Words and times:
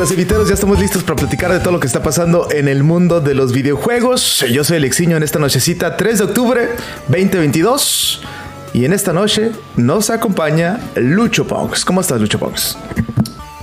los 0.00 0.12
inviteros, 0.12 0.48
ya 0.48 0.54
estamos 0.54 0.80
listos 0.80 1.02
para 1.02 1.16
platicar 1.16 1.52
de 1.52 1.60
todo 1.60 1.72
lo 1.72 1.78
que 1.78 1.86
está 1.86 2.02
pasando 2.02 2.48
en 2.50 2.68
el 2.68 2.82
mundo 2.82 3.20
de 3.20 3.34
los 3.34 3.52
videojuegos. 3.52 4.42
Yo 4.50 4.64
soy 4.64 4.78
Alexiño 4.78 5.18
en 5.18 5.22
esta 5.22 5.38
nochecita, 5.38 5.98
3 5.98 6.18
de 6.18 6.24
octubre 6.24 6.68
2022. 7.08 8.22
Y 8.72 8.86
en 8.86 8.94
esta 8.94 9.12
noche 9.12 9.52
nos 9.76 10.08
acompaña 10.08 10.80
Lucho 10.94 11.46
Ponks. 11.46 11.84
¿Cómo 11.84 12.00
estás, 12.00 12.18
Lucho 12.18 12.38
Ponks? 12.38 12.78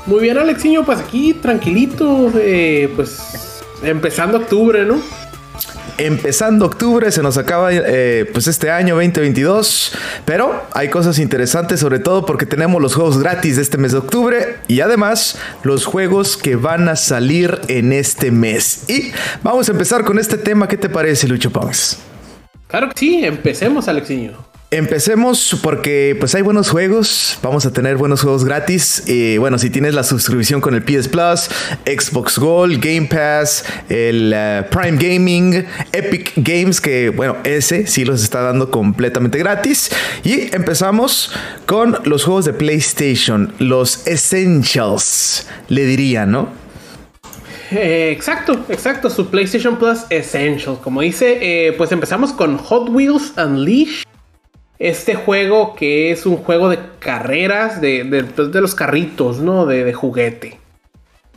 Muy 0.06 0.22
bien, 0.22 0.38
Alexiño, 0.38 0.86
pues 0.86 1.00
aquí 1.00 1.34
tranquilito, 1.34 2.32
eh, 2.36 2.94
pues 2.96 3.64
empezando 3.82 4.38
octubre, 4.38 4.86
¿no? 4.86 5.02
Empezando 5.98 6.66
octubre, 6.66 7.12
se 7.12 7.22
nos 7.22 7.38
acaba 7.38 7.70
eh, 7.72 8.30
pues 8.32 8.48
este 8.48 8.70
año 8.72 8.96
2022, 8.96 9.94
pero 10.26 10.64
hay 10.74 10.90
cosas 10.90 11.20
interesantes 11.20 11.80
sobre 11.80 12.00
todo 12.00 12.26
porque 12.26 12.46
tenemos 12.46 12.82
los 12.82 12.96
juegos 12.96 13.18
gratis 13.18 13.56
de 13.56 13.62
este 13.62 13.78
mes 13.78 13.92
de 13.92 14.00
octubre 14.00 14.58
y 14.68 14.82
además 14.82 15.38
los 15.64 15.86
juegos 15.86 16.38
que 16.38 16.56
van 16.56 16.90
a 16.90 16.96
salir 16.96 17.60
en 17.68 17.94
este 17.94 18.32
mes. 18.32 18.84
Y 18.88 19.12
vamos 19.44 19.70
a 19.70 19.72
empezar 19.72 20.04
con 20.04 20.20
este 20.20 20.38
tema, 20.38 20.68
¿qué 20.68 20.78
te 20.78 20.90
parece 20.90 21.28
Lucho 21.28 21.52
Pons? 21.52 21.98
Claro 22.68 22.90
que 22.90 23.00
sí, 23.00 23.24
empecemos 23.24 23.88
Alexiño. 23.88 24.48
Empecemos 24.70 25.58
porque 25.64 26.14
pues 26.20 26.36
hay 26.36 26.42
buenos 26.42 26.70
juegos, 26.70 27.40
vamos 27.42 27.66
a 27.66 27.72
tener 27.72 27.96
buenos 27.96 28.22
juegos 28.22 28.44
gratis. 28.44 29.02
Y 29.08 29.38
bueno, 29.38 29.58
si 29.58 29.70
tienes 29.70 29.94
la 29.94 30.04
suscripción 30.04 30.60
con 30.60 30.76
el 30.76 30.84
PS 30.84 31.08
Plus, 31.08 31.50
Xbox 31.86 32.38
Gold, 32.38 32.84
Game 32.84 33.08
Pass, 33.08 33.64
el 33.88 34.34
eh, 34.36 34.66
Prime 34.70 34.98
Gaming, 34.98 35.66
Epic 35.94 36.34
Games, 36.36 36.82
que 36.82 37.12
bueno, 37.12 37.38
ese 37.46 37.88
sí 37.88 38.04
los 38.04 38.22
está 38.22 38.42
dando 38.42 38.70
completamente 38.70 39.38
gratis. 39.38 39.90
Y 40.26 40.54
empezamos 40.54 41.32
con 41.66 42.00
los 42.04 42.26
juegos 42.26 42.44
de 42.44 42.52
PlayStation, 42.52 43.54
los 43.60 44.06
Essentials, 44.06 45.48
le 45.70 45.86
diría, 45.86 46.26
¿no? 46.26 46.50
Eh, 47.72 48.12
exacto, 48.12 48.66
exacto, 48.68 49.10
su 49.10 49.30
PlayStation 49.30 49.78
Plus 49.78 50.00
Essentials. 50.10 50.80
Como 50.80 51.00
dice, 51.00 51.38
eh, 51.42 51.72
pues 51.72 51.94
empezamos 51.94 52.34
con 52.34 52.58
Hot 52.58 52.90
Wheels 52.90 53.32
Unleashed 53.38 54.07
este 54.80 55.16
juego 55.16 55.76
que 55.76 56.12
es 56.12 56.26
un 56.26 56.38
juego 56.38 56.70
de 56.70 56.80
carreras, 57.00 57.82
de, 57.82 58.04
de, 58.04 58.24
pues, 58.24 58.50
los 58.50 58.76
carritos, 58.76 59.40
¿no? 59.40 59.66
De, 59.66 59.92
juguete. 59.94 60.60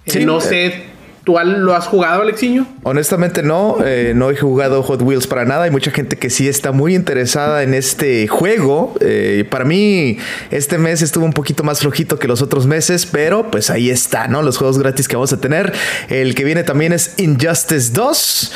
Eh, 0.07 0.25
no 0.25 0.41
sé, 0.41 0.83
¿tú 1.25 1.37
lo 1.39 1.75
has 1.75 1.87
jugado, 1.87 2.23
Alexiño? 2.23 2.67
Honestamente 2.83 3.43
no, 3.43 3.79
eh, 3.85 4.13
no 4.15 4.31
he 4.31 4.37
jugado 4.37 4.83
Hot 4.83 5.01
Wheels 5.01 5.27
para 5.27 5.45
nada. 5.45 5.65
Hay 5.65 5.71
mucha 5.71 5.91
gente 5.91 6.17
que 6.17 6.29
sí 6.29 6.49
está 6.49 6.73
muy 6.73 6.95
interesada 6.95 7.63
en 7.63 7.73
este 7.73 8.29
juego. 8.29 8.95
Eh, 9.01 9.47
para 9.49 9.65
mí, 9.65 10.19
este 10.51 10.77
mes 10.77 11.01
estuvo 11.01 11.25
un 11.25 11.33
poquito 11.33 11.63
más 11.63 11.81
flojito 11.81 12.19
que 12.19 12.29
los 12.29 12.43
otros 12.43 12.67
meses, 12.67 13.07
pero 13.07 13.51
pues 13.51 13.71
ahí 13.71 13.89
está, 13.89 14.29
¿no? 14.29 14.43
Los 14.43 14.59
juegos 14.59 14.79
gratis 14.79 15.09
que 15.09 15.17
vamos 15.17 15.33
a 15.33 15.41
tener. 15.41 15.73
El 16.09 16.35
que 16.35 16.45
viene 16.45 16.63
también 16.63 16.93
es 16.93 17.15
Injustice 17.19 17.93
2. 17.93 18.53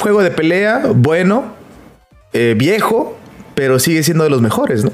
juego 0.00 0.22
de 0.22 0.30
pelea, 0.32 0.82
bueno, 0.92 1.54
viejo, 2.56 3.16
pero 3.54 3.78
sigue 3.78 4.02
siendo 4.02 4.24
de 4.24 4.30
los 4.30 4.42
mejores, 4.42 4.84
¿no? 4.84 4.92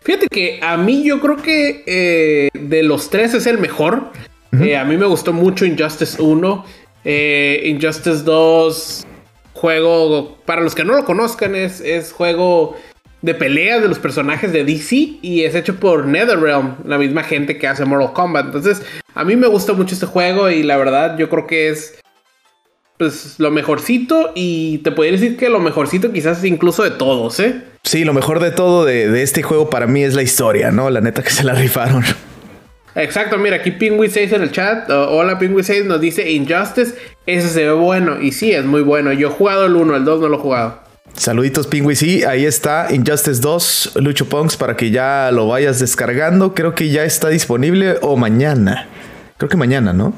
Fíjate 0.00 0.28
que 0.28 0.60
a 0.62 0.76
mí 0.76 1.04
yo 1.04 1.20
creo 1.20 1.36
que 1.36 1.84
eh, 1.86 2.48
de 2.54 2.82
los 2.82 3.10
tres 3.10 3.34
es 3.34 3.46
el 3.46 3.58
mejor. 3.58 4.10
Eh, 4.58 4.76
a 4.76 4.84
mí 4.84 4.96
me 4.96 5.06
gustó 5.06 5.32
mucho 5.32 5.66
Injustice 5.66 6.20
1. 6.22 6.64
Eh, 7.04 7.62
Injustice 7.66 8.22
2, 8.24 9.06
juego, 9.52 10.38
para 10.46 10.62
los 10.62 10.74
que 10.74 10.84
no 10.84 10.94
lo 10.94 11.04
conozcan, 11.04 11.54
es, 11.54 11.80
es 11.80 12.12
juego 12.12 12.76
de 13.20 13.34
peleas 13.34 13.82
de 13.82 13.88
los 13.88 13.98
personajes 13.98 14.52
de 14.52 14.64
DC 14.64 15.18
y 15.20 15.42
es 15.42 15.54
hecho 15.54 15.76
por 15.76 16.06
NetherRealm, 16.06 16.76
la 16.84 16.98
misma 16.98 17.24
gente 17.24 17.58
que 17.58 17.66
hace 17.66 17.84
Mortal 17.84 18.12
Kombat. 18.12 18.46
Entonces, 18.46 18.82
a 19.14 19.24
mí 19.24 19.36
me 19.36 19.48
gusta 19.48 19.72
mucho 19.72 19.94
este 19.94 20.06
juego 20.06 20.48
y 20.50 20.62
la 20.62 20.76
verdad 20.76 21.18
yo 21.18 21.28
creo 21.28 21.46
que 21.46 21.68
es 21.68 22.00
pues 22.98 23.36
lo 23.38 23.50
mejorcito 23.50 24.32
y 24.34 24.78
te 24.78 24.90
podría 24.90 25.12
decir 25.12 25.36
que 25.36 25.48
lo 25.48 25.60
mejorcito 25.60 26.12
quizás 26.12 26.44
incluso 26.44 26.82
de 26.82 26.90
todos, 26.90 27.38
¿eh? 27.40 27.62
Sí, 27.84 28.04
lo 28.04 28.12
mejor 28.12 28.40
de 28.40 28.50
todo 28.50 28.84
de, 28.84 29.22
este 29.22 29.42
juego 29.42 29.70
para 29.70 29.86
mí 29.86 30.02
es 30.02 30.14
la 30.14 30.22
historia, 30.22 30.72
¿no? 30.72 30.90
La 30.90 31.00
neta 31.00 31.22
que 31.22 31.30
se 31.30 31.44
la 31.44 31.54
rifaron. 31.54 32.04
Exacto, 32.96 33.38
mira, 33.38 33.56
aquí 33.56 33.70
Pingui 33.70 34.08
6 34.08 34.32
en 34.32 34.42
el 34.42 34.50
chat. 34.50 34.90
hola 34.90 35.38
Pingui 35.38 35.62
6 35.62 35.86
nos 35.86 36.00
dice 36.00 36.28
Injustice, 36.28 36.96
ese 37.26 37.48
se 37.48 37.64
ve 37.64 37.72
bueno 37.72 38.20
y 38.20 38.32
sí, 38.32 38.52
es 38.52 38.64
muy 38.64 38.82
bueno. 38.82 39.12
Yo 39.12 39.28
he 39.28 39.30
jugado 39.30 39.66
el 39.66 39.76
1, 39.76 39.96
el 39.96 40.04
2 40.04 40.20
no 40.20 40.28
lo 40.28 40.36
he 40.36 40.40
jugado. 40.40 40.80
Saluditos 41.14 41.68
Pingui, 41.68 41.94
sí, 41.94 42.24
ahí 42.24 42.44
está 42.44 42.88
Injustice 42.90 43.40
2, 43.40 43.92
Lucho 44.00 44.28
Punks, 44.28 44.56
para 44.56 44.76
que 44.76 44.90
ya 44.90 45.30
lo 45.32 45.46
vayas 45.46 45.78
descargando. 45.78 46.52
Creo 46.54 46.74
que 46.74 46.88
ya 46.90 47.04
está 47.04 47.28
disponible 47.28 47.96
o 48.02 48.16
mañana. 48.16 48.88
Creo 49.36 49.48
que 49.48 49.56
mañana, 49.56 49.92
¿no? 49.92 50.12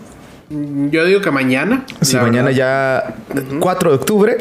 Yo 0.50 1.05
digo 1.05 1.21
que 1.21 1.31
mañana. 1.31 1.87
Sí, 2.00 2.16
mañana 2.16 2.50
ya 2.50 3.15
4 3.61 3.91
de 3.91 3.97
octubre 3.97 4.37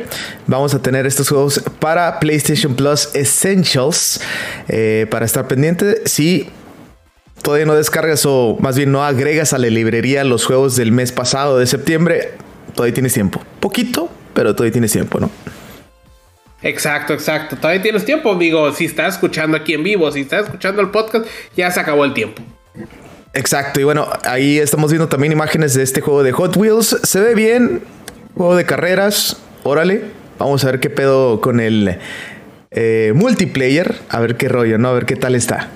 vamos 0.48 0.74
a 0.74 0.82
tener 0.82 1.06
estos 1.06 1.30
juegos 1.30 1.62
para 1.78 2.20
PlayStation 2.20 2.74
Plus 2.74 3.10
Essentials 3.14 4.20
eh, 4.68 5.06
para 5.12 5.26
estar 5.26 5.48
pendiente. 5.48 6.02
Si 6.06 6.50
todavía 7.44 7.68
no 7.68 7.76
descargas 7.76 8.26
o 8.26 8.58
más 8.60 8.76
bien 8.76 8.92
no 8.92 9.04
agregas 9.04 9.54
a 9.54 9.60
la 9.60 9.68
librería 9.68 10.24
los 10.24 10.46
juegos 10.46 10.76
del 10.76 10.92
mes 10.92 11.12
pasado 11.12 11.60
de 11.60 11.68
septiembre, 11.68 12.32
todavía 12.74 12.96
tienes 12.96 13.14
tiempo. 13.14 13.44
Poquito, 13.60 14.10
pero 14.34 14.56
todavía 14.56 14.72
tienes 14.72 14.92
tiempo, 14.92 15.20
¿no? 15.20 15.30
Exacto, 16.64 17.14
exacto. 17.14 17.56
Todavía 17.56 17.84
tienes 17.84 18.04
tiempo, 18.04 18.32
amigo. 18.32 18.74
Si 18.74 18.86
estás 18.86 19.14
escuchando 19.14 19.56
aquí 19.56 19.76
en 19.76 19.84
vivo, 19.84 20.12
si 20.12 20.22
estás 20.22 20.46
escuchando 20.46 20.82
el 20.82 20.90
podcast, 20.90 21.28
ya 21.56 21.70
se 21.70 21.80
acabó 21.80 22.04
el 22.04 22.16
tiempo. 22.16 22.42
Exacto, 23.34 23.80
y 23.80 23.84
bueno, 23.84 24.08
ahí 24.26 24.58
estamos 24.58 24.92
viendo 24.92 25.08
también 25.08 25.32
imágenes 25.32 25.76
de 25.76 25.84
este 25.84 26.02
juego 26.02 26.24
de 26.24 26.32
Hot 26.32 26.58
Wheels. 26.58 27.00
Se 27.04 27.20
ve 27.20 27.36
bien, 27.36 27.82
juego 28.36 28.56
de 28.56 28.66
carreras, 28.66 29.38
órale. 29.64 30.04
Vamos 30.40 30.64
a 30.64 30.72
ver 30.72 30.80
qué 30.80 30.90
pedo 30.90 31.42
con 31.42 31.60
el 31.60 32.00
eh, 32.72 33.14
multiplayer, 33.16 33.96
a 34.10 34.20
ver 34.20 34.36
qué 34.38 34.48
rollo, 34.48 34.78
¿no? 34.78 34.90
A 34.90 34.94
ver 34.94 35.06
qué 35.06 35.16
tal 35.16 35.36
está. 35.36 35.70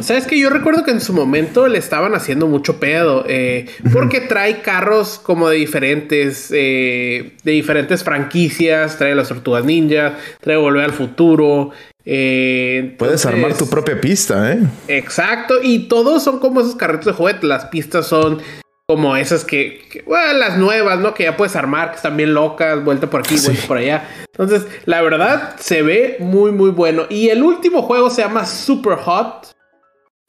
Sabes 0.00 0.26
que 0.26 0.38
yo 0.38 0.50
recuerdo 0.50 0.84
que 0.84 0.90
en 0.90 1.00
su 1.00 1.12
momento 1.12 1.68
le 1.68 1.78
estaban 1.78 2.14
haciendo 2.14 2.46
mucho 2.46 2.80
pedo, 2.80 3.24
eh, 3.28 3.66
porque 3.92 4.20
trae 4.20 4.60
carros 4.62 5.18
como 5.18 5.48
de 5.48 5.56
diferentes, 5.56 6.50
eh, 6.52 7.36
de 7.44 7.52
diferentes 7.52 8.02
franquicias, 8.02 8.98
trae 8.98 9.14
las 9.14 9.28
Tortugas 9.28 9.64
Ninja, 9.64 10.16
trae 10.40 10.56
Volver 10.56 10.84
al 10.84 10.92
Futuro, 10.92 11.70
eh, 12.04 12.94
Puedes 12.98 13.24
armar 13.26 13.56
tu 13.56 13.68
propia 13.68 14.00
pista, 14.00 14.52
¿eh? 14.52 14.60
Exacto, 14.88 15.58
y 15.62 15.88
todos 15.88 16.22
son 16.22 16.38
como 16.38 16.60
esos 16.60 16.76
carritos 16.76 17.06
de 17.06 17.12
juguete. 17.12 17.46
Las 17.46 17.66
pistas 17.66 18.06
son 18.06 18.40
como 18.86 19.16
esas 19.16 19.44
que, 19.44 20.02
bueno, 20.06 20.32
las 20.38 20.58
nuevas, 20.58 20.98
¿no? 20.98 21.14
Que 21.14 21.24
ya 21.24 21.36
puedes 21.36 21.54
armar, 21.54 21.90
que 21.90 21.96
están 21.96 22.16
bien 22.16 22.34
locas, 22.34 22.82
vuelta 22.82 23.08
por 23.08 23.20
aquí, 23.20 23.36
vuelta 23.36 23.66
por 23.68 23.76
allá. 23.76 24.08
Entonces, 24.32 24.66
la 24.84 25.00
verdad, 25.02 25.56
se 25.60 25.82
ve 25.82 26.16
muy, 26.18 26.50
muy 26.50 26.70
bueno. 26.70 27.06
Y 27.08 27.28
el 27.28 27.42
último 27.42 27.82
juego 27.82 28.10
se 28.10 28.22
llama 28.22 28.46
Super 28.46 28.94
Hot. 28.96 29.54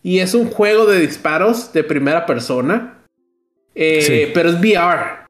Y 0.03 0.19
es 0.19 0.33
un 0.33 0.49
juego 0.49 0.85
de 0.85 0.99
disparos 0.99 1.73
de 1.73 1.83
primera 1.83 2.25
persona. 2.25 3.03
Eh, 3.73 4.31
pero 4.33 4.49
es 4.49 4.55
VR. 4.59 5.21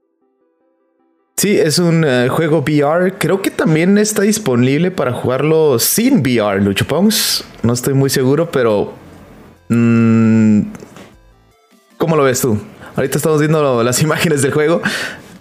Sí, 1.41 1.57
es 1.57 1.79
un 1.79 2.06
eh, 2.06 2.28
juego 2.29 2.59
VR. 2.59 3.16
Creo 3.18 3.41
que 3.41 3.50
también 3.50 3.97
está 3.97 4.22
disponible 4.22 4.91
para 4.91 5.12
jugarlo 5.12 5.79
sin 5.79 6.19
VR, 6.19 6.62
Lucho 6.62 6.85
Pongs. 6.85 7.44
No 7.63 7.74
estoy 7.74 7.96
muy 7.96 8.12
seguro, 8.12 8.52
pero. 8.52 8.94
Mm, 9.68 10.62
¿Cómo 11.97 12.16
lo 12.16 12.25
ves 12.25 12.41
tú? 12.41 12.59
Ahorita 12.96 13.18
estamos 13.18 13.40
viendo 13.40 13.81
las 13.81 14.00
imágenes 14.03 14.44
del 14.44 14.52
juego. 14.52 14.84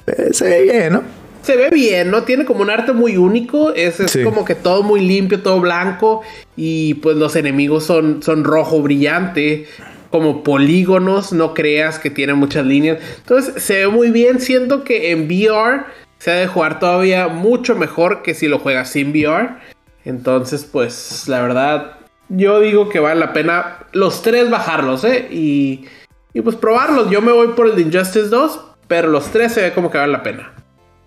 Eh, 0.06 0.30
se 0.32 0.48
ve 0.48 0.62
bien, 0.62 0.92
¿no? 0.94 1.02
Se 1.42 1.54
ve 1.56 1.68
bien, 1.68 2.10
¿no? 2.10 2.22
Tiene 2.22 2.46
como 2.46 2.62
un 2.62 2.70
arte 2.70 2.94
muy 2.94 3.18
único. 3.18 3.74
Es, 3.74 4.00
como 4.24 4.46
que 4.46 4.54
todo 4.54 4.82
muy 4.82 5.02
limpio, 5.02 5.42
todo 5.42 5.60
blanco. 5.60 6.22
Y 6.56 6.94
pues 6.94 7.18
los 7.18 7.36
enemigos 7.36 7.84
son, 7.84 8.22
son 8.22 8.44
rojo 8.44 8.80
brillante 8.80 9.66
como 10.10 10.42
polígonos, 10.42 11.32
no 11.32 11.54
creas 11.54 11.98
que 11.98 12.10
tiene 12.10 12.34
muchas 12.34 12.66
líneas. 12.66 12.98
Entonces 13.18 13.62
se 13.62 13.78
ve 13.78 13.88
muy 13.88 14.10
bien, 14.10 14.40
siento 14.40 14.84
que 14.84 15.12
en 15.12 15.26
VR 15.26 15.84
se 16.18 16.30
ha 16.30 16.34
de 16.34 16.46
jugar 16.46 16.78
todavía 16.78 17.28
mucho 17.28 17.76
mejor 17.76 18.22
que 18.22 18.34
si 18.34 18.48
lo 18.48 18.58
juegas 18.58 18.90
sin 18.90 19.10
VR. 19.10 19.56
Entonces, 20.04 20.64
pues 20.64 21.28
la 21.28 21.42
verdad, 21.42 21.92
yo 22.28 22.60
digo 22.60 22.88
que 22.88 23.00
vale 23.00 23.20
la 23.20 23.32
pena 23.32 23.86
los 23.92 24.22
tres 24.22 24.50
bajarlos, 24.50 25.04
¿eh? 25.04 25.28
Y, 25.30 25.86
y 26.32 26.40
pues 26.40 26.56
probarlos. 26.56 27.10
Yo 27.10 27.22
me 27.22 27.32
voy 27.32 27.48
por 27.48 27.68
el 27.68 27.78
Injustice 27.78 28.28
2, 28.28 28.60
pero 28.88 29.08
los 29.08 29.30
tres 29.30 29.52
se 29.52 29.62
ve 29.62 29.72
como 29.72 29.90
que 29.90 29.98
vale 29.98 30.12
la 30.12 30.22
pena 30.22 30.52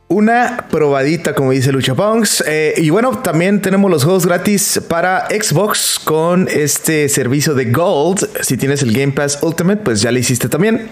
una 0.08 0.66
probadita, 0.70 1.34
como 1.34 1.52
dice 1.52 1.72
Lucha 1.72 1.96
Punks. 1.96 2.44
Eh, 2.48 2.74
y 2.78 2.90
bueno, 2.90 3.18
también 3.20 3.62
tenemos 3.62 3.90
los 3.90 4.04
juegos 4.04 4.26
gratis 4.26 4.82
para 4.88 5.28
Xbox 5.30 6.00
con 6.04 6.48
este 6.50 7.10
servicio 7.10 7.54
de 7.56 7.66
Gold. 7.72 8.28
Si 8.42 8.58
tienes 8.58 8.84
el 8.84 8.94
Game 8.94 9.14
Pass 9.14 9.40
Ultimate, 9.42 9.82
pues 9.84 10.02
ya 10.02 10.12
lo 10.12 10.20
hiciste 10.20 10.50
también. 10.50 10.90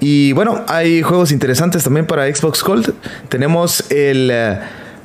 Y 0.00 0.32
bueno, 0.32 0.64
hay 0.68 1.02
juegos 1.02 1.32
interesantes 1.32 1.84
también 1.84 2.06
para 2.06 2.32
Xbox 2.32 2.62
Gold. 2.62 2.94
Tenemos 3.28 3.90
el 3.90 4.32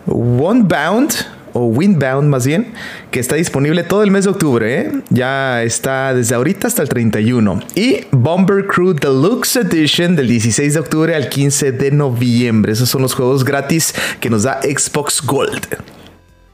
uh, 0.05 0.43
One 0.43 0.63
Bound 0.63 1.13
o 1.53 1.65
Windbound 1.65 2.29
más 2.29 2.45
bien, 2.45 2.73
que 3.11 3.19
está 3.19 3.35
disponible 3.35 3.83
todo 3.83 4.03
el 4.03 4.11
mes 4.11 4.25
de 4.25 4.31
octubre. 4.31 4.81
¿eh? 4.81 4.91
Ya 5.09 5.63
está 5.63 6.13
desde 6.13 6.35
ahorita 6.35 6.67
hasta 6.67 6.81
el 6.81 6.89
31. 6.89 7.61
Y 7.75 8.01
Bomber 8.11 8.67
Crew 8.67 8.93
Deluxe 8.93 9.57
Edition 9.57 10.15
del 10.15 10.27
16 10.27 10.73
de 10.73 10.79
octubre 10.79 11.15
al 11.15 11.29
15 11.29 11.71
de 11.71 11.91
noviembre. 11.91 12.73
Esos 12.73 12.89
son 12.89 13.01
los 13.01 13.13
juegos 13.13 13.43
gratis 13.43 13.93
que 14.19 14.29
nos 14.29 14.43
da 14.43 14.59
Xbox 14.61 15.21
Gold. 15.25 15.67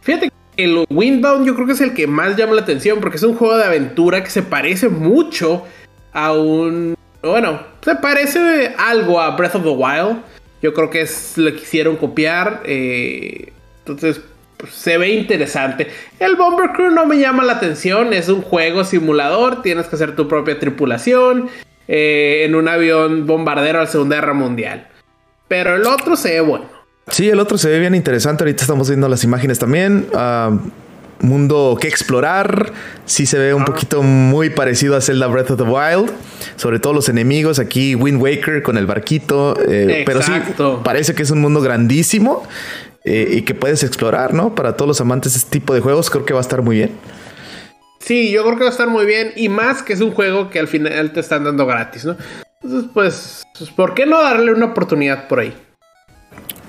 Fíjate 0.01 0.31
el 0.57 0.85
Windbound 0.89 1.45
yo 1.45 1.55
creo 1.55 1.67
que 1.67 1.73
es 1.73 1.81
el 1.81 1.93
que 1.93 2.07
más 2.07 2.35
llama 2.37 2.53
la 2.53 2.61
atención 2.61 2.99
porque 2.99 3.17
es 3.17 3.23
un 3.23 3.35
juego 3.35 3.57
de 3.57 3.65
aventura 3.65 4.23
que 4.23 4.29
se 4.29 4.43
parece 4.43 4.89
mucho 4.89 5.65
a 6.13 6.33
un... 6.33 6.95
Bueno, 7.21 7.59
se 7.81 7.95
parece 7.95 8.73
algo 8.77 9.19
a 9.19 9.35
Breath 9.35 9.55
of 9.55 9.63
the 9.63 9.69
Wild. 9.69 10.21
Yo 10.61 10.73
creo 10.73 10.89
que 10.89 11.01
es 11.01 11.37
lo 11.37 11.51
que 11.51 11.57
quisieron 11.57 11.97
copiar. 11.97 12.61
Eh, 12.65 13.51
entonces, 13.79 14.21
se 14.71 14.97
ve 14.97 15.09
interesante. 15.09 15.87
El 16.19 16.35
Bomber 16.35 16.71
Crew 16.71 16.91
no 16.91 17.05
me 17.05 17.17
llama 17.17 17.43
la 17.43 17.53
atención. 17.53 18.13
Es 18.13 18.29
un 18.29 18.41
juego 18.41 18.83
simulador. 18.83 19.61
Tienes 19.61 19.87
que 19.87 19.95
hacer 19.95 20.15
tu 20.15 20.27
propia 20.27 20.59
tripulación. 20.59 21.49
Eh, 21.87 22.43
en 22.45 22.55
un 22.55 22.67
avión 22.67 23.27
bombardero 23.27 23.79
a 23.79 23.83
la 23.83 23.87
Segunda 23.87 24.15
Guerra 24.15 24.33
Mundial. 24.33 24.87
Pero 25.47 25.75
el 25.75 25.85
otro 25.85 26.15
se 26.15 26.33
ve 26.33 26.41
bueno. 26.41 26.65
Sí, 27.09 27.29
el 27.29 27.39
otro 27.39 27.57
se 27.57 27.69
ve 27.69 27.79
bien 27.79 27.93
interesante. 27.93 28.43
Ahorita 28.43 28.63
estamos 28.63 28.89
viendo 28.89 29.07
las 29.07 29.23
imágenes 29.23 29.59
también. 29.59 30.07
Ah, 30.15 30.57
mundo 31.19 31.77
que 31.79 31.87
explorar. 31.87 32.73
Sí 33.05 33.27
se 33.27 33.37
ve 33.37 33.53
un 33.53 33.65
poquito 33.65 34.01
muy 34.01 34.49
parecido 34.49 34.95
a 34.95 35.01
Zelda 35.01 35.27
Breath 35.27 35.51
of 35.51 35.57
the 35.57 35.63
Wild. 35.63 36.11
Sobre 36.55 36.79
todo 36.79 36.93
los 36.93 37.07
enemigos. 37.09 37.59
Aquí 37.59 37.93
Wind 37.93 38.19
Waker 38.19 38.63
con 38.63 38.77
el 38.77 38.87
barquito. 38.87 39.55
Eh, 39.67 40.03
pero 40.05 40.23
sí, 40.23 40.31
parece 40.83 41.13
que 41.13 41.21
es 41.21 41.29
un 41.29 41.41
mundo 41.41 41.61
grandísimo. 41.61 42.43
Eh, 43.05 43.35
y 43.37 43.41
que 43.43 43.53
puedes 43.53 43.83
explorar, 43.83 44.33
¿no? 44.33 44.55
Para 44.55 44.75
todos 44.75 44.87
los 44.87 45.01
amantes 45.01 45.33
de 45.33 45.39
este 45.39 45.51
tipo 45.51 45.75
de 45.75 45.79
juegos, 45.79 46.09
creo 46.09 46.25
que 46.25 46.33
va 46.33 46.39
a 46.39 46.41
estar 46.41 46.63
muy 46.63 46.77
bien. 46.77 46.91
Sí, 47.99 48.31
yo 48.31 48.43
creo 48.43 48.55
que 48.55 48.63
va 48.63 48.69
a 48.69 48.71
estar 48.71 48.87
muy 48.87 49.05
bien. 49.05 49.31
Y 49.35 49.47
más 49.47 49.83
que 49.83 49.93
es 49.93 50.01
un 50.01 50.11
juego 50.11 50.49
que 50.49 50.59
al 50.59 50.67
final 50.67 51.11
te 51.13 51.19
están 51.19 51.43
dando 51.43 51.65
gratis, 51.67 52.05
¿no? 52.05 52.17
Entonces, 52.63 52.89
pues, 52.93 53.43
pues 53.57 53.69
¿por 53.69 53.93
qué 53.93 54.07
no 54.07 54.21
darle 54.21 54.51
una 54.51 54.65
oportunidad 54.65 55.27
por 55.27 55.39
ahí? 55.39 55.55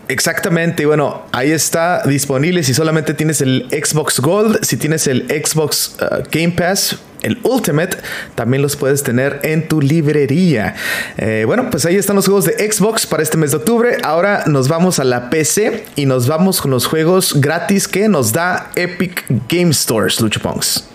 Exactamente, 0.08 0.84
y 0.84 0.86
bueno, 0.86 1.24
ahí 1.32 1.50
está 1.50 2.02
disponible 2.04 2.62
si 2.62 2.74
solamente 2.74 3.12
tienes 3.12 3.40
el 3.40 3.66
Xbox 3.70 4.20
Gold, 4.20 4.62
si 4.62 4.76
tienes 4.76 5.08
el 5.08 5.26
Xbox 5.28 5.96
uh, 6.00 6.22
Game 6.30 6.52
Pass, 6.52 6.96
el 7.26 7.38
Ultimate, 7.42 7.98
también 8.34 8.62
los 8.62 8.76
puedes 8.76 9.02
tener 9.02 9.40
en 9.42 9.66
tu 9.66 9.80
librería. 9.80 10.74
Eh, 11.18 11.42
bueno, 11.44 11.68
pues 11.70 11.84
ahí 11.84 11.96
están 11.96 12.16
los 12.16 12.26
juegos 12.26 12.44
de 12.44 12.72
Xbox 12.72 13.04
para 13.06 13.22
este 13.22 13.36
mes 13.36 13.50
de 13.50 13.58
octubre. 13.58 13.98
Ahora 14.04 14.44
nos 14.46 14.68
vamos 14.68 15.00
a 15.00 15.04
la 15.04 15.28
PC 15.28 15.84
y 15.96 16.06
nos 16.06 16.28
vamos 16.28 16.60
con 16.60 16.70
los 16.70 16.86
juegos 16.86 17.40
gratis 17.40 17.88
que 17.88 18.08
nos 18.08 18.32
da 18.32 18.70
Epic 18.76 19.24
Game 19.48 19.72
Stores, 19.72 20.20
Lucho 20.20 20.40
Pongs. 20.40 20.88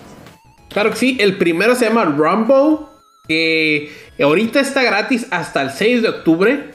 Claro 0.70 0.92
que 0.92 0.96
sí, 0.96 1.18
el 1.20 1.38
primero 1.38 1.76
se 1.76 1.86
llama 1.86 2.06
Rumble, 2.06 2.88
que 3.28 3.92
ahorita 4.20 4.62
está 4.62 4.84
gratis 4.84 5.28
hasta 5.32 5.62
el 5.62 5.72
6 5.72 6.02
de 6.02 6.10
octubre. 6.10 6.72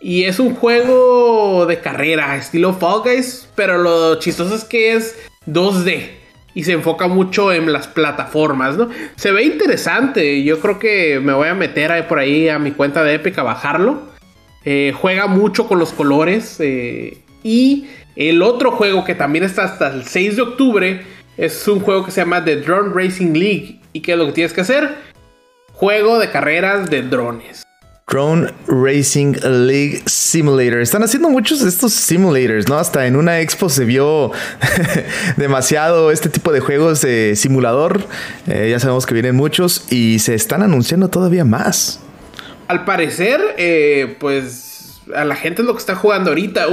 Y 0.00 0.24
es 0.24 0.38
un 0.38 0.54
juego 0.54 1.66
de 1.66 1.80
carrera, 1.80 2.36
estilo 2.36 2.72
Fall 2.72 3.02
Guys, 3.02 3.48
pero 3.54 3.78
lo 3.78 4.18
chistoso 4.20 4.54
es 4.54 4.64
que 4.64 4.94
es 4.94 5.16
2D 5.46 6.18
y 6.58 6.64
se 6.64 6.72
enfoca 6.72 7.06
mucho 7.06 7.52
en 7.52 7.72
las 7.72 7.86
plataformas, 7.86 8.76
¿no? 8.76 8.88
Se 9.14 9.30
ve 9.30 9.44
interesante, 9.44 10.42
yo 10.42 10.58
creo 10.58 10.80
que 10.80 11.20
me 11.20 11.32
voy 11.32 11.46
a 11.46 11.54
meter 11.54 12.08
por 12.08 12.18
ahí 12.18 12.48
a 12.48 12.58
mi 12.58 12.72
cuenta 12.72 13.04
de 13.04 13.14
Epic 13.14 13.38
a 13.38 13.44
bajarlo. 13.44 14.02
Eh, 14.64 14.92
juega 14.92 15.28
mucho 15.28 15.68
con 15.68 15.78
los 15.78 15.92
colores 15.92 16.56
eh, 16.58 17.18
y 17.44 17.86
el 18.16 18.42
otro 18.42 18.72
juego 18.72 19.04
que 19.04 19.14
también 19.14 19.44
está 19.44 19.62
hasta 19.62 19.86
el 19.86 20.02
6 20.02 20.34
de 20.34 20.42
octubre 20.42 21.02
es 21.36 21.68
un 21.68 21.78
juego 21.78 22.04
que 22.04 22.10
se 22.10 22.22
llama 22.22 22.44
The 22.44 22.56
Drone 22.56 22.92
Racing 22.92 23.34
League. 23.34 23.80
¿Y 23.92 24.00
qué 24.00 24.14
es 24.14 24.18
lo 24.18 24.26
que 24.26 24.32
tienes 24.32 24.52
que 24.52 24.62
hacer? 24.62 24.96
Juego 25.74 26.18
de 26.18 26.28
carreras 26.28 26.90
de 26.90 27.02
drones. 27.02 27.67
Drone 28.08 28.52
Racing 28.66 29.34
League 29.42 30.02
Simulator. 30.06 30.80
Están 30.80 31.02
haciendo 31.02 31.28
muchos 31.28 31.62
de 31.62 31.68
estos 31.68 31.92
simulators, 31.92 32.68
¿no? 32.68 32.78
Hasta 32.78 33.06
en 33.06 33.16
una 33.16 33.40
expo 33.40 33.68
se 33.68 33.84
vio 33.84 34.32
demasiado 35.36 36.10
este 36.10 36.28
tipo 36.28 36.52
de 36.52 36.60
juegos 36.60 37.02
de 37.02 37.36
simulador. 37.36 38.00
Eh, 38.46 38.68
ya 38.70 38.80
sabemos 38.80 39.04
que 39.06 39.14
vienen 39.14 39.36
muchos 39.36 39.86
y 39.92 40.18
se 40.20 40.34
están 40.34 40.62
anunciando 40.62 41.08
todavía 41.08 41.44
más. 41.44 42.00
Al 42.68 42.84
parecer, 42.84 43.40
eh, 43.58 44.16
pues 44.18 45.00
a 45.14 45.24
la 45.24 45.36
gente 45.36 45.62
es 45.62 45.66
lo 45.66 45.74
que 45.74 45.80
está 45.80 45.94
jugando 45.94 46.30
ahorita. 46.30 46.66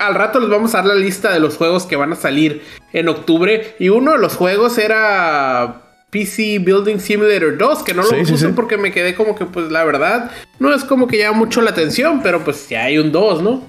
al 0.00 0.14
rato 0.14 0.40
les 0.40 0.48
vamos 0.48 0.74
a 0.74 0.78
dar 0.78 0.86
la 0.86 0.94
lista 0.94 1.32
de 1.32 1.40
los 1.40 1.56
juegos 1.56 1.84
que 1.84 1.96
van 1.96 2.12
a 2.12 2.16
salir 2.16 2.62
en 2.92 3.08
octubre. 3.08 3.76
Y 3.78 3.90
uno 3.90 4.12
de 4.12 4.18
los 4.18 4.34
juegos 4.34 4.78
era 4.78 5.89
PC 6.10 6.58
Building 6.58 6.98
Simulator 6.98 7.56
2, 7.56 7.82
que 7.82 7.94
no 7.94 8.02
lo 8.02 8.10
puse 8.24 8.48
porque 8.50 8.76
me 8.76 8.92
quedé 8.92 9.14
como 9.14 9.34
que, 9.36 9.46
pues 9.46 9.70
la 9.70 9.84
verdad, 9.84 10.30
no 10.58 10.74
es 10.74 10.84
como 10.84 11.06
que 11.06 11.18
llama 11.18 11.38
mucho 11.38 11.60
la 11.60 11.70
atención, 11.70 12.20
pero 12.22 12.44
pues 12.44 12.68
ya 12.68 12.84
hay 12.84 12.98
un 12.98 13.12
2, 13.12 13.42
¿no? 13.42 13.62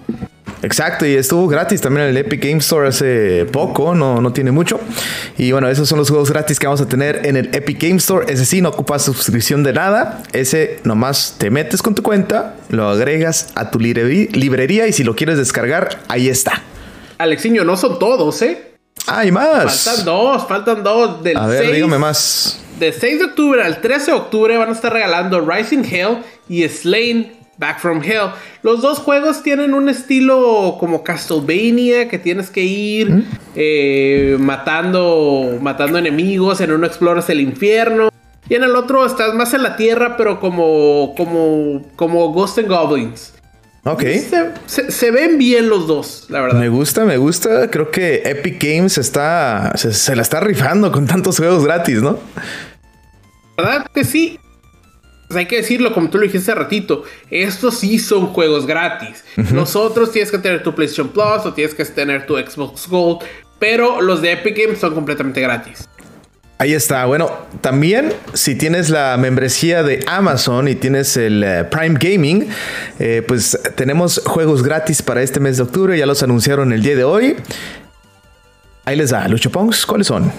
Exacto, 0.64 1.08
y 1.08 1.16
estuvo 1.16 1.48
gratis 1.48 1.82
también 1.82 2.06
en 2.06 2.12
el 2.12 2.18
Epic 2.18 2.44
Game 2.44 2.60
Store 2.60 2.88
hace 2.88 3.46
poco, 3.52 3.96
no, 3.96 4.22
no 4.22 4.32
tiene 4.32 4.52
mucho. 4.52 4.80
Y 5.36 5.52
bueno, 5.52 5.68
esos 5.68 5.90
son 5.90 5.98
los 5.98 6.10
juegos 6.10 6.30
gratis 6.30 6.60
que 6.60 6.68
vamos 6.68 6.82
a 6.82 6.88
tener 6.88 7.26
en 7.26 7.36
el 7.36 7.50
Epic 7.56 7.82
Game 7.82 7.96
Store. 7.96 8.32
Ese 8.32 8.46
sí, 8.46 8.62
no 8.62 8.70
ocupas 8.70 9.04
suscripción 9.04 9.64
de 9.64 9.74
nada. 9.74 10.22
Ese 10.34 10.80
nomás 10.84 11.36
te 11.40 11.50
metes 11.50 11.82
con 11.82 11.96
tu 11.96 12.04
cuenta, 12.04 12.58
lo 12.70 12.90
agregas 12.90 13.48
a 13.56 13.72
tu 13.72 13.80
librería 13.80 14.88
y 14.88 14.94
si 14.94 15.04
lo 15.04 15.16
quieres 15.16 15.40
descargar, 15.40 16.00
ahí 16.08 16.30
está. 16.30 16.62
Alexiño, 17.18 17.64
no 17.64 17.76
son 17.76 17.98
todos, 17.98 18.40
¿eh? 18.44 18.71
Hay 19.08 19.32
más. 19.32 19.84
Faltan 19.84 20.06
dos, 20.06 20.48
faltan 20.48 20.84
dos. 20.84 21.24
Del 21.24 21.38
a 21.38 21.48
ver, 21.48 21.72
dígame 21.72 21.98
más. 21.98 22.60
De 22.80 22.92
6 22.92 23.20
de 23.20 23.26
octubre 23.26 23.64
al 23.64 23.80
13 23.80 24.12
de 24.12 24.18
octubre 24.18 24.58
van 24.58 24.70
a 24.70 24.72
estar 24.72 24.92
regalando 24.92 25.40
Rising 25.40 25.84
Hell 25.84 26.18
y 26.50 26.68
Slain 26.68 27.32
Back 27.58 27.80
from 27.80 28.02
Hell. 28.04 28.32
Los 28.64 28.82
dos 28.82 28.98
juegos 28.98 29.44
tienen 29.44 29.76
un 29.76 29.88
estilo 29.88 30.78
como 30.80 31.04
Castlevania, 31.04 32.10
que 32.10 32.18
tienes 32.18 32.50
que 32.50 32.62
ir 32.62 33.12
¿Mm? 33.12 33.24
eh, 33.56 34.38
matando, 34.40 35.60
matando 35.62 36.00
enemigos. 36.00 36.60
En 36.62 36.72
uno 36.72 36.88
exploras 36.88 37.30
el 37.30 37.40
infierno. 37.40 38.10
Y 38.50 38.56
en 38.56 38.64
el 38.64 38.76
otro 38.76 39.06
estás 39.06 39.34
más 39.36 39.54
en 39.54 39.62
la 39.62 39.76
tierra, 39.76 40.18
pero 40.18 40.40
como, 40.40 41.14
como, 41.16 41.84
como 41.96 42.34
Ghost 42.34 42.58
and 42.58 42.68
Goblins. 42.68 43.34
Ok. 43.84 44.04
Se, 44.68 45.12
ven 45.12 45.38
bien 45.40 45.68
los 45.68 45.88
dos, 45.88 46.26
la 46.30 46.42
verdad. 46.42 46.60
Me 46.60 46.70
gusta, 46.70 47.04
me 47.04 47.18
gusta. 47.18 47.70
Creo 47.72 47.90
que 47.90 48.22
Epic 48.26 48.64
Games 48.64 48.98
está, 48.98 49.74
se, 49.76 50.16
la 50.16 50.22
está 50.22 50.40
rifando 50.40 50.92
con 50.92 51.08
tantos 51.08 51.38
juegos 51.38 51.66
gratis, 51.66 52.02
¿no? 52.02 52.20
¿Verdad 53.58 53.88
que 53.92 54.04
sí? 54.04 54.40
Pues 55.28 55.38
hay 55.38 55.46
que 55.48 55.58
decirlo 55.58 55.94
como 55.94 56.10
tú 56.10 56.18
lo 56.18 56.24
dijiste 56.26 56.52
hace 56.52 56.60
ratito. 56.60 57.04
Estos 57.32 57.80
sí 57.80 57.98
son 57.98 58.28
juegos 58.28 58.68
gratis. 58.68 59.24
Nosotros 59.52 60.12
tienes 60.12 60.30
que 60.30 60.38
tener 60.38 60.62
tu 60.62 60.76
PlayStation 60.76 61.10
Plus 61.10 61.46
o 61.46 61.54
tienes 61.54 61.74
que 61.74 61.84
tener 61.86 62.28
tu 62.28 62.38
Xbox 62.38 62.88
Gold. 62.88 63.24
Pero 63.58 64.02
los 64.02 64.22
de 64.22 64.34
Epic 64.34 64.58
Games 64.58 64.80
son 64.80 64.94
completamente 64.94 65.42
gratis. 65.42 65.88
Ahí 66.62 66.76
está. 66.76 67.06
Bueno, 67.06 67.32
también 67.62 68.14
si 68.34 68.54
tienes 68.54 68.92
la 68.92 69.18
membresía 69.18 69.82
de 69.82 70.04
Amazon 70.06 70.68
y 70.68 70.76
tienes 70.76 71.18
el 71.18 71.44
eh, 71.44 71.64
Prime 71.64 71.98
Gaming, 72.00 72.50
eh, 73.00 73.24
pues 73.28 73.60
tenemos 73.74 74.22
juegos 74.24 74.62
gratis 74.62 75.02
para 75.02 75.24
este 75.24 75.40
mes 75.40 75.58
de 75.58 75.64
octubre. 75.64 75.98
Ya 75.98 76.06
los 76.06 76.22
anunciaron 76.22 76.72
el 76.72 76.84
día 76.84 76.96
de 76.96 77.04
hoy. 77.04 77.36
Ahí 78.86 78.96
les 78.96 79.10
da, 79.10 79.28
Lucho 79.28 79.50
Pongs, 79.50 79.88
¿cuáles 79.88 80.06
son? 80.06 80.32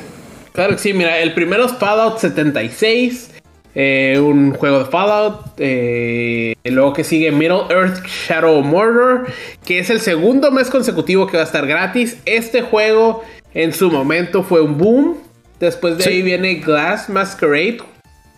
Claro 0.52 0.76
que 0.76 0.78
sí, 0.78 0.92
mira, 0.92 1.18
el 1.18 1.34
primero 1.34 1.66
es 1.66 1.72
Fallout 1.72 2.20
76. 2.20 3.30
Eh, 3.74 4.20
un 4.24 4.52
juego 4.52 4.78
de 4.78 4.84
Fallout. 4.84 5.58
luego 5.58 6.92
que 6.92 7.02
sigue 7.02 7.32
Middle 7.32 7.64
Earth 7.68 8.06
Shadow 8.06 8.62
Murder, 8.62 9.22
que 9.64 9.80
es 9.80 9.90
el 9.90 9.98
segundo 9.98 10.52
mes 10.52 10.70
consecutivo 10.70 11.26
que 11.26 11.36
va 11.36 11.42
a 11.42 11.46
estar 11.46 11.66
gratis. 11.66 12.16
Este 12.26 12.62
juego 12.62 13.24
en 13.54 13.72
su 13.72 13.90
momento 13.90 14.44
fue 14.44 14.60
un 14.60 14.78
boom. 14.78 15.31
Después 15.62 15.97
de 15.97 16.11
ahí 16.11 16.23
viene 16.23 16.57
Glass 16.57 17.09
Masquerade. 17.09 17.78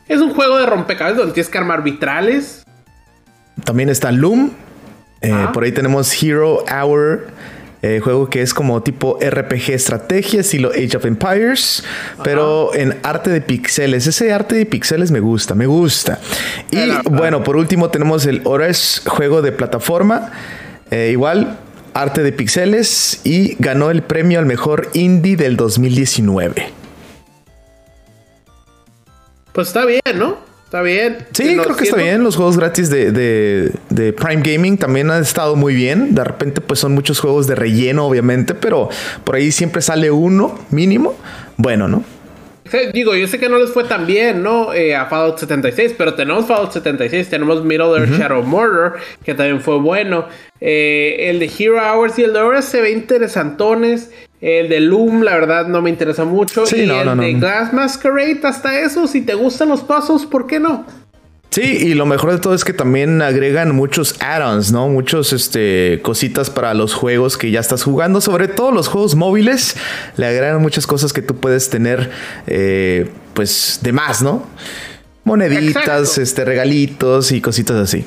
Es 0.09 0.21
un 0.21 0.35
juego 0.35 0.59
de 0.59 0.67
rompecabezas 0.67 1.17
donde 1.17 1.33
tienes 1.33 1.49
que 1.49 1.57
armar 1.57 1.83
vitrales. 1.83 2.65
También 3.65 3.89
está 3.89 4.13
Loom. 4.13 4.51
Eh, 5.23 5.47
por 5.55 5.65
ahí 5.65 5.73
tenemos 5.73 6.23
Hero 6.23 6.63
Hour. 6.71 7.29
Eh, 7.81 8.01
juego 8.05 8.29
que 8.29 8.43
es 8.43 8.53
como 8.53 8.83
tipo 8.83 9.19
RPG 9.23 9.71
estrategia, 9.71 10.41
estilo 10.41 10.71
Age 10.73 10.99
of 10.99 11.07
Empires, 11.07 11.83
pero 12.23 12.75
en 12.75 12.95
arte 13.03 13.31
de 13.31 13.41
pixeles. 13.41 14.07
Ese 14.07 14.31
arte 14.31 14.55
de 14.57 14.67
pixeles 14.67 15.11
me 15.11 15.21
gusta, 15.21 15.55
me 15.55 15.65
gusta. 15.65 16.21
Y 16.71 16.91
bueno, 17.09 17.43
por 17.43 17.57
último 17.57 17.89
tenemos 17.89 18.27
el 18.27 18.43
Ores 18.45 19.01
juego 19.07 19.41
de 19.41 19.53
plataforma. 19.53 20.31
Eh, 20.91 21.09
igual, 21.13 21.57
arte 21.95 22.23
de 22.23 22.33
pixeles 22.33 23.23
y 23.25 23.57
ganó 23.59 23.91
el 23.91 24.03
premio 24.03 24.39
al 24.39 24.47
mejor 24.47 24.91
indie 24.93 25.37
del 25.37 25.57
2019. 25.57 26.84
Pues 29.55 29.69
está 29.69 29.87
bien, 29.87 30.03
¿no? 30.17 30.37
Está 30.65 30.83
bien. 30.83 31.19
Sí, 31.33 31.57
creo 31.57 31.77
que 31.77 31.85
está 31.85 31.97
bien. 31.97 32.25
Los 32.25 32.35
juegos 32.35 32.57
gratis 32.57 32.91
de, 32.91 33.13
de, 33.13 34.13
Prime 34.13 34.43
Gaming 34.43 34.77
también 34.77 35.09
han 35.13 35.23
estado 35.23 35.55
muy 35.55 35.77
bien. 35.77 36.13
De 36.17 36.25
repente, 36.25 36.61
pues 36.61 36.81
son 36.81 36.93
muchos 36.93 37.21
juegos 37.21 37.47
de 37.47 37.55
relleno, 37.55 38.05
obviamente, 38.05 38.55
pero 38.55 38.89
por 39.23 39.37
ahí 39.37 39.53
siempre 39.53 39.81
sale 39.81 40.11
uno 40.11 40.59
mínimo. 40.71 41.15
Bueno, 41.57 41.87
¿no? 41.87 42.03
digo, 42.93 43.15
yo 43.15 43.29
sé 43.29 43.39
que 43.39 43.49
no 43.49 43.59
les 43.59 43.71
fue 43.71 43.85
tan 43.85 44.07
bien, 44.07 44.43
¿no? 44.43 44.75
Eh, 44.75 44.97
a 44.97 45.07
Fallout 45.07 45.39
76, 45.39 45.95
pero 45.97 46.15
tenemos 46.15 46.47
Fallout 46.47 46.73
76, 46.73 47.29
tenemos 47.29 47.65
Middle 47.65 47.97
Earth 47.97 48.19
Shadow 48.19 48.43
Murder, 48.43 48.95
que 49.25 49.35
también 49.35 49.61
fue 49.61 49.79
bueno. 49.79 50.27
Eh, 50.61 51.31
el 51.31 51.39
de 51.39 51.49
Hero 51.57 51.77
Hours 51.77 52.19
y 52.19 52.25
el 52.25 52.33
de 52.33 52.41
Hours 52.41 52.65
se 52.65 52.81
ve 52.81 52.91
interesantones. 52.91 54.11
El 54.45 54.69
de 54.69 54.79
Loom, 54.79 55.23
la 55.23 55.33
verdad, 55.37 55.69
no 55.69 55.81
me 55.81 55.89
interesa 55.89 56.27
mucho. 56.27 56.65
y 56.71 56.81
el 56.81 57.17
de 57.17 57.33
Glass 57.33 57.73
Masquerade, 57.73 58.41
hasta 58.45 58.79
eso, 58.79 59.07
si 59.07 59.23
te 59.23 59.33
gustan 59.33 59.71
los 59.71 59.81
pasos, 59.81 60.27
¿por 60.27 60.47
qué 60.47 60.61
no? 60.61 60.85
Sí, 61.49 61.63
y 61.63 61.95
lo 61.95 62.05
mejor 62.05 62.33
de 62.33 62.39
todo 62.39 62.53
es 62.53 62.63
que 62.63 62.75
también 62.75 63.23
agregan 63.23 63.75
muchos 63.75 64.17
add-ons, 64.21 64.71
¿no? 64.71 64.91
Muchos 64.91 65.33
este, 65.33 66.01
cositas 66.03 66.51
para 66.51 66.75
los 66.75 66.93
juegos 66.93 67.39
que 67.39 67.51
ya 67.51 67.61
estás 67.61 67.85
jugando, 67.85 68.21
sobre 68.21 68.49
todo 68.49 68.71
los 68.71 68.89
juegos 68.89 69.15
móviles, 69.15 69.77
le 70.19 70.27
agregan 70.27 70.61
muchas 70.61 70.87
cosas 70.87 71.15
que 71.15 71.23
tú 71.23 71.37
puedes 71.37 71.71
tener, 71.71 72.11
eh, 72.47 73.09
pues, 73.33 73.79
de 73.83 73.93
más, 73.93 74.21
¿no? 74.21 74.45
Moneditas, 75.25 76.19
este, 76.19 76.45
regalitos 76.45 77.33
y 77.33 77.41
cositas 77.41 77.77
así. 77.77 78.05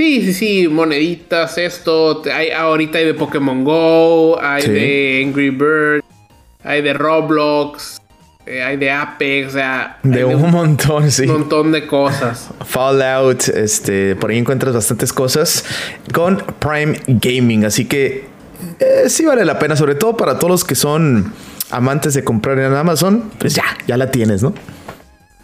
Sí, 0.00 0.22
sí, 0.22 0.32
sí, 0.32 0.66
moneditas, 0.66 1.58
esto. 1.58 2.22
Hay, 2.32 2.52
ahorita 2.52 2.96
hay 2.96 3.04
de 3.04 3.12
Pokémon 3.12 3.62
Go, 3.62 4.40
hay 4.40 4.66
de 4.66 5.22
Angry 5.26 5.50
Birds, 5.50 6.06
hay 6.64 6.80
de 6.80 6.94
Roblox, 6.94 8.00
eh, 8.46 8.62
hay 8.62 8.78
de 8.78 8.90
Apex, 8.90 9.48
o 9.48 9.50
sea. 9.50 9.98
De 10.02 10.24
un, 10.24 10.50
montón, 10.50 11.10
sí. 11.10 11.24
Un 11.24 11.40
montón 11.40 11.70
de 11.70 11.86
cosas. 11.86 12.48
Fallout, 12.64 13.48
este, 13.48 14.16
por 14.16 14.30
ahí 14.30 14.38
encuentras 14.38 14.74
bastantes 14.74 15.12
cosas 15.12 15.66
con 16.14 16.42
Prime 16.58 16.98
Gaming, 17.06 17.66
así 17.66 17.84
que 17.84 18.24
eh, 18.78 19.04
sí 19.08 19.26
vale 19.26 19.44
la 19.44 19.58
pena, 19.58 19.76
sobre 19.76 19.96
todo 19.96 20.16
para 20.16 20.38
todos 20.38 20.50
los 20.50 20.64
que 20.64 20.76
son 20.76 21.30
amantes 21.70 22.14
de 22.14 22.24
comprar 22.24 22.58
en 22.58 22.72
Amazon, 22.72 23.30
pues 23.36 23.54
ya, 23.54 23.64
ya 23.86 23.98
la 23.98 24.10
tienes, 24.10 24.42
¿no? 24.42 24.54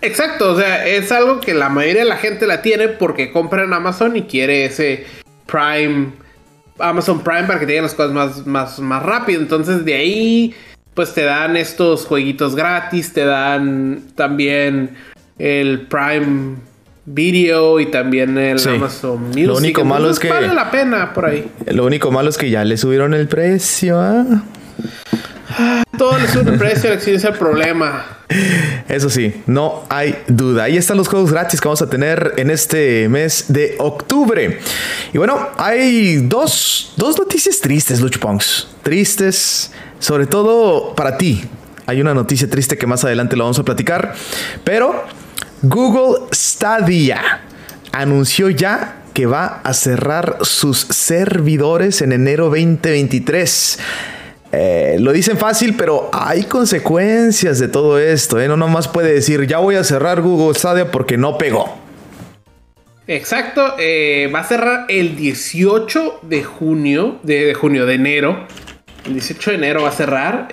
Exacto, 0.02 0.52
o 0.52 0.58
sea, 0.58 0.86
es 0.86 1.10
algo 1.10 1.40
que 1.40 1.54
la 1.54 1.68
mayoría 1.68 2.02
de 2.02 2.08
la 2.08 2.16
gente 2.16 2.46
la 2.46 2.62
tiene 2.62 2.88
porque 2.88 3.32
compra 3.32 3.64
en 3.64 3.72
Amazon 3.72 4.16
y 4.16 4.22
quiere 4.22 4.66
ese 4.66 5.06
Prime, 5.46 6.12
Amazon 6.78 7.22
Prime 7.22 7.44
para 7.44 7.58
que 7.58 7.66
te 7.66 7.80
las 7.80 7.94
cosas 7.94 8.12
más, 8.12 8.46
más, 8.46 8.78
más 8.78 9.02
rápido. 9.02 9.40
Entonces 9.40 9.84
de 9.84 9.94
ahí, 9.94 10.54
pues 10.94 11.14
te 11.14 11.22
dan 11.22 11.56
estos 11.56 12.04
jueguitos 12.06 12.54
gratis, 12.54 13.12
te 13.12 13.24
dan 13.24 14.02
también 14.14 14.96
el 15.38 15.86
Prime 15.86 16.56
Video 17.08 17.78
y 17.78 17.86
también 17.86 18.36
el 18.36 18.58
Amazon 18.68 19.28
Music. 19.28 19.46
Lo 19.46 19.56
único 19.56 19.84
malo 19.84 20.10
es 20.10 20.18
que 20.18 20.28
vale 20.28 20.52
la 20.52 20.70
pena 20.70 21.14
por 21.14 21.26
ahí. 21.26 21.48
Lo 21.66 21.86
único 21.86 22.10
malo 22.10 22.28
es 22.28 22.36
que 22.36 22.50
ya 22.50 22.64
le 22.64 22.76
subieron 22.76 23.14
el 23.14 23.28
precio. 23.28 23.98
¿ah? 24.00 24.24
Todo 25.98 26.18
le 26.18 26.28
sube 26.28 26.50
el 26.52 26.58
precio, 26.58 26.90
la 26.90 26.96
es 26.96 27.24
el 27.24 27.32
problema. 27.34 28.04
Eso 28.88 29.08
sí, 29.08 29.42
no 29.46 29.84
hay 29.88 30.16
duda. 30.26 30.64
Ahí 30.64 30.76
están 30.76 30.96
los 30.96 31.08
juegos 31.08 31.30
gratis 31.30 31.60
que 31.60 31.68
vamos 31.68 31.82
a 31.82 31.88
tener 31.88 32.34
en 32.36 32.50
este 32.50 33.08
mes 33.08 33.46
de 33.48 33.76
octubre. 33.78 34.58
Y 35.12 35.18
bueno, 35.18 35.48
hay 35.56 36.18
dos, 36.18 36.92
dos 36.96 37.18
noticias 37.18 37.60
tristes, 37.60 38.00
Luchpunks. 38.00 38.68
Tristes, 38.82 39.70
sobre 39.98 40.26
todo 40.26 40.94
para 40.94 41.16
ti. 41.16 41.44
Hay 41.86 42.00
una 42.00 42.14
noticia 42.14 42.50
triste 42.50 42.76
que 42.76 42.86
más 42.86 43.04
adelante 43.04 43.36
lo 43.36 43.44
vamos 43.44 43.58
a 43.58 43.64
platicar. 43.64 44.14
Pero 44.64 45.04
Google 45.62 46.26
Stadia 46.32 47.40
anunció 47.92 48.50
ya 48.50 49.02
que 49.14 49.26
va 49.26 49.60
a 49.64 49.72
cerrar 49.72 50.38
sus 50.42 50.78
servidores 50.78 52.02
en 52.02 52.12
enero 52.12 52.46
2023. 52.46 53.78
Eh, 54.58 54.96
lo 54.98 55.12
dicen 55.12 55.36
fácil, 55.36 55.75
pero 55.76 56.08
hay 56.12 56.44
consecuencias 56.44 57.58
de 57.58 57.68
todo 57.68 57.98
esto. 57.98 58.40
¿eh? 58.40 58.48
No 58.48 58.56
nomás 58.56 58.88
puede 58.88 59.12
decir, 59.12 59.46
ya 59.46 59.58
voy 59.58 59.75
a 59.75 59.84
cerrar 59.84 60.22
Google 60.22 60.58
Stadia 60.58 60.90
porque 60.90 61.18
no 61.18 61.36
pegó. 61.36 61.78
Exacto, 63.06 63.75
eh, 63.78 64.30
va 64.34 64.40
a 64.40 64.44
cerrar 64.44 64.86
el 64.88 65.14
18 65.14 66.20
de 66.22 66.42
junio, 66.42 67.20
de, 67.22 67.52
junio, 67.52 67.84
de 67.84 67.94
enero. 67.94 68.46
El 69.04 69.12
18 69.12 69.50
de 69.50 69.56
enero 69.56 69.82
va 69.82 69.90
a 69.90 69.92
cerrar. 69.92 70.48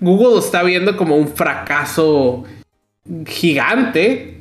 Google 0.00 0.38
está 0.38 0.62
viendo 0.62 0.96
como 0.96 1.16
un 1.16 1.28
fracaso 1.28 2.44
gigante. 3.26 4.40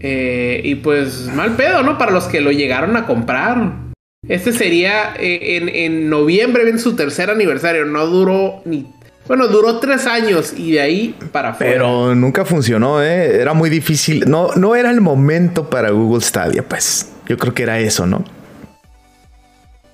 y 0.00 0.74
pues 0.74 1.28
mal 1.32 1.54
pedo, 1.54 1.82
¿no? 1.82 1.96
Para 1.96 2.10
los 2.10 2.24
que 2.24 2.40
lo 2.40 2.50
llegaron 2.50 2.96
a 2.96 3.06
comprar. 3.06 3.87
Este 4.28 4.52
sería 4.52 5.14
eh, 5.18 5.60
en, 5.74 6.10
noviembre, 6.10 6.64
viene 6.64 6.78
su 6.78 6.94
tercer 6.94 7.30
aniversario. 7.30 7.86
No 7.86 8.06
duró 8.06 8.60
ni. 8.64 8.86
Bueno, 9.26 9.48
duró 9.48 9.78
tres 9.78 10.06
años 10.06 10.54
y 10.56 10.72
de 10.72 10.80
ahí 10.80 11.14
para 11.32 11.50
afuera. 11.50 11.72
Pero 11.72 12.14
nunca 12.14 12.44
funcionó, 12.44 13.02
¿eh? 13.02 13.40
Era 13.40 13.54
muy 13.54 13.70
difícil. 13.70 14.24
No, 14.26 14.54
no 14.54 14.74
era 14.74 14.90
el 14.90 15.00
momento 15.00 15.68
para 15.68 15.90
Google 15.90 16.22
Stadia, 16.22 16.62
pues. 16.62 17.10
Yo 17.26 17.36
creo 17.36 17.52
que 17.52 17.62
era 17.62 17.78
eso, 17.78 18.06
¿no? 18.06 18.24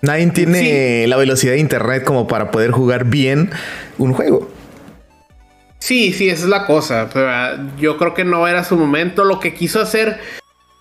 Nadie 0.03 0.27
tiene 0.29 1.07
la 1.07 1.17
velocidad 1.17 1.53
de 1.53 1.61
internet 1.61 2.05
como 2.05 2.27
para 2.29 2.51
poder 2.51 2.71
jugar 2.73 3.07
bien 3.07 3.51
un 3.99 4.13
juego. 4.13 4.51
Sí, 5.79 6.13
sí, 6.13 6.29
esa 6.29 6.45
es 6.45 6.49
la 6.49 6.67
cosa. 6.67 7.09
yo 7.79 7.97
creo 7.99 8.15
que 8.15 8.25
no 8.25 8.47
era 8.47 8.65
su 8.65 8.77
momento. 8.77 9.25
Lo 9.25 9.41
que 9.41 9.55
quiso 9.55 9.81
hacer 9.81 10.19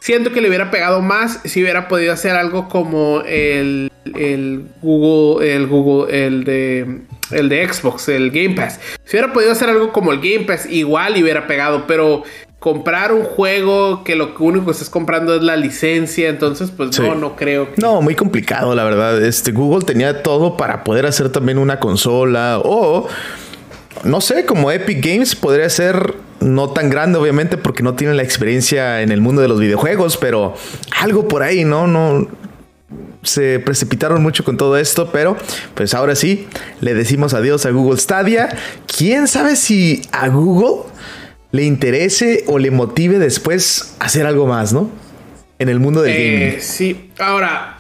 Siento 0.04 0.34
que 0.34 0.42
le 0.42 0.50
hubiera 0.50 0.70
pegado 0.70 1.02
más 1.02 1.40
si 1.46 1.62
hubiera 1.62 1.88
podido 1.88 2.12
hacer 2.12 2.36
algo 2.36 2.68
como 2.68 3.22
el, 3.26 3.90
Google, 4.82 5.56
el 5.56 5.66
Google, 5.66 6.26
el 6.26 6.44
de, 6.44 7.04
el 7.32 7.48
de 7.48 7.74
Xbox, 7.74 8.10
el 8.10 8.30
Game 8.30 8.54
Pass. 8.54 8.82
Si 9.06 9.16
hubiera 9.16 9.32
podido 9.32 9.54
hacer 9.54 9.70
algo 9.70 9.94
como 9.94 10.12
el 10.12 10.18
Game 10.18 10.44
Pass, 10.44 10.66
igual 10.70 11.14
le 11.14 11.24
hubiera 11.24 11.48
pegado, 11.48 11.88
pero 11.88 12.24
comprar 12.60 13.14
un 13.14 13.24
juego 13.24 14.04
que 14.04 14.18
lo 14.18 14.36
único 14.40 14.66
que 14.66 14.72
estás 14.74 14.90
comprando 14.90 15.38
es 15.38 15.42
la 15.42 15.56
licencia, 15.56 16.28
entonces 16.28 16.70
pues 16.70 17.00
no, 17.00 17.16
no 17.16 17.38
creo. 17.38 17.70
No, 17.78 18.02
muy 18.02 18.16
complicado, 18.16 18.76
la 18.76 18.84
verdad. 18.84 19.24
Este 19.24 19.54
Google 19.54 19.86
tenía 19.86 20.22
todo 20.22 20.58
para 20.58 20.84
poder 20.84 21.06
hacer 21.06 21.30
también 21.30 21.58
una 21.58 21.80
consola 21.80 22.60
o 22.62 23.08
no 24.04 24.20
sé, 24.20 24.46
como 24.46 24.70
Epic 24.70 25.02
Games 25.02 25.34
podría 25.34 25.70
ser 25.70 26.14
no 26.44 26.70
tan 26.72 26.90
grande, 26.90 27.18
obviamente, 27.18 27.58
porque 27.58 27.84
no 27.84 27.96
tiene 27.96 28.14
la 28.14 28.24
experiencia 28.24 29.02
en 29.02 29.12
el 29.12 29.22
mundo 29.22 29.42
de 29.42 29.48
los 29.48 29.60
videojuegos, 29.60 30.18
pero 30.18 30.56
algo 31.00 31.28
por 31.28 31.44
ahí, 31.44 31.64
¿no? 31.64 31.88
No 31.88 32.28
se 33.24 33.60
precipitaron 33.60 34.22
mucho 34.22 34.44
con 34.44 34.58
todo 34.58 34.78
esto, 34.78 35.12
pero 35.12 35.38
pues 35.76 35.94
ahora 35.94 36.16
sí, 36.16 36.48
le 36.82 36.94
decimos 36.94 37.34
adiós 37.34 37.66
a 37.66 37.72
Google 37.72 37.98
Stadia. 37.98 38.50
¿Quién 38.86 39.28
sabe 39.28 39.56
si 39.56 40.02
a 40.12 40.28
Google 40.28 40.92
le 41.52 41.64
interese 41.64 42.44
o 42.48 42.60
le 42.60 42.72
motive 42.72 43.20
después 43.20 43.96
hacer 44.00 44.26
algo 44.26 44.46
más, 44.46 44.74
¿no? 44.74 44.90
En 45.60 45.70
el 45.70 45.80
mundo 45.80 46.02
del 46.02 46.14
eh, 46.16 46.40
gaming. 46.40 46.62
Sí, 46.62 47.12
ahora, 47.20 47.78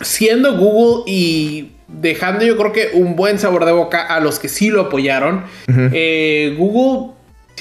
siendo 0.00 0.56
Google 0.56 1.04
y 1.06 1.72
dejando 1.88 2.44
yo 2.44 2.56
creo 2.56 2.72
que 2.72 2.90
un 2.94 3.16
buen 3.16 3.38
sabor 3.38 3.66
de 3.66 3.72
boca 3.72 4.02
a 4.02 4.18
los 4.20 4.38
que 4.38 4.48
sí 4.48 4.70
lo 4.70 4.82
apoyaron. 4.82 5.44
Eh, 5.68 6.54
Google, 6.58 7.12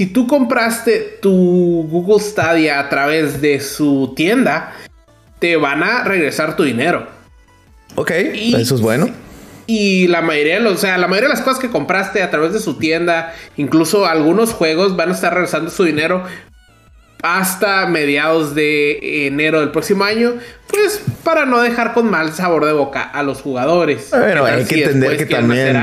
si 0.02 0.08
tú 0.08 0.26
compraste 0.26 1.20
tu 1.22 1.88
Google 1.88 2.20
Stadia 2.20 2.80
a 2.80 2.90
través 2.90 3.40
de 3.40 3.60
su 3.60 4.14
tienda, 4.16 4.74
te 5.38 5.58
van 5.58 5.84
a 5.84 6.04
regresar 6.04 6.56
tu 6.56 6.64
dinero. 6.64 7.06
Ok, 7.94 8.10
eso 8.10 8.74
es 8.74 8.82
bueno. 8.82 9.12
Y 9.68 10.08
la 10.08 10.24
mayoría, 10.24 10.56
de 10.56 10.62
los, 10.62 10.74
o 10.74 10.78
sea, 10.78 10.98
la 10.98 11.08
mayoría 11.08 11.30
de 11.30 11.36
las 11.36 11.44
cosas 11.44 11.60
que 11.60 11.70
compraste 11.70 12.24
a 12.24 12.32
través 12.32 12.52
de 12.52 12.60
su 12.60 12.80
tienda, 12.80 13.36
incluso 13.58 14.08
algunos 14.08 14.54
juegos 14.54 14.96
van 14.96 15.10
a 15.10 15.12
estar 15.12 15.36
regresando 15.36 15.70
su 15.70 15.84
dinero 15.84 16.24
hasta 17.22 17.86
mediados 17.86 18.56
de 18.56 19.28
enero 19.28 19.60
del 19.60 19.70
próximo 19.70 20.04
año, 20.04 20.34
pues 20.66 21.04
para 21.24 21.46
no 21.46 21.62
dejar 21.62 21.94
con 21.94 22.10
mal 22.10 22.34
sabor 22.34 22.66
de 22.66 22.74
boca 22.74 23.04
a 23.04 23.22
los 23.22 23.40
jugadores. 23.40 24.10
Bueno, 24.10 24.46
hay 24.46 24.66
que 24.66 24.84
entender 24.84 25.16
que 25.16 25.28
también 25.28 25.78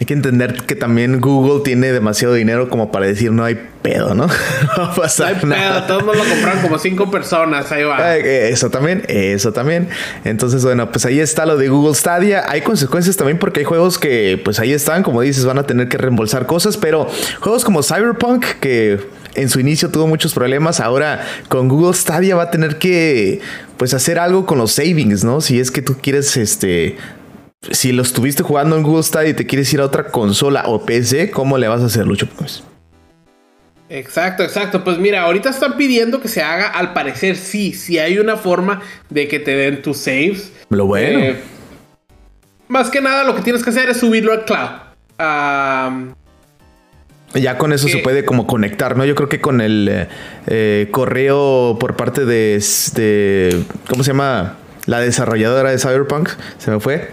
hay 0.00 0.06
que 0.06 0.14
entender 0.14 0.54
que 0.62 0.76
también 0.76 1.20
Google 1.20 1.62
tiene 1.64 1.90
demasiado 1.90 2.34
dinero 2.34 2.68
como 2.68 2.92
para 2.92 3.06
decir 3.06 3.32
no 3.32 3.44
hay 3.44 3.58
pedo, 3.82 4.14
¿no? 4.14 4.26
no 4.76 4.76
va 4.78 4.92
a 4.92 4.94
pasar 4.94 5.44
no 5.44 5.54
hay 5.54 5.60
pedo, 5.60 5.82
todos 5.84 6.16
lo 6.16 6.24
compraron 6.24 6.62
como 6.62 6.78
cinco 6.78 7.10
personas, 7.10 7.72
ahí 7.72 7.82
va. 7.82 8.16
Eso 8.16 8.70
también, 8.70 9.02
eso 9.08 9.52
también. 9.52 9.88
Entonces, 10.24 10.62
bueno, 10.64 10.90
pues 10.92 11.04
ahí 11.04 11.18
está 11.18 11.46
lo 11.46 11.56
de 11.56 11.68
Google 11.68 11.94
Stadia. 11.94 12.44
Hay 12.48 12.60
consecuencias 12.60 13.16
también 13.16 13.38
porque 13.38 13.60
hay 13.60 13.64
juegos 13.64 13.98
que 13.98 14.40
pues 14.44 14.60
ahí 14.60 14.72
están, 14.72 15.02
como 15.02 15.20
dices, 15.20 15.44
van 15.44 15.58
a 15.58 15.64
tener 15.64 15.88
que 15.88 15.98
reembolsar 15.98 16.46
cosas, 16.46 16.76
pero 16.76 17.08
juegos 17.40 17.64
como 17.64 17.82
Cyberpunk 17.82 18.44
que 18.60 19.00
en 19.34 19.48
su 19.48 19.58
inicio 19.58 19.90
tuvo 19.90 20.06
muchos 20.06 20.32
problemas. 20.32 20.78
Ahora 20.78 21.26
con 21.48 21.68
Google 21.68 21.94
Stadia 21.94 22.36
va 22.36 22.44
a 22.44 22.50
tener 22.52 22.78
que 22.78 23.40
pues 23.76 23.94
hacer 23.94 24.18
algo 24.20 24.46
con 24.46 24.58
los 24.58 24.72
savings, 24.72 25.24
¿no? 25.24 25.40
Si 25.40 25.58
es 25.58 25.72
que 25.72 25.82
tú 25.82 25.96
quieres 26.00 26.36
este 26.36 26.96
si 27.62 27.92
lo 27.92 28.02
estuviste 28.02 28.42
jugando 28.42 28.76
en 28.76 28.82
Google 28.82 29.02
Stadia 29.02 29.30
y 29.30 29.34
te 29.34 29.46
quieres 29.46 29.72
ir 29.72 29.80
a 29.80 29.84
otra 29.84 30.04
consola 30.04 30.64
o 30.66 30.84
PC, 30.84 31.30
¿cómo 31.30 31.58
le 31.58 31.68
vas 31.68 31.82
a 31.82 31.86
hacer, 31.86 32.06
Lucho? 32.06 32.28
Pues? 32.36 32.62
Exacto, 33.88 34.42
exacto. 34.42 34.84
Pues 34.84 34.98
mira, 34.98 35.22
ahorita 35.22 35.50
están 35.50 35.76
pidiendo 35.76 36.20
que 36.20 36.28
se 36.28 36.42
haga, 36.42 36.68
al 36.68 36.92
parecer 36.92 37.36
sí, 37.36 37.72
si 37.72 37.98
hay 37.98 38.18
una 38.18 38.36
forma 38.36 38.80
de 39.10 39.28
que 39.28 39.40
te 39.40 39.56
den 39.56 39.82
tus 39.82 39.98
saves. 39.98 40.52
Lo 40.68 40.86
bueno. 40.86 41.18
Eh, 41.18 41.36
más 42.68 42.90
que 42.90 43.00
nada 43.00 43.24
lo 43.24 43.34
que 43.34 43.42
tienes 43.42 43.64
que 43.64 43.70
hacer 43.70 43.88
es 43.88 43.96
subirlo 43.96 44.32
al 44.32 44.44
cloud. 44.44 46.14
ya 47.34 47.58
con 47.58 47.72
eso 47.72 47.88
se 47.88 47.98
puede 47.98 48.24
como 48.24 48.46
conectar, 48.46 48.96
¿no? 48.96 49.04
Yo 49.04 49.14
creo 49.14 49.28
que 49.28 49.40
con 49.40 49.60
el 49.60 49.88
eh, 49.90 50.08
eh, 50.46 50.88
correo 50.90 51.78
por 51.80 51.96
parte 51.96 52.24
de, 52.24 52.62
de, 52.94 53.62
¿Cómo 53.88 54.04
se 54.04 54.10
llama? 54.10 54.58
La 54.84 55.00
desarrolladora 55.00 55.70
de 55.70 55.78
Cyberpunk. 55.78 56.28
Se 56.58 56.70
me 56.70 56.78
fue. 56.78 57.10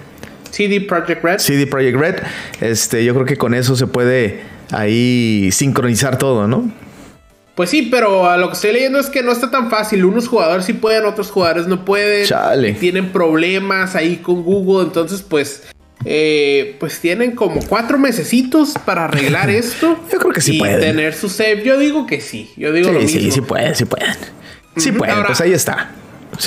CD 0.55 0.79
Projekt 0.79 1.21
Red. 1.21 1.39
CD 1.39 1.67
Projekt 1.67 1.97
Red. 1.97 2.15
Este, 2.61 3.03
yo 3.03 3.13
creo 3.13 3.25
que 3.25 3.35
con 3.35 3.53
eso 3.53 3.75
se 3.75 3.87
puede 3.87 4.39
ahí 4.71 5.49
sincronizar 5.51 6.17
todo, 6.17 6.47
¿no? 6.47 6.71
Pues 7.55 7.69
sí, 7.69 7.89
pero 7.91 8.29
a 8.29 8.37
lo 8.37 8.47
que 8.47 8.53
estoy 8.53 8.71
leyendo 8.71 8.97
es 8.97 9.07
que 9.07 9.21
no 9.21 9.33
está 9.33 9.51
tan 9.51 9.69
fácil. 9.69 10.05
Unos 10.05 10.29
jugadores 10.29 10.65
sí 10.65 10.71
pueden, 10.71 11.03
otros 11.03 11.29
jugadores 11.29 11.67
no 11.67 11.83
pueden. 11.83 12.25
Chale. 12.25 12.71
Tienen 12.73 13.11
problemas 13.11 13.95
ahí 13.95 14.17
con 14.17 14.43
Google. 14.43 14.85
Entonces, 14.87 15.21
pues, 15.21 15.63
eh, 16.05 16.77
pues 16.79 17.01
tienen 17.01 17.31
como 17.31 17.59
cuatro 17.67 17.97
mesecitos 17.97 18.75
para 18.85 19.05
arreglar 19.05 19.49
esto. 19.49 19.99
Yo 20.09 20.19
creo 20.19 20.31
que 20.31 20.39
sí 20.39 20.55
y 20.55 20.59
pueden. 20.59 20.79
tener 20.79 21.15
su 21.15 21.27
save. 21.27 21.63
Yo 21.65 21.77
digo 21.77 22.07
que 22.07 22.21
sí. 22.21 22.49
Yo 22.55 22.71
digo 22.71 22.87
sí, 22.87 22.93
lo 22.93 23.01
mismo. 23.01 23.19
Sí, 23.19 23.31
sí 23.31 23.41
pueden, 23.41 23.75
sí 23.75 23.83
pueden. 23.83 24.15
Sí 24.77 24.93
pueden, 24.93 25.21
pues 25.25 25.41
ahí 25.41 25.51
está. 25.51 25.91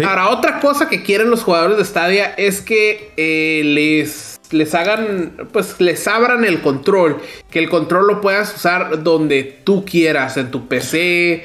Ahora, 0.04 0.28
otra 0.30 0.60
cosa 0.60 0.88
que 0.88 1.02
quieren 1.02 1.30
los 1.30 1.42
jugadores 1.42 1.78
de 1.78 1.84
Stadia 1.84 2.34
es 2.36 2.60
que 2.60 3.12
eh, 3.16 3.62
les 3.64 4.38
les 4.52 4.74
hagan, 4.74 5.32
pues 5.52 5.80
les 5.80 6.06
abran 6.08 6.44
el 6.44 6.60
control, 6.60 7.18
que 7.50 7.58
el 7.58 7.68
control 7.68 8.06
lo 8.06 8.20
puedas 8.20 8.54
usar 8.54 9.02
donde 9.02 9.60
tú 9.64 9.84
quieras, 9.84 10.36
en 10.36 10.50
tu 10.50 10.68
PC, 10.68 11.44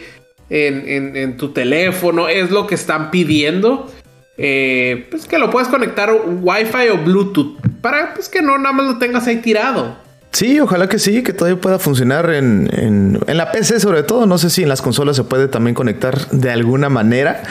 en, 0.50 1.38
tu 1.38 1.50
teléfono, 1.50 2.30
es 2.30 2.52
lo 2.52 2.68
que 2.68 2.76
están 2.76 3.12
pidiendo. 3.12 3.92
Eh, 4.38 5.08
pues 5.12 5.28
que 5.28 5.38
lo 5.38 5.52
puedas 5.52 5.68
conectar 5.68 6.12
Wi-Fi 6.12 6.90
o 6.90 6.98
Bluetooth 6.98 7.56
para 7.82 8.16
pues 8.16 8.30
que 8.30 8.42
no 8.42 8.58
nada 8.58 8.74
más 8.74 8.88
lo 8.88 8.98
tengas 8.98 9.28
ahí 9.28 9.38
tirado. 9.38 9.96
Sí, 10.34 10.60
ojalá 10.60 10.90
que 10.90 10.98
sí, 10.98 11.22
que 11.22 11.32
todavía 11.32 11.62
pueda 11.62 11.78
funcionar 11.78 12.32
en, 12.34 12.68
en, 12.74 13.38
la 13.38 13.52
PC 13.52 13.80
sobre 13.80 14.02
todo. 14.02 14.26
No 14.26 14.40
sé 14.40 14.50
si 14.50 14.64
en 14.64 14.70
las 14.70 14.82
consolas 14.82 15.16
se 15.16 15.24
puede 15.24 15.48
también 15.48 15.76
conectar 15.76 16.28
de 16.32 16.50
alguna 16.50 16.90
manera, 16.90 17.44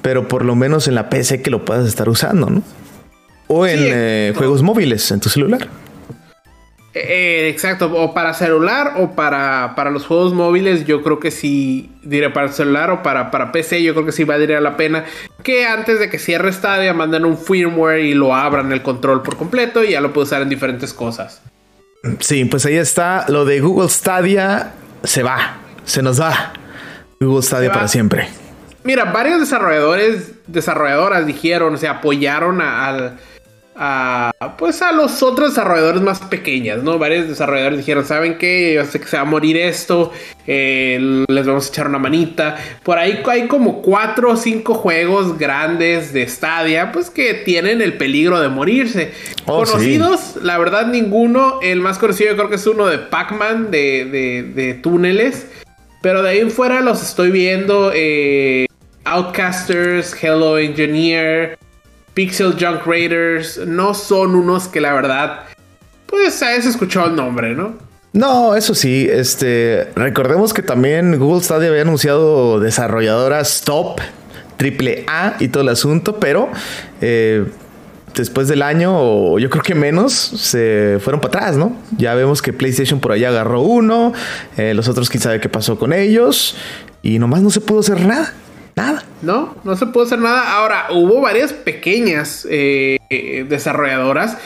pero 0.00 0.26
por 0.26 0.46
lo 0.46 0.56
menos 0.56 0.88
en 0.88 0.94
la 0.94 1.10
PC 1.10 1.42
que 1.42 1.50
lo 1.50 1.66
puedas 1.66 1.86
estar 1.86 2.08
usando, 2.08 2.48
¿no? 2.48 2.62
O 3.46 3.66
en 3.66 3.80
eh, 3.82 4.32
juegos 4.34 4.62
móviles, 4.62 5.10
en 5.10 5.20
tu 5.20 5.28
celular. 5.28 5.68
Eh, 6.94 7.50
exacto, 7.52 7.92
o 7.94 8.14
para 8.14 8.32
celular 8.32 8.94
o 8.96 9.10
para, 9.14 9.74
para 9.76 9.90
los 9.90 10.06
juegos 10.06 10.32
móviles, 10.32 10.86
yo 10.86 11.02
creo 11.02 11.20
que 11.20 11.30
sí, 11.30 11.90
diré 12.02 12.30
para 12.30 12.48
celular 12.48 12.90
o 12.90 13.02
para, 13.02 13.30
para 13.30 13.52
PC, 13.52 13.82
yo 13.82 13.92
creo 13.92 14.06
que 14.06 14.12
sí 14.12 14.24
valdría 14.24 14.62
la 14.62 14.78
pena 14.78 15.04
que 15.44 15.66
antes 15.66 16.00
de 16.00 16.08
que 16.08 16.18
cierre 16.18 16.52
Stadia 16.52 16.94
manden 16.94 17.26
un 17.26 17.36
firmware 17.36 18.00
y 18.00 18.14
lo 18.14 18.34
abran 18.34 18.72
el 18.72 18.82
control 18.82 19.22
por 19.22 19.36
completo 19.36 19.84
y 19.84 19.90
ya 19.90 20.00
lo 20.00 20.14
puedo 20.14 20.24
usar 20.24 20.40
en 20.40 20.48
diferentes 20.48 20.94
cosas. 20.94 21.42
Sí, 22.20 22.44
pues 22.46 22.64
ahí 22.66 22.76
está, 22.76 23.26
lo 23.28 23.44
de 23.44 23.60
Google 23.60 23.88
Stadia 23.88 24.72
se 25.04 25.22
va, 25.22 25.58
se 25.84 26.02
nos 26.02 26.20
va. 26.20 26.52
Google 27.20 27.42
Stadia 27.42 27.72
para 27.72 27.88
siempre. 27.88 28.28
Mira, 28.82 29.04
varios 29.04 29.40
desarrolladores, 29.40 30.32
desarrolladoras 30.46 31.26
dijeron, 31.26 31.76
se 31.78 31.86
apoyaron 31.86 32.62
al 32.62 33.06
a, 33.08 33.18
pues 34.58 34.82
a 34.82 34.92
los 34.92 35.22
otros 35.22 35.50
desarrolladores 35.50 36.02
más 36.02 36.20
pequeños, 36.20 36.82
¿no? 36.82 36.98
Varios 36.98 37.28
desarrolladores 37.28 37.78
dijeron, 37.78 38.04
¿saben 38.04 38.36
qué? 38.36 38.74
Yo 38.74 38.84
sé 38.84 39.00
que 39.00 39.06
se 39.06 39.16
va 39.16 39.22
a 39.22 39.24
morir 39.26 39.56
esto, 39.56 40.12
eh, 40.46 41.24
les 41.26 41.46
vamos 41.46 41.66
a 41.66 41.68
echar 41.70 41.88
una 41.88 41.98
manita. 41.98 42.56
Por 42.82 42.98
ahí 42.98 43.22
hay 43.26 43.48
como 43.48 43.80
cuatro 43.80 44.32
o 44.32 44.36
cinco 44.36 44.74
juegos 44.74 45.38
grandes 45.38 46.12
de 46.12 46.28
Stadia, 46.28 46.92
pues 46.92 47.08
que 47.08 47.32
tienen 47.32 47.80
el 47.80 47.94
peligro 47.94 48.38
de 48.38 48.50
morirse. 48.50 49.12
Oh, 49.46 49.64
Conocidos, 49.64 50.36
la 50.42 50.58
verdad 50.58 50.86
ninguno, 50.86 51.60
el 51.62 51.80
más 51.80 51.98
conocido 51.98 52.32
yo 52.32 52.36
creo 52.36 52.50
que 52.50 52.56
es 52.56 52.66
uno 52.66 52.86
de 52.86 52.98
Pac-Man, 52.98 53.70
de, 53.70 54.78
túneles. 54.82 55.46
Pero 56.02 56.22
de 56.22 56.30
ahí 56.30 56.38
en 56.40 56.50
fuera 56.50 56.80
los 56.80 57.02
estoy 57.02 57.30
viendo. 57.30 57.92
Eh, 57.94 58.66
Outcasters, 59.04 60.14
Hello 60.22 60.58
Engineer, 60.58 61.58
Pixel 62.20 62.52
Junk 62.52 62.84
Raiders 62.84 63.58
no 63.66 63.94
son 63.94 64.34
unos 64.34 64.68
que 64.68 64.78
la 64.78 64.92
verdad, 64.92 65.44
pues 66.04 66.42
has 66.42 66.66
escuchado 66.66 67.06
el 67.06 67.16
nombre, 67.16 67.54
¿no? 67.54 67.78
No, 68.12 68.54
eso 68.54 68.74
sí, 68.74 69.08
este, 69.10 69.88
recordemos 69.96 70.52
que 70.52 70.60
también 70.60 71.18
Google 71.18 71.42
Stadia 71.42 71.70
había 71.70 71.80
anunciado 71.80 72.60
desarrolladoras 72.60 73.62
top, 73.64 74.02
triple 74.58 75.06
A 75.08 75.36
y 75.40 75.48
todo 75.48 75.62
el 75.62 75.70
asunto, 75.70 76.20
pero 76.20 76.50
eh, 77.00 77.46
después 78.14 78.48
del 78.48 78.60
año, 78.60 78.92
o 79.00 79.38
yo 79.38 79.48
creo 79.48 79.62
que 79.62 79.74
menos, 79.74 80.12
se 80.12 80.98
fueron 81.00 81.22
para 81.22 81.38
atrás, 81.38 81.56
¿no? 81.56 81.74
Ya 81.96 82.14
vemos 82.14 82.42
que 82.42 82.52
PlayStation 82.52 83.00
por 83.00 83.12
allá 83.12 83.30
agarró 83.30 83.62
uno, 83.62 84.12
eh, 84.58 84.74
los 84.74 84.88
otros 84.88 85.08
quién 85.08 85.22
sabe 85.22 85.40
qué 85.40 85.48
pasó 85.48 85.78
con 85.78 85.94
ellos, 85.94 86.54
y 87.02 87.18
nomás 87.18 87.40
no 87.40 87.48
se 87.48 87.62
pudo 87.62 87.80
hacer 87.80 88.04
nada. 88.04 88.34
Nada. 88.76 89.04
No, 89.22 89.56
no 89.64 89.76
se 89.76 89.86
pudo 89.86 90.04
hacer 90.04 90.18
nada. 90.18 90.54
Ahora, 90.56 90.86
hubo 90.90 91.20
varias 91.20 91.52
pequeñas 91.52 92.46
eh, 92.50 92.98
desarrolladoras 93.48 94.38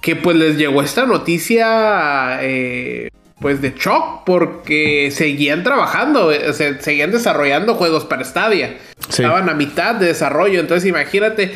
que 0.00 0.16
pues 0.16 0.36
les 0.36 0.56
llegó 0.56 0.82
esta 0.82 1.06
noticia 1.06 2.38
eh, 2.42 3.08
pues 3.40 3.62
de 3.62 3.74
shock 3.78 4.24
porque 4.24 5.10
seguían 5.12 5.62
trabajando, 5.62 6.32
eh, 6.32 6.52
seguían 6.80 7.12
desarrollando 7.12 7.74
juegos 7.74 8.04
para 8.04 8.24
Stadia. 8.24 8.78
Estaban 9.08 9.48
a 9.48 9.54
mitad 9.54 9.94
de 9.94 10.06
desarrollo, 10.06 10.60
entonces 10.60 10.88
imagínate 10.88 11.52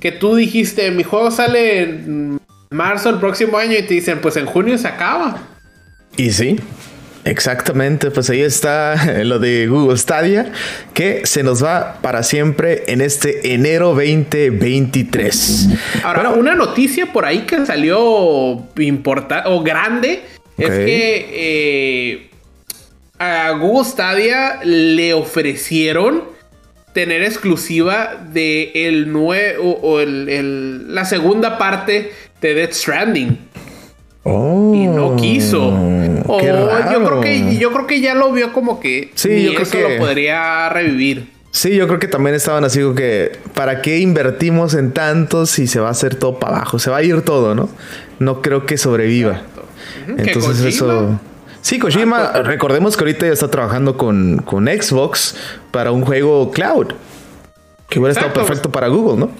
que 0.00 0.12
tú 0.12 0.36
dijiste, 0.36 0.90
mi 0.90 1.02
juego 1.02 1.30
sale 1.30 1.82
en 1.82 2.40
marzo 2.70 3.10
el 3.10 3.18
próximo 3.18 3.58
año 3.58 3.72
y 3.78 3.82
te 3.82 3.94
dicen, 3.94 4.20
pues 4.20 4.36
en 4.36 4.46
junio 4.46 4.76
se 4.78 4.88
acaba. 4.88 5.38
Y 6.16 6.30
sí, 6.30 6.56
Exactamente, 7.24 8.10
pues 8.10 8.28
ahí 8.30 8.42
está 8.42 9.22
lo 9.24 9.38
de 9.38 9.66
Google 9.66 9.96
Stadia, 9.96 10.52
que 10.92 11.24
se 11.24 11.42
nos 11.42 11.64
va 11.64 11.98
para 12.02 12.22
siempre 12.22 12.84
en 12.86 13.00
este 13.00 13.54
enero 13.54 13.88
2023. 13.88 15.68
Ahora, 16.02 16.30
una 16.30 16.54
noticia 16.54 17.12
por 17.12 17.24
ahí 17.24 17.40
que 17.40 17.64
salió 17.64 18.66
importante 18.76 19.48
o 19.48 19.62
grande 19.62 20.22
es 20.58 20.70
que 20.70 21.26
eh, 21.32 22.30
a 23.18 23.52
Google 23.52 23.84
Stadia 23.84 24.60
le 24.62 25.14
ofrecieron 25.14 26.34
tener 26.92 27.22
exclusiva 27.22 28.24
de 28.32 28.70
el 28.74 29.12
nuevo 29.12 29.72
o 29.82 30.00
el, 30.00 30.94
la 30.94 31.04
segunda 31.04 31.58
parte 31.58 32.12
de 32.40 32.54
Death 32.54 32.72
Stranding. 32.72 33.38
Y 34.24 34.86
no 34.86 35.16
quiso. 35.16 35.68
Oh, 36.26 36.40
yo 36.40 37.04
creo 37.04 37.20
que 37.20 37.56
yo 37.58 37.72
creo 37.72 37.86
que 37.86 38.00
ya 38.00 38.14
lo 38.14 38.32
vio 38.32 38.52
como 38.52 38.80
que 38.80 39.10
sí, 39.14 39.44
yo 39.44 39.54
creo 39.54 39.70
que 39.70 39.96
lo 39.96 40.04
podría 40.04 40.68
revivir. 40.70 41.32
Sí, 41.50 41.76
yo 41.76 41.86
creo 41.86 42.00
que 42.00 42.08
también 42.08 42.34
estaban 42.34 42.64
así 42.64 42.80
como 42.80 42.94
que 42.94 43.38
¿para 43.54 43.80
qué 43.80 43.98
invertimos 43.98 44.74
en 44.74 44.92
tantos 44.92 45.50
si 45.50 45.66
se 45.66 45.78
va 45.78 45.88
a 45.88 45.90
hacer 45.92 46.16
todo 46.16 46.38
para 46.40 46.56
abajo? 46.56 46.78
Se 46.78 46.90
va 46.90 46.96
a 46.96 47.02
ir 47.02 47.22
todo, 47.22 47.54
¿no? 47.54 47.68
No 48.18 48.42
creo 48.42 48.66
que 48.66 48.76
sobreviva. 48.76 49.42
Entonces 50.16 50.60
eso 50.64 51.18
Sí, 51.64 51.78
Kojima, 51.78 52.32
recordemos 52.42 52.94
que 52.94 53.04
ahorita 53.04 53.26
ya 53.26 53.32
está 53.32 53.50
trabajando 53.50 53.96
con, 53.96 54.42
con 54.44 54.66
Xbox 54.66 55.34
para 55.70 55.92
un 55.92 56.04
juego 56.04 56.50
cloud. 56.50 56.88
Que 57.88 57.98
hubiera 57.98 58.12
estado 58.12 58.34
perfecto 58.34 58.70
para 58.70 58.88
Google, 58.88 59.18
¿no? 59.18 59.30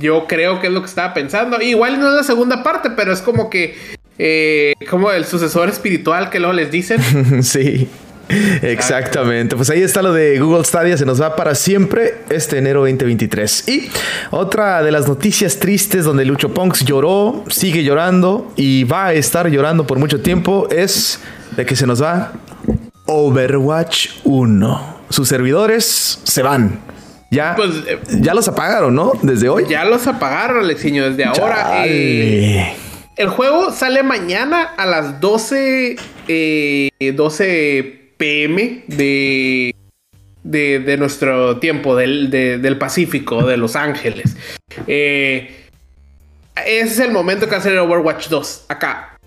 Yo 0.00 0.26
creo 0.28 0.60
que 0.60 0.68
es 0.68 0.72
lo 0.72 0.80
que 0.80 0.86
estaba 0.86 1.12
pensando. 1.12 1.60
Igual 1.60 1.98
no 1.98 2.10
es 2.10 2.14
la 2.14 2.22
segunda 2.22 2.62
parte, 2.62 2.90
pero 2.90 3.12
es 3.12 3.20
como 3.20 3.50
que 3.50 3.74
eh, 4.24 4.74
como 4.88 5.10
el 5.10 5.24
sucesor 5.24 5.68
espiritual 5.68 6.30
que 6.30 6.38
luego 6.38 6.52
les 6.52 6.70
dicen. 6.70 7.00
sí. 7.42 7.88
Exactamente, 8.62 9.56
pues 9.56 9.68
ahí 9.68 9.82
está 9.82 10.00
lo 10.00 10.12
de 10.12 10.38
Google 10.38 10.64
Stadia, 10.64 10.96
se 10.96 11.04
nos 11.04 11.20
va 11.20 11.34
para 11.34 11.54
siempre 11.56 12.18
este 12.30 12.56
enero 12.56 12.80
2023. 12.80 13.68
Y 13.68 13.90
otra 14.30 14.82
de 14.82 14.92
las 14.92 15.08
noticias 15.08 15.58
tristes 15.58 16.04
donde 16.04 16.24
Lucho 16.24 16.54
Ponks 16.54 16.84
lloró, 16.84 17.44
sigue 17.48 17.82
llorando 17.82 18.50
y 18.56 18.84
va 18.84 19.06
a 19.06 19.12
estar 19.12 19.50
llorando 19.50 19.86
por 19.86 19.98
mucho 19.98 20.20
tiempo 20.20 20.68
es 20.70 21.18
de 21.56 21.66
que 21.66 21.74
se 21.76 21.86
nos 21.86 22.00
va 22.02 22.32
Overwatch 23.06 24.08
1. 24.24 24.96
Sus 25.10 25.28
servidores 25.28 26.20
se 26.22 26.42
van. 26.42 26.78
Ya, 27.30 27.54
pues, 27.56 27.70
eh, 27.86 27.98
ya 28.20 28.34
los 28.34 28.46
apagaron, 28.46 28.94
¿no? 28.94 29.12
Desde 29.20 29.48
hoy. 29.48 29.64
Ya 29.68 29.84
los 29.84 30.06
apagaron, 30.06 30.58
Alexiño, 30.58 31.10
desde 31.10 31.24
ahora. 31.24 31.84
Eh, 31.86 32.72
el 33.16 33.28
juego 33.28 33.70
sale 33.70 34.02
mañana 34.02 34.62
a 34.62 34.86
las 34.86 35.20
12, 35.20 35.96
12 37.14 38.02
pm 38.16 38.84
de, 38.86 39.74
de, 40.44 40.96
nuestro 40.96 41.58
tiempo, 41.58 41.96
del, 41.96 42.76
Pacífico, 42.78 43.44
de 43.46 43.56
Los 43.56 43.76
Ángeles. 43.76 44.36
Eh, 44.86 45.68
ese 46.66 46.92
es 46.92 46.98
el 47.00 47.12
momento 47.12 47.48
que 47.48 47.54
hace 47.54 47.70
el 47.70 47.78
Overwatch 47.78 48.28
2, 48.28 48.66
acá. 48.68 49.18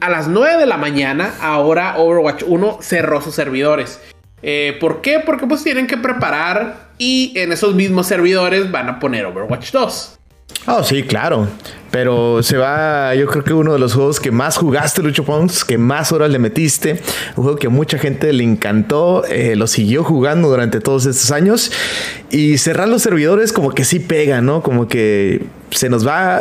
a 0.00 0.10
las 0.10 0.28
9 0.28 0.58
de 0.58 0.66
la 0.66 0.76
mañana, 0.76 1.34
ahora 1.40 1.96
Overwatch 1.98 2.42
1 2.46 2.78
cerró 2.82 3.20
sus 3.22 3.34
servidores. 3.34 4.00
Eh, 4.42 4.76
¿Por 4.80 5.00
qué? 5.00 5.20
Porque 5.20 5.46
pues 5.46 5.64
tienen 5.64 5.86
que 5.86 5.96
preparar 5.96 6.90
y 6.98 7.32
en 7.36 7.52
esos 7.52 7.74
mismos 7.74 8.06
servidores 8.06 8.70
van 8.70 8.88
a 8.88 8.98
poner 8.98 9.24
Overwatch 9.26 9.72
2. 9.72 10.18
Oh, 10.66 10.82
sí, 10.82 11.02
claro. 11.02 11.48
Pero 11.90 12.42
se 12.42 12.56
va, 12.56 13.14
yo 13.14 13.26
creo 13.26 13.44
que 13.44 13.54
uno 13.54 13.72
de 13.72 13.78
los 13.78 13.94
juegos 13.94 14.20
que 14.20 14.30
más 14.30 14.56
jugaste, 14.56 15.02
Lucho 15.02 15.24
Pons, 15.24 15.64
que 15.64 15.78
más 15.78 16.12
horas 16.12 16.30
le 16.30 16.38
metiste. 16.38 17.00
Un 17.36 17.44
juego 17.44 17.58
que 17.58 17.68
mucha 17.68 17.98
gente 17.98 18.32
le 18.32 18.42
encantó, 18.42 19.24
eh, 19.24 19.54
lo 19.56 19.66
siguió 19.66 20.02
jugando 20.02 20.48
durante 20.48 20.80
todos 20.80 21.06
estos 21.06 21.30
años. 21.30 21.70
Y 22.30 22.58
cerrar 22.58 22.88
los 22.88 23.02
servidores 23.02 23.52
como 23.52 23.70
que 23.70 23.84
sí 23.84 24.00
pega, 24.00 24.40
¿no? 24.40 24.62
Como 24.62 24.88
que 24.88 25.46
se 25.70 25.88
nos 25.88 26.06
va... 26.06 26.40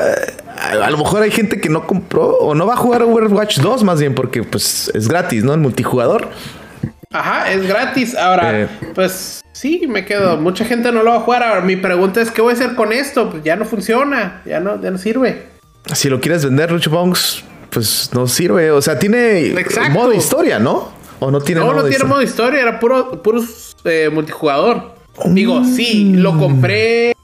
A, 0.57 0.89
lo 0.89 0.97
mejor 0.97 1.21
hay 1.21 1.31
gente 1.31 1.61
que 1.61 1.69
no 1.69 1.85
compró 1.85 2.37
o 2.37 2.55
no 2.55 2.65
va 2.65 2.73
a 2.73 2.77
jugar 2.77 3.03
Overwatch 3.03 3.59
2 3.59 3.83
más 3.83 3.99
bien 3.99 4.15
porque 4.15 4.41
pues 4.41 4.89
es 4.93 5.07
gratis, 5.07 5.43
¿no? 5.43 5.53
El 5.53 5.59
multijugador. 5.59 6.29
Ajá, 7.15 7.51
es 7.51 7.65
gratis. 7.67 8.15
Ahora, 8.15 8.61
eh, 8.61 8.67
pues 8.93 9.41
Sí, 9.55 9.87
me 9.87 10.03
quedo. 10.03 10.35
Mucha 10.35 10.65
gente 10.65 10.91
no 10.91 11.01
lo 11.01 11.11
va 11.11 11.17
a 11.17 11.21
jugar. 11.21 11.41
Ahora, 11.41 11.61
mi 11.61 11.77
pregunta 11.77 12.21
es: 12.21 12.29
¿qué 12.29 12.41
voy 12.41 12.51
a 12.51 12.55
hacer 12.55 12.75
con 12.75 12.91
esto? 12.91 13.29
Pues 13.31 13.41
ya 13.41 13.55
no 13.55 13.63
funciona, 13.63 14.41
ya 14.45 14.59
no, 14.59 14.81
ya 14.81 14.91
no 14.91 14.97
sirve. 14.97 15.43
Si 15.93 16.09
lo 16.09 16.19
quieres 16.19 16.43
vender, 16.43 16.73
Lucho 16.73 16.89
Bongs, 16.89 17.41
pues 17.69 18.09
no 18.13 18.27
sirve. 18.27 18.71
O 18.71 18.81
sea, 18.81 18.99
tiene 18.99 19.55
modo 19.91 20.13
historia, 20.13 20.59
¿no? 20.59 20.91
¿O 21.19 21.31
no 21.31 21.39
tiene 21.39 21.61
no, 21.61 21.67
modo 21.67 21.83
no 21.83 21.87
tiene 21.87 22.03
modo 22.03 22.21
historia, 22.21 22.61
era 22.61 22.81
puro, 22.81 23.23
puro 23.23 23.41
eh, 23.85 24.09
multijugador. 24.11 24.95
Digo, 25.27 25.63
sí, 25.63 26.11
lo 26.15 26.33
mm. 26.33 26.39
compré 26.39 27.15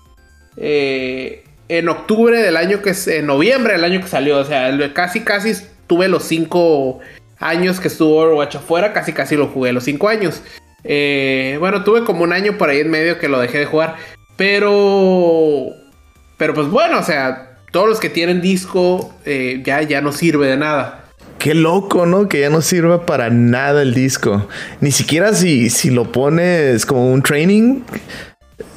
eh, 0.56 1.44
en 1.68 1.90
octubre 1.90 2.42
del 2.42 2.56
año 2.56 2.82
que 2.82 2.92
es, 2.92 3.08
en 3.10 3.26
noviembre 3.26 3.74
del 3.74 3.84
año 3.84 4.00
que 4.00 4.08
salió. 4.08 4.38
O 4.38 4.46
sea, 4.46 4.72
casi, 4.94 5.20
casi 5.20 5.54
tuve 5.86 6.08
los 6.08 6.24
cinco 6.24 7.02
años 7.42 7.80
que 7.80 7.90
estuvo 7.90 8.18
Overwatch 8.18 8.56
afuera, 8.56 8.94
casi, 8.94 9.12
casi 9.12 9.36
lo 9.36 9.48
jugué 9.48 9.74
los 9.74 9.84
cinco 9.84 10.08
años. 10.08 10.42
Eh, 10.84 11.58
bueno, 11.60 11.84
tuve 11.84 12.04
como 12.04 12.24
un 12.24 12.34
año 12.34 12.58
por 12.58 12.70
ahí 12.70 12.80
en 12.80 12.90
medio 12.90 13.20
que 13.20 13.28
lo 13.28 13.40
dejé 13.40 13.60
de 13.60 13.66
jugar. 13.66 13.96
Pero. 14.38 15.68
Pero 16.38 16.54
pues 16.54 16.68
bueno, 16.68 17.00
o 17.00 17.04
sea, 17.04 17.58
todos 17.72 17.88
los 17.88 18.00
que 18.00 18.10
tienen 18.10 18.42
disco 18.42 19.14
eh, 19.26 19.62
ya, 19.64 19.82
ya 19.82 20.02
no 20.02 20.12
sirve 20.12 20.48
de 20.48 20.58
nada. 20.58 21.06
Qué 21.38 21.56
loco, 21.56 22.06
¿no? 22.06 22.28
Que 22.30 22.42
ya 22.42 22.50
no 22.50 22.62
sirva 22.62 23.06
para 23.06 23.30
nada 23.30 23.82
el 23.82 23.94
disco. 23.94 24.48
Ni 24.80 24.92
siquiera 24.92 25.34
si, 25.34 25.70
si 25.70 25.90
lo 25.90 26.12
pones 26.12 26.86
como 26.86 27.12
un 27.12 27.24
training. 27.24 27.82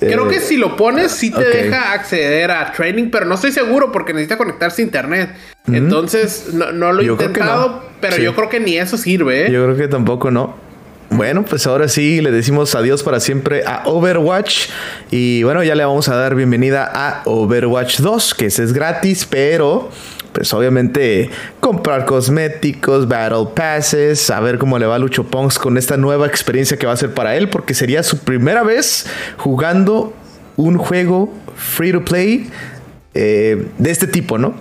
Creo 0.00 0.28
que 0.28 0.36
eh, 0.36 0.40
si 0.40 0.56
lo 0.56 0.76
pones, 0.76 1.12
sí 1.12 1.30
te 1.30 1.44
deja 1.44 1.92
acceder 1.92 2.50
a 2.50 2.72
training, 2.72 3.10
pero 3.10 3.26
no 3.26 3.34
estoy 3.34 3.52
seguro 3.52 3.92
porque 3.92 4.12
necesita 4.12 4.36
conectarse 4.36 4.82
a 4.82 4.84
internet. 4.84 5.30
Entonces, 5.66 6.52
no, 6.52 6.92
lo 6.92 7.00
he 7.00 7.06
intentado, 7.06 7.82
pero 8.00 8.16
yo 8.16 8.34
creo 8.34 8.48
que 8.48 8.60
ni 8.60 8.76
eso 8.76 8.96
sirve. 8.98 9.50
Yo 9.50 9.64
creo 9.64 9.76
que 9.76 9.88
tampoco 9.88 10.30
no. 10.30 10.64
Bueno, 11.10 11.44
pues 11.44 11.66
ahora 11.66 11.86
sí 11.86 12.20
le 12.20 12.32
decimos 12.32 12.74
adiós 12.74 13.04
para 13.04 13.20
siempre 13.20 13.62
a 13.64 13.82
Overwatch. 13.84 14.68
Y 15.10 15.44
bueno, 15.44 15.62
ya 15.62 15.74
le 15.74 15.84
vamos 15.84 16.08
a 16.08 16.16
dar 16.16 16.34
bienvenida 16.34 16.90
a 16.92 17.22
Overwatch 17.24 18.00
2, 18.00 18.34
que 18.34 18.46
ese 18.46 18.64
es 18.64 18.72
gratis, 18.72 19.24
pero 19.24 19.90
pues 20.34 20.52
obviamente 20.52 21.30
comprar 21.60 22.04
cosméticos, 22.04 23.08
battle 23.08 23.46
passes, 23.54 24.28
a 24.30 24.40
ver 24.40 24.58
cómo 24.58 24.78
le 24.78 24.86
va 24.86 24.96
a 24.96 24.98
Lucho 24.98 25.26
con 25.60 25.78
esta 25.78 25.96
nueva 25.96 26.26
experiencia 26.26 26.76
que 26.76 26.86
va 26.86 26.92
a 26.92 26.96
ser 26.96 27.14
para 27.14 27.36
él, 27.36 27.48
porque 27.48 27.72
sería 27.72 28.02
su 28.02 28.18
primera 28.18 28.62
vez 28.62 29.06
jugando 29.38 30.12
un 30.56 30.76
juego 30.76 31.32
free 31.56 31.92
to 31.92 32.04
play 32.04 32.50
eh, 33.14 33.66
de 33.78 33.90
este 33.90 34.06
tipo, 34.06 34.38
¿no? 34.38 34.54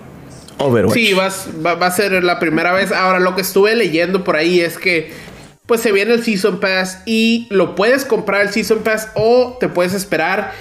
Overwatch. 0.58 0.94
Sí, 0.94 1.12
va, 1.12 1.28
va, 1.74 1.86
a 1.86 1.90
ser 1.90 2.22
la 2.22 2.38
primera 2.38 2.72
vez. 2.72 2.92
Ahora, 2.92 3.18
lo 3.18 3.34
que 3.34 3.42
estuve 3.42 3.74
leyendo 3.74 4.22
por 4.22 4.36
ahí 4.36 4.60
es 4.60 4.78
que 4.78 5.12
pues 5.66 5.80
se 5.80 5.92
viene 5.92 6.12
el 6.14 6.22
Season 6.22 6.60
Pass 6.60 7.00
y 7.06 7.48
lo 7.50 7.74
puedes 7.74 8.04
comprar 8.04 8.42
el 8.42 8.50
Season 8.50 8.80
Pass 8.80 9.08
o 9.14 9.56
te 9.58 9.68
puedes 9.68 9.94
esperar 9.94 10.52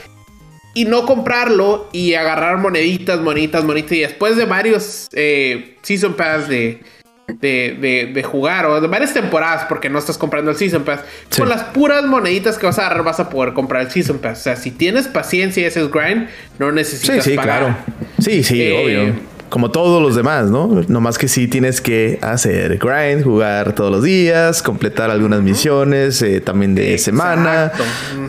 y 0.73 0.85
no 0.85 1.05
comprarlo 1.05 1.89
y 1.91 2.13
agarrar 2.15 2.57
moneditas, 2.57 3.19
moneditas, 3.21 3.63
moneditas 3.63 3.97
y 3.97 4.01
después 4.01 4.35
de 4.35 4.45
varios 4.45 5.07
eh, 5.13 5.77
Season 5.81 6.13
Pass 6.15 6.47
de, 6.47 6.81
de, 7.27 8.23
jugar 8.23 8.65
o 8.65 8.81
de 8.81 8.87
varias 8.87 9.13
temporadas 9.13 9.65
porque 9.69 9.89
no 9.89 9.99
estás 9.99 10.17
comprando 10.17 10.51
el 10.51 10.57
Season 10.57 10.83
Pass, 10.83 11.01
con 11.37 11.49
las 11.49 11.63
puras 11.65 12.03
moneditas 12.05 12.57
que 12.57 12.65
vas 12.65 12.79
a 12.79 12.87
agarrar 12.87 13.03
vas 13.03 13.19
a 13.19 13.29
poder 13.29 13.53
comprar 13.53 13.83
el 13.83 13.91
Season 13.91 14.17
Pass. 14.17 14.39
O 14.39 14.43
sea, 14.43 14.55
si 14.55 14.71
tienes 14.71 15.07
paciencia 15.07 15.63
y 15.63 15.65
haces 15.65 15.91
grind, 15.91 16.27
no 16.59 16.71
necesitas 16.71 17.23
sí, 17.23 17.31
sí, 17.31 17.37
Claro. 17.37 17.75
Sí, 18.19 18.43
sí, 18.43 18.61
eh, 18.61 18.83
obvio 18.83 19.32
como 19.53 19.69
todos 19.69 20.01
los 20.01 20.15
demás, 20.15 20.49
¿no? 20.49 20.81
Nomás 20.87 21.19
que 21.19 21.27
sí 21.27 21.47
tienes 21.47 21.79
que 21.79 22.17
hacer 22.23 22.79
grind, 22.79 23.23
jugar 23.23 23.73
todos 23.73 23.91
los 23.91 24.01
días, 24.01 24.63
completar 24.63 25.11
algunas 25.11 25.43
misiones 25.43 26.23
eh, 26.23 26.41
también 26.41 26.73
de 26.73 26.97
semana, 26.97 27.71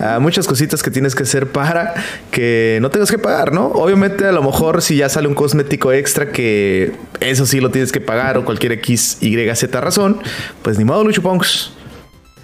ah, 0.03 0.19
muchas 0.21 0.47
cositas 0.47 0.83
que 0.83 0.91
tienes 0.91 1.15
que 1.15 1.23
hacer 1.23 1.47
para 1.47 1.95
que 2.31 2.77
no 2.83 2.91
tengas 2.91 3.11
que 3.11 3.17
pagar, 3.17 3.55
¿no? 3.55 3.69
Obviamente 3.69 4.27
a 4.27 4.33
lo 4.33 4.43
mejor 4.43 4.83
si 4.83 4.97
ya 4.97 5.09
sale 5.09 5.27
un 5.27 5.35
cosmético 5.35 5.95
extra 5.95 6.31
que 6.31 6.93
eso 7.21 7.47
sí 7.47 7.59
lo 7.59 7.71
tienes 7.71 7.91
que 7.91 8.03
pagar 8.03 8.37
o 8.37 8.45
cualquier 8.45 8.73
X, 8.73 9.17
Y, 9.23 9.35
Z 9.55 9.81
razón, 9.81 10.21
pues 10.61 10.77
ni 10.77 10.85
modo, 10.85 11.05
Lucho 11.05 11.23
Punks. 11.23 11.73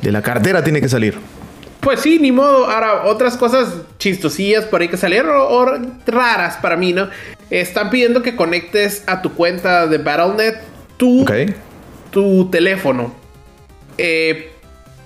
De 0.01 0.11
la 0.11 0.23
cartera 0.23 0.65
tiene 0.65 0.81
que 0.81 0.89
salir. 0.89 1.19
Pues 1.81 2.01
sí, 2.01 2.19
ni 2.19 2.33
modo. 2.33 2.67
Ahora, 2.67 3.05
otras 3.05 3.37
cosas 3.37 3.69
chistosillas 3.99 4.65
por 4.65 4.81
ahí 4.81 4.89
que 4.89 4.97
salieron 4.97 5.35
o, 5.37 5.67
raras 6.07 6.57
para 6.63 6.79
mí, 6.79 6.95
¿no? 6.95 7.09
Están 7.51 7.91
pidiendo 7.91 8.23
que 8.23 8.37
conectes 8.37 9.03
a 9.07 9.23
tu 9.23 9.35
cuenta 9.35 9.89
de 9.89 9.99
Battle.net 9.99 10.55
tu, 10.97 11.27
tu 12.11 12.51
teléfono. 12.51 13.13
Eh, 13.99 14.53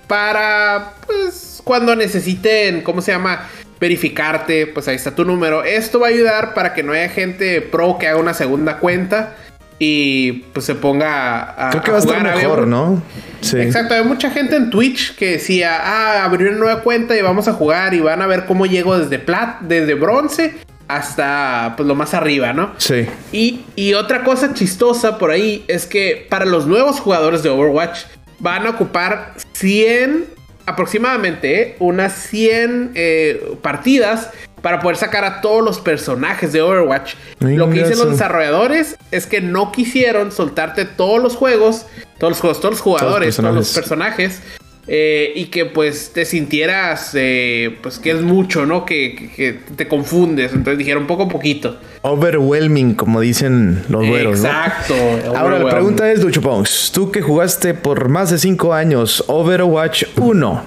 para, 0.07 0.95
pues, 1.07 1.63
cuando 1.65 1.97
necesiten, 1.97 2.83
¿cómo 2.83 3.01
se 3.01 3.13
llama? 3.13 3.49
Verificarte, 3.81 4.67
pues 4.67 4.89
ahí 4.89 4.97
está 4.97 5.15
tu 5.15 5.25
número. 5.25 5.65
Esto 5.65 6.01
va 6.01 6.09
a 6.09 6.11
ayudar 6.11 6.55
para 6.55 6.75
que 6.75 6.83
no 6.83 6.93
haya 6.93 7.09
gente 7.09 7.61
pro 7.61 7.97
que 7.99 8.09
haga 8.09 8.19
una 8.19 8.35
segunda 8.35 8.79
cuenta 8.79 9.37
y 9.79 10.33
pues 10.53 10.67
se 10.67 10.75
ponga 10.75 11.69
a. 11.69 11.71
Creo 11.71 11.83
que 11.83 11.91
va 11.91 11.97
a 11.97 12.01
estar 12.01 12.23
mejor, 12.23 12.67
¿no? 12.67 13.03
Sí. 13.41 13.59
Exacto, 13.59 13.95
hay 13.95 14.05
mucha 14.05 14.31
gente 14.31 14.57
en 14.57 14.71
Twitch 14.71 15.17
que 15.17 15.33
decía, 15.33 15.79
ah, 15.83 16.25
abrir 16.25 16.49
una 16.49 16.59
nueva 16.59 16.83
cuenta 16.83 17.17
y 17.17 17.23
vamos 17.23 17.49
a 17.49 17.53
jugar 17.53 17.95
y 17.95 18.01
van 18.01 18.23
a 18.23 18.27
ver 18.27 18.47
cómo 18.47 18.67
llego 18.67 18.99
desde 18.99 19.19
plat, 19.19 19.61
desde 19.61 19.95
bronce 19.95 20.55
hasta 20.89 21.75
pues 21.77 21.87
lo 21.87 21.95
más 21.95 22.15
arriba, 22.15 22.53
¿no? 22.53 22.73
Sí. 22.79 23.07
Y, 23.33 23.65
y 23.77 23.95
otra 23.95 24.25
cosa 24.25 24.55
chistosa 24.55 25.19
por 25.19 25.31
ahí 25.31 25.65
es 25.69 25.87
que 25.87 26.27
para 26.29 26.45
los 26.45 26.67
nuevos 26.67 27.01
jugadores 27.01 27.43
de 27.43 27.51
Overwatch 27.51 28.01
van 28.39 28.67
a 28.67 28.71
ocupar 28.71 29.35
100 29.53 30.27
aproximadamente, 30.67 31.61
¿eh? 31.61 31.77
unas 31.79 32.13
100 32.13 32.93
eh, 32.95 33.57
partidas 33.63 34.31
para 34.63 34.81
poder 34.81 34.97
sacar 34.97 35.25
a 35.25 35.43
todos 35.43 35.63
los 35.63 35.79
personajes 35.79 36.53
de 36.53 36.63
Overwatch. 36.63 37.15
Lo 37.41 37.69
que 37.69 37.85
dicen 37.85 37.99
los 37.99 38.11
desarrolladores 38.11 38.97
es 39.11 39.27
que 39.27 39.43
no 39.43 39.73
quisieron 39.73 40.33
soltarte 40.33 40.87
todos 40.87 41.23
los 41.23 41.37
juegos, 41.37 41.85
todos 42.19 42.31
los 42.31 42.41
juegos, 42.41 42.61
todos 42.61 42.73
los 42.75 42.81
jugadores, 42.81 43.37
todos 43.37 43.55
los 43.55 43.75
personajes. 43.75 44.41
Eh, 44.87 45.33
y 45.35 45.47
que 45.47 45.65
pues 45.65 46.13
te 46.13 46.27
sintieras 46.27 47.13
eh, 47.15 47.79
pues 47.83 47.99
que 47.99 48.11
es 48.11 48.21
mucho, 48.21 48.67
¿no? 48.67 48.85
Que, 48.85 49.61
te 49.77 49.89
confundes. 49.89 50.53
Entonces 50.53 50.79
dijeron 50.79 51.07
poco 51.07 51.25
a 51.25 51.29
poquito. 51.29 51.79
Overwhelming, 52.03 52.95
como 52.95 53.21
dicen 53.21 53.83
los 53.89 54.07
güeros, 54.07 54.41
Exacto. 54.41 54.95
Ahora 55.35 55.59
la 55.59 55.71
pregunta 55.71 56.11
es, 56.13 56.21
Ducho 56.21 56.43
Pongs, 56.43 56.93
tú 56.93 57.11
que 57.11 57.23
jugaste 57.23 57.73
por 57.73 58.09
más 58.11 58.31
de 58.31 58.39
5 58.39 58.75
años 58.75 59.25
Overwatch 59.27 60.05
1, 60.17 60.63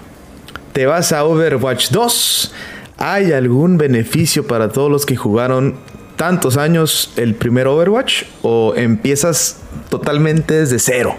¿te 0.74 0.88
vas 0.88 1.12
a 1.12 1.24
Overwatch 1.24 1.92
2? 1.92 2.54
¿Hay 2.98 3.32
algún 3.32 3.78
beneficio 3.78 4.48
para 4.48 4.70
todos 4.70 4.90
los 4.90 5.06
que 5.06 5.16
jugaron 5.16 5.76
tantos 6.16 6.58
años 6.58 7.14
el 7.18 7.36
primer 7.36 7.68
Overwatch 7.68 8.24
o 8.42 8.74
empiezas 8.76 9.62
totalmente 9.90 10.56
desde 10.56 10.80
cero? 10.80 11.16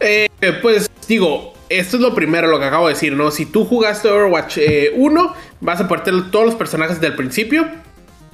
Eh, 0.00 0.28
pues 0.62 0.90
digo, 1.06 1.51
esto 1.78 1.96
es 1.96 2.02
lo 2.02 2.14
primero, 2.14 2.48
lo 2.48 2.58
que 2.58 2.66
acabo 2.66 2.88
de 2.88 2.94
decir, 2.94 3.14
¿no? 3.14 3.30
Si 3.30 3.46
tú 3.46 3.64
jugaste 3.64 4.08
Overwatch 4.08 4.58
1, 4.94 5.24
eh, 5.24 5.38
vas 5.60 5.80
a 5.80 5.88
poder 5.88 6.04
tener 6.04 6.30
todos 6.30 6.46
los 6.46 6.54
personajes 6.54 7.00
del 7.00 7.14
principio. 7.14 7.68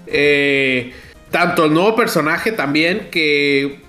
Eh, 0.06 0.92
tanto 1.30 1.66
el 1.66 1.74
nuevo 1.74 1.94
personaje 1.94 2.52
también 2.52 3.08
que 3.10 3.80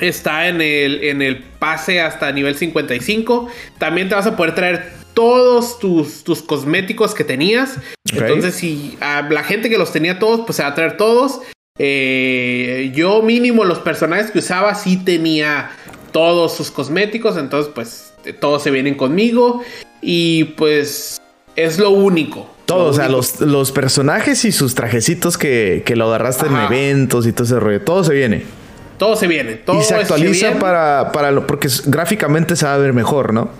está 0.00 0.48
en 0.48 0.60
el, 0.60 1.04
en 1.04 1.22
el 1.22 1.38
pase 1.38 2.00
hasta 2.00 2.30
nivel 2.32 2.56
55. 2.56 3.48
También 3.78 4.08
te 4.08 4.14
vas 4.14 4.26
a 4.26 4.36
poder 4.36 4.54
traer 4.54 4.92
todos 5.14 5.78
tus, 5.78 6.24
tus 6.24 6.42
cosméticos 6.42 7.14
que 7.14 7.24
tenías. 7.24 7.78
Entonces, 8.12 8.54
si 8.54 8.98
a 9.00 9.22
la 9.22 9.42
gente 9.42 9.70
que 9.70 9.78
los 9.78 9.92
tenía 9.92 10.18
todos, 10.18 10.42
pues 10.44 10.56
se 10.56 10.62
va 10.62 10.68
a 10.68 10.74
traer 10.74 10.96
todos. 10.96 11.40
Eh, 11.78 12.92
yo 12.94 13.22
mínimo 13.22 13.64
los 13.64 13.78
personajes 13.78 14.30
que 14.30 14.38
usaba 14.38 14.74
sí 14.74 14.96
tenía 14.96 15.70
todos 16.16 16.56
sus 16.56 16.70
cosméticos. 16.70 17.36
Entonces, 17.36 17.70
pues 17.74 18.14
todos 18.40 18.62
se 18.62 18.70
vienen 18.70 18.94
conmigo. 18.94 19.62
Y 20.00 20.44
pues 20.56 21.20
es 21.56 21.78
lo 21.78 21.90
único. 21.90 22.48
Todos, 22.64 22.96
o 22.96 22.98
sea, 22.98 23.10
los, 23.10 23.42
los, 23.42 23.70
personajes 23.70 24.46
y 24.46 24.50
sus 24.50 24.74
trajecitos 24.74 25.36
que, 25.36 25.82
que 25.84 25.94
lo 25.94 26.06
agarraste 26.06 26.46
en 26.46 26.56
eventos 26.56 27.26
y 27.26 27.32
todo 27.32 27.44
ese 27.44 27.60
rollo. 27.60 27.82
Todo 27.82 28.02
se 28.02 28.14
viene. 28.14 28.44
Todo 28.96 29.14
se 29.14 29.26
viene. 29.26 29.56
Todo 29.56 29.78
y 29.78 29.84
se 29.84 29.94
actualiza 29.94 30.58
para, 30.58 31.12
para 31.12 31.30
lo, 31.32 31.46
porque 31.46 31.68
gráficamente 31.84 32.56
se 32.56 32.64
va 32.64 32.72
a 32.72 32.78
ver 32.78 32.94
mejor, 32.94 33.34
¿no? 33.34 33.50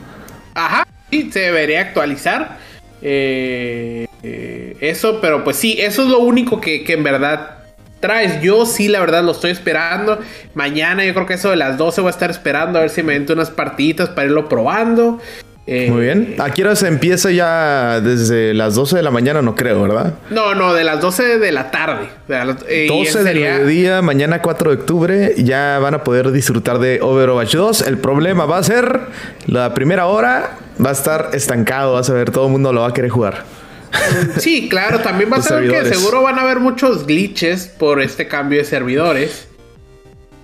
Ajá, 0.55 0.89
sí, 1.11 1.31
se 1.31 1.41
debería 1.41 1.83
actualizar. 1.83 2.57
Eh, 3.03 4.07
eh, 4.23 4.77
eso, 4.81 5.21
pero 5.21 5.45
pues 5.45 5.59
sí, 5.59 5.77
eso 5.79 6.05
es 6.05 6.09
lo 6.09 6.21
único 6.21 6.59
que, 6.59 6.85
que 6.85 6.95
en 6.95 7.03
verdad 7.03 7.66
traes. 8.01 8.41
Yo 8.43 8.67
sí, 8.67 8.89
la 8.89 9.01
verdad, 9.01 9.23
lo 9.23 9.33
estoy 9.33 9.51
esperando. 9.51 10.19
Mañana 10.55 11.05
yo 11.05 11.15
creo 11.15 11.27
que 11.27 11.35
eso 11.35 11.51
de 11.51 11.57
las 11.57 11.79
12 11.79 12.01
voy 12.01 12.09
a 12.09 12.11
estar 12.11 12.31
esperando 12.31 12.79
a 12.79 12.83
ver 12.83 12.91
si 12.91 13.03
me 13.03 13.19
meto 13.19 13.33
unas 13.33 13.51
partiditas 13.51 14.09
para 14.09 14.27
irlo 14.27 14.49
probando. 14.49 15.21
Eh, 15.69 15.91
Muy 15.91 16.03
bien. 16.03 16.37
¿A 16.39 16.51
qué 16.51 16.63
hora 16.63 16.77
se 16.77 16.87
empieza 16.87 17.33
ya 17.33 18.01
desde 18.01 18.55
las 18.55 18.77
12 18.77 18.97
de 18.97 19.03
la 19.03 19.11
mañana? 19.11 19.43
No 19.43 19.57
creo, 19.57 19.83
¿verdad? 19.83 20.15
No, 20.31 20.55
no, 20.55 20.73
de 20.73 20.85
las 20.85 21.01
12 21.01 21.39
de 21.39 21.53
la 21.53 21.73
tarde. 21.73 22.09
De 22.29 22.87
12 22.87 23.21
eh, 23.21 23.25
del 23.25 23.41
mediodía, 23.41 24.01
mañana 24.01 24.41
4 24.41 24.71
de 24.71 24.77
octubre, 24.77 25.35
ya 25.39 25.81
van 25.81 25.95
a 25.95 26.05
poder 26.05 26.31
disfrutar 26.31 26.79
de 26.79 27.01
Overwatch 27.03 27.57
2. 27.57 27.83
El 27.83 27.99
problema 27.99 28.47
va 28.47 28.59
a 28.59 28.63
ser 28.63 29.01
la 29.47 29.75
primera 29.75 30.07
hora 30.07 30.51
va 30.85 30.91
a 30.91 30.93
estar 30.93 31.31
estancado, 31.33 31.95
vas 31.95 32.11
a 32.11 32.13
ver, 32.13 32.31
todo 32.31 32.47
el 32.47 32.53
mundo 32.53 32.73
lo 32.73 32.83
va 32.83 32.89
a 32.89 32.93
querer 32.93 33.11
jugar. 33.11 33.45
Sí, 34.39 34.69
claro, 34.69 35.01
también 35.01 35.31
va 35.33 35.39
a 35.39 35.43
ser 35.43 35.69
que 35.69 35.85
seguro 35.95 36.23
van 36.23 36.39
a 36.39 36.43
haber 36.43 36.61
muchos 36.61 37.07
glitches 37.07 37.67
por 37.67 38.01
este 38.01 38.29
cambio 38.29 38.59
de 38.59 38.65
servidores. 38.65 39.49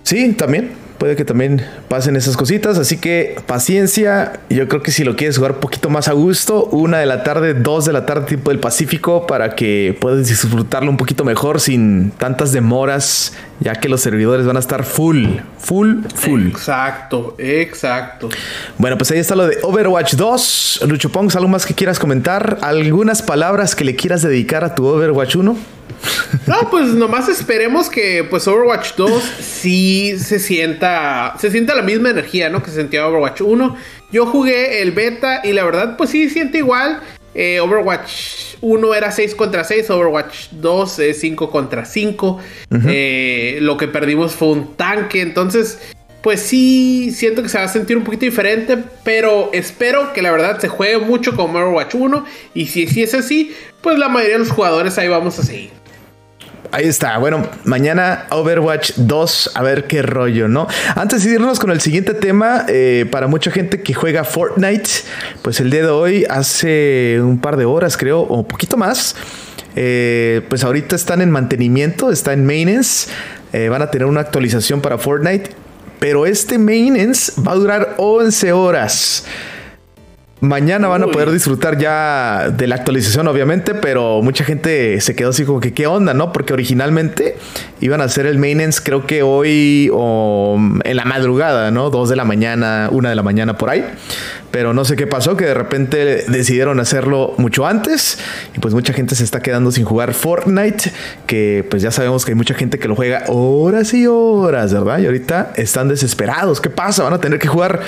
Sí, 0.03 0.33
también 0.33 0.71
puede 1.03 1.17
que 1.17 1.25
también 1.25 1.61
pasen 1.89 2.15
esas 2.15 2.37
cositas. 2.37 2.77
Así 2.77 2.95
que 2.95 3.35
paciencia. 3.45 4.39
Yo 4.49 4.69
creo 4.69 4.81
que 4.81 4.91
si 4.91 5.03
lo 5.03 5.17
quieres 5.17 5.35
jugar 5.35 5.51
un 5.51 5.59
poquito 5.59 5.89
más 5.89 6.07
a 6.07 6.13
gusto, 6.13 6.63
una 6.67 6.99
de 6.99 7.05
la 7.05 7.23
tarde, 7.23 7.53
dos 7.53 7.83
de 7.83 7.91
la 7.91 8.05
tarde, 8.05 8.25
tiempo 8.25 8.51
del 8.51 8.59
Pacífico, 8.61 9.27
para 9.27 9.53
que 9.53 9.97
puedas 9.99 10.29
disfrutarlo 10.29 10.89
un 10.89 10.95
poquito 10.95 11.25
mejor 11.25 11.59
sin 11.59 12.11
tantas 12.11 12.53
demoras, 12.53 13.33
ya 13.63 13.75
que 13.75 13.87
los 13.87 14.01
servidores 14.01 14.45
van 14.45 14.57
a 14.57 14.59
estar 14.59 14.83
full, 14.83 15.25
full, 15.57 16.03
full. 16.13 16.47
Exacto, 16.47 17.35
exacto. 17.37 18.29
Bueno, 18.77 18.97
pues 18.97 19.09
ahí 19.11 19.19
está 19.19 19.35
lo 19.35 19.47
de 19.47 19.57
Overwatch 19.63 20.15
2. 20.15 20.81
Lucho 20.87 21.09
Pongs, 21.09 21.35
¿algo 21.37 21.47
más 21.47 21.65
que 21.65 21.73
quieras 21.73 21.97
comentar? 21.97 22.57
¿Algunas 22.61 23.21
palabras 23.21 23.75
que 23.75 23.85
le 23.85 23.95
quieras 23.95 24.21
dedicar 24.21 24.65
a 24.65 24.75
tu 24.75 24.85
Overwatch 24.85 25.35
1? 25.35 25.57
No, 26.47 26.69
pues 26.69 26.89
nomás 26.89 27.29
esperemos 27.29 27.89
que 27.89 28.25
pues 28.29 28.47
Overwatch 28.47 28.95
2 28.97 29.23
sí 29.39 30.17
se 30.19 30.39
sienta 30.39 31.35
se 31.39 31.49
sienta 31.51 31.75
la 31.75 31.83
misma 31.83 32.09
energía, 32.09 32.49
¿no? 32.49 32.61
Que 32.61 32.71
sentía 32.71 33.07
Overwatch 33.07 33.41
1. 33.41 33.77
Yo 34.11 34.25
jugué 34.25 34.81
el 34.81 34.91
beta 34.91 35.41
y 35.45 35.53
la 35.53 35.63
verdad 35.63 35.95
pues 35.95 36.09
sí 36.09 36.29
siente 36.29 36.57
igual. 36.57 36.99
Eh, 37.35 37.59
Overwatch 37.61 38.52
1 38.63 38.95
era 38.95 39.11
6 39.11 39.35
contra 39.35 39.65
6, 39.65 39.89
Overwatch 39.89 40.47
2 40.51 40.99
es 40.99 41.19
5 41.19 41.51
contra 41.51 41.83
5. 41.83 42.39
Eh, 42.87 43.57
lo 43.61 43.75
que 43.75 43.89
perdimos 43.89 44.33
fue 44.33 44.47
un 44.49 44.75
tanque, 44.75 45.21
entonces 45.21 45.79
pues 46.21 46.39
sí 46.39 47.11
siento 47.11 47.43
que 47.43 47.49
se 47.49 47.57
va 47.57 47.65
a 47.65 47.67
sentir 47.67 47.97
un 47.97 48.05
poquito 48.05 48.23
diferente, 48.23 48.77
pero 49.03 49.49
espero 49.51 50.13
que 50.13 50.21
la 50.21 50.31
verdad 50.31 50.57
se 50.57 50.69
juegue 50.69 50.97
mucho 50.99 51.35
como 51.35 51.59
Overwatch 51.59 51.95
1 51.95 52.25
y 52.53 52.67
si, 52.67 52.87
si 52.87 53.03
es 53.03 53.13
así, 53.13 53.53
pues 53.81 53.99
la 53.99 54.07
mayoría 54.07 54.35
de 54.35 54.39
los 54.39 54.51
jugadores 54.51 54.97
ahí 54.97 55.09
vamos 55.09 55.37
a 55.39 55.43
seguir. 55.43 55.82
Ahí 56.71 56.87
está. 56.87 57.17
Bueno, 57.17 57.47
mañana 57.65 58.25
Overwatch 58.31 58.93
2, 58.97 59.51
a 59.53 59.61
ver 59.61 59.85
qué 59.85 60.01
rollo, 60.01 60.47
¿no? 60.47 60.67
Antes 60.95 61.23
de 61.23 61.33
irnos 61.33 61.59
con 61.59 61.69
el 61.71 61.81
siguiente 61.81 62.13
tema, 62.13 62.65
eh, 62.67 63.05
para 63.11 63.27
mucha 63.27 63.51
gente 63.51 63.81
que 63.81 63.93
juega 63.93 64.23
Fortnite, 64.23 64.89
pues 65.41 65.59
el 65.59 65.69
día 65.69 65.81
de 65.81 65.89
hoy, 65.89 66.25
hace 66.29 67.19
un 67.21 67.39
par 67.39 67.57
de 67.57 67.65
horas 67.65 67.95
creo, 67.97 68.21
o 68.21 68.39
un 68.39 68.45
poquito 68.45 68.77
más, 68.77 69.15
eh, 69.75 70.41
pues 70.49 70.63
ahorita 70.63 70.95
están 70.95 71.21
en 71.21 71.29
mantenimiento, 71.29 72.11
está 72.11 72.33
en 72.33 72.45
maintenance, 72.45 73.09
eh, 73.51 73.69
van 73.69 73.81
a 73.81 73.91
tener 73.91 74.07
una 74.07 74.21
actualización 74.21 74.81
para 74.81 74.97
Fortnite, 74.97 75.51
pero 75.99 76.25
este 76.25 76.57
maintenance 76.57 77.33
va 77.41 77.51
a 77.51 77.55
durar 77.55 77.93
11 77.97 78.51
horas. 78.51 79.25
Mañana 80.43 80.89
van 80.89 81.01
a 81.03 81.07
poder 81.07 81.31
disfrutar 81.31 81.77
ya 81.77 82.49
de 82.49 82.67
la 82.67 82.75
actualización, 82.75 83.29
obviamente, 83.29 83.73
pero 83.73 84.21
mucha 84.21 84.43
gente 84.43 84.99
se 84.99 85.15
quedó 85.15 85.29
así 85.29 85.45
como 85.45 85.61
que, 85.61 85.73
¿qué 85.73 85.87
onda, 85.87 86.13
no? 86.13 86.33
Porque 86.33 86.51
originalmente 86.51 87.37
iban 87.79 88.01
a 88.01 88.03
hacer 88.03 88.25
el 88.25 88.39
maintenance, 88.39 88.81
creo 88.83 89.07
que 89.07 89.23
hoy 89.23 89.89
o 89.93 90.59
en 90.83 90.97
la 90.97 91.05
madrugada, 91.05 91.71
¿no? 91.71 91.89
Dos 91.89 92.09
de 92.09 92.17
la 92.17 92.25
mañana, 92.25 92.89
una 92.91 93.07
de 93.07 93.15
la 93.15 93.23
mañana 93.23 93.57
por 93.57 93.69
ahí. 93.69 93.85
Pero 94.51 94.73
no 94.73 94.83
sé 94.83 94.97
qué 94.97 95.07
pasó, 95.07 95.37
que 95.37 95.45
de 95.45 95.53
repente 95.53 96.25
decidieron 96.27 96.81
hacerlo 96.81 97.35
mucho 97.37 97.65
antes 97.65 98.19
y 98.53 98.59
pues 98.59 98.73
mucha 98.73 98.91
gente 98.91 99.15
se 99.15 99.23
está 99.23 99.41
quedando 99.41 99.71
sin 99.71 99.85
jugar 99.85 100.13
Fortnite, 100.13 100.91
que 101.25 101.65
pues 101.69 101.81
ya 101.81 101.91
sabemos 101.91 102.25
que 102.25 102.31
hay 102.31 102.35
mucha 102.35 102.53
gente 102.53 102.79
que 102.79 102.89
lo 102.89 102.97
juega 102.97 103.23
horas 103.29 103.93
y 103.93 104.07
horas, 104.07 104.73
¿verdad? 104.73 104.99
Y 104.99 105.05
ahorita 105.05 105.53
están 105.55 105.87
desesperados. 105.87 106.59
¿Qué 106.59 106.69
pasa? 106.69 107.03
Van 107.03 107.13
a 107.13 107.21
tener 107.21 107.39
que 107.39 107.47
jugar, 107.47 107.79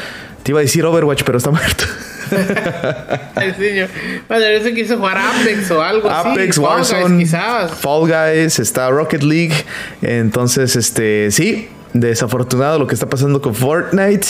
te 0.44 0.54
iba 0.54 0.60
a 0.60 0.64
decir 0.64 0.86
Overwatch, 0.86 1.24
pero 1.26 1.38
está 1.38 1.52
muerto. 1.52 1.84
bueno, 4.28 4.46
yo 4.52 4.64
se 4.64 4.74
quiso 4.74 4.98
jugar 4.98 5.18
Apex 5.18 5.72
o 5.72 5.82
algo 5.82 6.10
Apex, 6.10 6.58
Warzone, 6.58 7.18
quizás. 7.18 7.72
Fall 7.72 8.10
Guys, 8.10 8.60
está 8.60 8.90
Rocket 8.90 9.24
League. 9.24 9.56
Entonces, 10.02 10.76
este, 10.76 11.32
sí, 11.32 11.70
desafortunado 11.94 12.78
lo 12.78 12.88
que 12.88 12.94
está 12.94 13.10
pasando 13.10 13.42
con 13.42 13.56
Fortnite, 13.56 14.28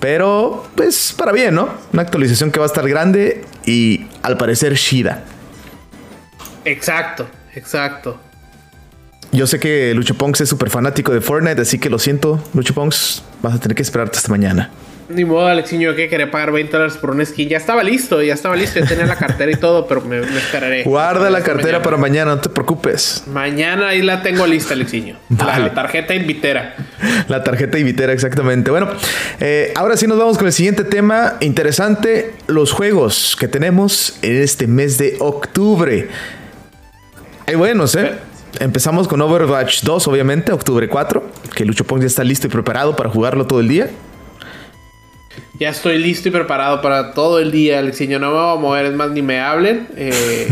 pero 0.00 0.66
pues 0.74 1.14
para 1.16 1.32
bien, 1.32 1.54
¿no? 1.54 1.68
Una 1.92 2.02
actualización 2.02 2.50
que 2.50 2.60
va 2.60 2.66
a 2.66 2.68
estar 2.68 2.88
grande 2.88 3.42
y 3.66 4.06
al 4.22 4.36
parecer 4.36 4.74
Shida. 4.74 5.24
Exacto, 6.64 7.26
exacto. 7.54 8.20
Yo 9.32 9.46
sé 9.46 9.58
que 9.58 9.92
Lucho 9.94 10.14
Ponks 10.14 10.40
es 10.40 10.48
súper 10.48 10.70
fanático 10.70 11.12
de 11.12 11.20
Fortnite, 11.20 11.60
así 11.60 11.78
que 11.78 11.90
lo 11.90 11.98
siento, 11.98 12.42
Lucho 12.54 12.72
Ponks, 12.72 13.22
vas 13.42 13.54
a 13.54 13.58
tener 13.58 13.74
que 13.74 13.82
esperarte 13.82 14.16
hasta 14.16 14.30
mañana. 14.30 14.70
Ni 15.08 15.24
modo, 15.24 15.46
Alexiño, 15.46 15.94
que 15.94 16.08
quería 16.10 16.30
pagar 16.30 16.52
20 16.52 16.70
dólares 16.70 16.98
por 16.98 17.10
un 17.10 17.24
skin. 17.24 17.48
Ya 17.48 17.56
estaba 17.56 17.82
listo, 17.82 18.22
ya 18.22 18.34
estaba 18.34 18.54
listo, 18.56 18.78
ya 18.78 18.86
tenía 18.86 19.06
la 19.06 19.16
cartera 19.16 19.50
y 19.50 19.54
todo, 19.54 19.86
pero 19.86 20.02
me, 20.02 20.18
esperaré. 20.20 20.82
Guarda 20.82 21.30
la 21.30 21.42
cartera 21.42 21.82
para 21.82 21.96
mañana, 21.96 22.34
no 22.34 22.40
te 22.42 22.50
preocupes. 22.50 23.24
Mañana 23.26 23.88
ahí 23.88 24.02
la 24.02 24.22
tengo 24.22 24.46
lista, 24.46 24.74
Alexiño. 24.74 25.16
La 25.30 25.72
tarjeta 25.72 26.14
invitera. 26.14 26.76
La 27.28 27.44
tarjeta 27.44 27.78
invitera, 27.78 28.12
exactamente. 28.12 28.70
Bueno, 28.70 28.88
eh, 29.40 29.72
ahora 29.76 29.96
sí 29.96 30.06
nos 30.06 30.18
vamos 30.18 30.36
con 30.36 30.46
el 30.46 30.52
siguiente 30.52 30.84
tema. 30.84 31.34
Interesante, 31.40 32.34
los 32.46 32.72
juegos 32.72 33.36
que 33.38 33.48
tenemos 33.48 34.18
en 34.22 34.36
este 34.42 34.66
mes 34.66 34.98
de 34.98 35.16
octubre. 35.20 36.08
Hay 37.46 37.54
buenos, 37.54 37.94
¿eh? 37.96 38.12
Empezamos 38.60 39.08
con 39.08 39.20
Overwatch 39.20 39.82
2, 39.82 40.08
obviamente, 40.08 40.52
octubre 40.52 40.88
4, 40.88 41.22
que 41.54 41.64
Lucho 41.64 41.84
Pong 41.84 42.00
ya 42.00 42.06
está 42.06 42.24
listo 42.24 42.46
y 42.46 42.50
preparado 42.50 42.96
para 42.96 43.08
jugarlo 43.10 43.46
todo 43.46 43.60
el 43.60 43.68
día. 43.68 43.88
Ya 45.58 45.70
estoy 45.70 45.98
listo 45.98 46.28
y 46.28 46.30
preparado 46.30 46.80
para 46.80 47.12
todo 47.12 47.40
el 47.40 47.50
día, 47.50 47.80
Alexiño. 47.80 48.18
No 48.18 48.28
me 48.28 48.34
voy 48.34 48.56
a 48.56 48.60
mover, 48.60 48.86
es 48.86 48.94
más, 48.94 49.10
ni 49.10 49.22
me 49.22 49.40
hablen. 49.40 49.88
Eh, 49.96 50.48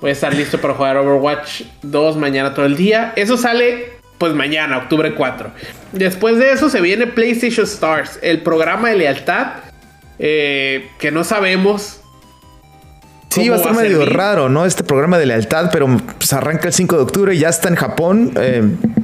voy 0.00 0.10
a 0.10 0.12
estar 0.12 0.34
listo 0.34 0.58
para 0.58 0.74
jugar 0.74 0.96
Overwatch 0.96 1.62
2 1.82 2.16
mañana 2.16 2.54
todo 2.54 2.66
el 2.66 2.76
día. 2.76 3.12
Eso 3.16 3.36
sale, 3.36 3.92
pues 4.16 4.32
mañana, 4.32 4.78
octubre 4.78 5.14
4. 5.14 5.50
Después 5.92 6.38
de 6.38 6.52
eso 6.52 6.70
se 6.70 6.80
viene 6.80 7.06
PlayStation 7.06 7.66
Stars, 7.66 8.18
el 8.22 8.42
programa 8.42 8.90
de 8.90 8.96
lealtad 8.96 9.46
eh, 10.18 10.88
que 10.98 11.10
no 11.10 11.24
sabemos. 11.24 12.00
Sí, 13.30 13.48
va 13.50 13.56
a 13.56 13.58
estar 13.58 13.74
medio 13.74 14.06
raro, 14.06 14.48
¿no? 14.48 14.64
Este 14.64 14.82
programa 14.82 15.18
de 15.18 15.26
lealtad, 15.26 15.68
pero 15.70 15.86
se 15.86 16.04
pues, 16.18 16.32
arranca 16.32 16.68
el 16.68 16.74
5 16.74 16.96
de 16.96 17.02
octubre, 17.02 17.38
ya 17.38 17.50
está 17.50 17.68
en 17.68 17.76
Japón. 17.76 18.32
Eh, 18.36 18.62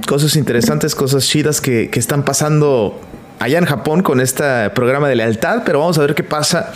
cosas 0.09 0.35
interesantes, 0.35 0.95
cosas 0.95 1.29
chidas 1.29 1.61
que, 1.61 1.91
que 1.91 2.01
están 2.01 2.25
pasando 2.25 2.99
allá 3.39 3.59
en 3.59 3.65
Japón 3.65 4.03
con 4.03 4.21
este 4.21 4.71
programa 4.71 5.09
de 5.09 5.17
lealtad, 5.17 5.63
pero 5.65 5.81
vamos 5.81 5.99
a 5.99 6.03
ver 6.03 6.15
qué 6.15 6.25
pasa 6.25 6.73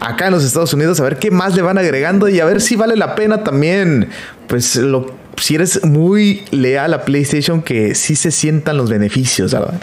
acá 0.00 0.26
en 0.26 0.32
los 0.32 0.44
Estados 0.44 0.72
Unidos, 0.74 1.00
a 1.00 1.04
ver 1.04 1.18
qué 1.18 1.30
más 1.30 1.54
le 1.54 1.62
van 1.62 1.78
agregando 1.78 2.28
y 2.28 2.40
a 2.40 2.44
ver 2.44 2.60
si 2.60 2.76
vale 2.76 2.96
la 2.96 3.14
pena 3.14 3.44
también, 3.44 4.08
pues 4.46 4.76
lo, 4.76 5.14
si 5.36 5.54
eres 5.54 5.84
muy 5.84 6.44
leal 6.50 6.94
a 6.94 7.04
PlayStation, 7.04 7.62
que 7.62 7.94
sí 7.94 8.16
se 8.16 8.30
sientan 8.30 8.76
los 8.76 8.90
beneficios, 8.90 9.52
¿verdad? 9.52 9.74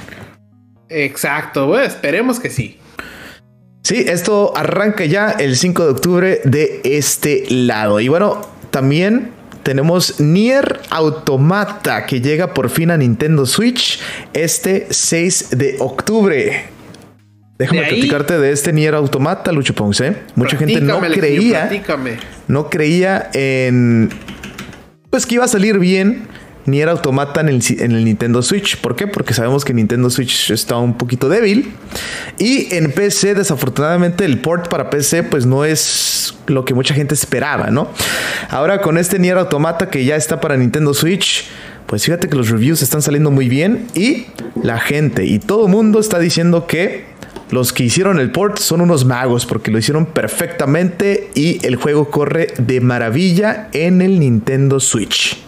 Exacto, 0.89 1.79
esperemos 1.79 2.39
que 2.39 2.49
sí. 2.49 2.79
Sí, 3.83 4.03
esto 4.07 4.53
arranca 4.57 5.05
ya 5.05 5.29
el 5.29 5.55
5 5.55 5.83
de 5.83 5.91
octubre 5.91 6.41
de 6.43 6.81
este 6.83 7.45
lado. 7.49 7.99
Y 7.99 8.07
bueno, 8.07 8.41
también 8.71 9.31
tenemos 9.65 10.19
Nier 10.19 10.79
Automata 10.91 12.05
que 12.05 12.21
llega 12.21 12.53
por 12.53 12.69
fin 12.69 12.91
a 12.91 12.97
Nintendo 12.97 13.47
Switch 13.47 13.99
este 14.33 14.85
6 14.91 15.57
de 15.57 15.77
octubre. 15.79 16.65
Déjame 17.57 17.81
platicarte 17.87 18.37
de 18.37 18.51
este 18.51 18.71
Nier 18.71 18.93
Automata, 18.93 19.51
Lucho 19.51 19.73
Ponce. 19.73 20.07
¿eh? 20.07 20.17
Mucha 20.35 20.55
gente 20.55 20.79
no 20.81 21.01
creía. 21.01 21.67
No 22.47 22.69
creía 22.69 23.31
en. 23.33 24.11
Pues 25.09 25.25
que 25.25 25.35
iba 25.35 25.45
a 25.45 25.47
salir 25.47 25.79
bien 25.79 26.27
ni 26.65 26.81
era 26.81 26.91
Automata 26.91 27.41
en 27.41 27.49
el, 27.49 28.05
Nintendo 28.05 28.41
Switch. 28.41 28.77
¿Por 28.77 28.95
qué? 28.95 29.07
Porque 29.07 29.33
sabemos 29.33 29.63
que 29.63 29.73
Nintendo 29.73 30.09
Switch 30.09 30.49
está 30.51 30.77
un 30.77 30.97
poquito 30.97 31.29
débil. 31.29 31.73
Y 32.37 32.73
en 32.73 32.91
PC, 32.91 33.35
desafortunadamente, 33.35 34.25
el 34.25 34.39
port 34.39 34.67
para 34.67 34.89
PC 34.89 35.23
pues 35.23 35.45
no 35.45 35.63
es 35.63 36.35
lo 36.47 36.65
que 36.65 36.73
mucha 36.73 36.93
gente 36.93 37.13
esperaba, 37.13 37.69
¿no? 37.69 37.89
Ahora 38.49 38.81
con 38.81 38.97
este 38.97 39.19
Nier 39.19 39.37
Automata 39.37 39.89
que 39.89 40.05
ya 40.05 40.15
está 40.15 40.41
para 40.41 40.57
Nintendo 40.57 40.93
Switch, 40.93 41.45
pues 41.85 42.03
fíjate 42.03 42.29
que 42.29 42.35
los 42.35 42.49
reviews 42.49 42.81
están 42.81 43.01
saliendo 43.01 43.29
muy 43.29 43.47
bien 43.47 43.87
y 43.93 44.25
la 44.61 44.79
gente 44.79 45.25
y 45.25 45.39
todo 45.39 45.67
el 45.67 45.71
mundo 45.71 45.99
está 45.99 46.17
diciendo 46.17 46.65
que 46.65 47.05
los 47.51 47.73
que 47.73 47.83
hicieron 47.83 48.19
el 48.19 48.31
port 48.31 48.57
son 48.57 48.81
unos 48.81 49.05
magos 49.05 49.45
porque 49.45 49.69
lo 49.69 49.77
hicieron 49.77 50.07
perfectamente 50.07 51.29
y 51.35 51.65
el 51.65 51.75
juego 51.75 52.09
corre 52.09 52.47
de 52.57 52.81
maravilla 52.81 53.69
en 53.71 54.01
el 54.01 54.19
Nintendo 54.19 54.79
Switch. 54.79 55.44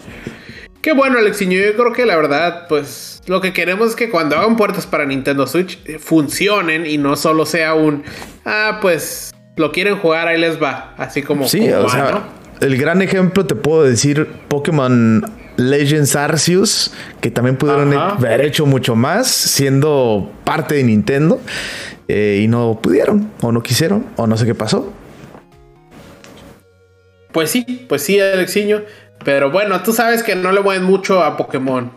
Qué 0.82 0.94
bueno, 0.94 1.18
Alexiño. 1.20 1.60
Yo 1.60 1.76
creo 1.76 1.94
que 1.94 2.06
la 2.06 2.16
verdad, 2.16 2.68
pues 2.68 3.22
lo 3.28 3.42
que 3.42 3.54
queremos 3.54 3.90
es 3.90 3.96
que 3.96 4.10
cuando 4.10 4.38
hagan 4.38 4.56
puertas 4.56 4.86
para 4.88 5.06
Nintendo 5.06 5.48
Switch 5.48 5.80
eh, 5.86 6.00
funcionen 6.00 6.86
y 6.86 6.98
no 6.98 7.16
solo 7.16 7.46
sea 7.46 7.74
un, 7.74 8.04
ah, 8.46 8.80
pues 8.82 9.34
lo 9.56 9.72
quieren 9.72 9.98
jugar, 9.98 10.28
ahí 10.28 10.40
les 10.40 10.62
va. 10.62 10.94
Así 10.98 11.24
como. 11.24 11.48
Sí, 11.48 11.70
o 11.72 11.90
sea, 11.90 12.24
el 12.62 12.78
gran 12.78 13.02
ejemplo 13.02 13.46
te 13.46 13.56
puedo 13.56 13.84
decir 13.84 14.28
Pokémon 14.48 15.26
Legends 15.58 16.16
Arceus, 16.16 16.94
que 17.20 17.32
también 17.32 17.58
pudieron 17.58 17.94
haber 17.94 18.42
hecho 18.42 18.66
mucho 18.66 18.96
más 18.96 19.28
siendo 19.28 20.32
parte 20.44 20.76
de 20.76 20.84
Nintendo 20.84 21.42
eh, 22.08 22.42
y 22.44 22.48
no 22.48 22.80
pudieron, 22.82 23.32
o 23.42 23.52
no 23.52 23.62
quisieron, 23.62 24.06
o 24.16 24.28
no 24.28 24.38
sé 24.38 24.46
qué 24.46 24.56
pasó. 24.56 24.94
Pues 27.32 27.52
sí, 27.52 27.86
pues 27.90 28.04
sí, 28.04 28.20
Alexiño. 28.20 28.84
Pero 29.28 29.52
bueno, 29.52 29.84
tú 29.84 29.92
sabes 29.92 30.24
que 30.24 30.36
no 30.36 30.54
le 30.54 30.62
mueven 30.62 30.86
mucho 30.86 31.22
a 31.22 31.36
Pokémon. 31.36 31.92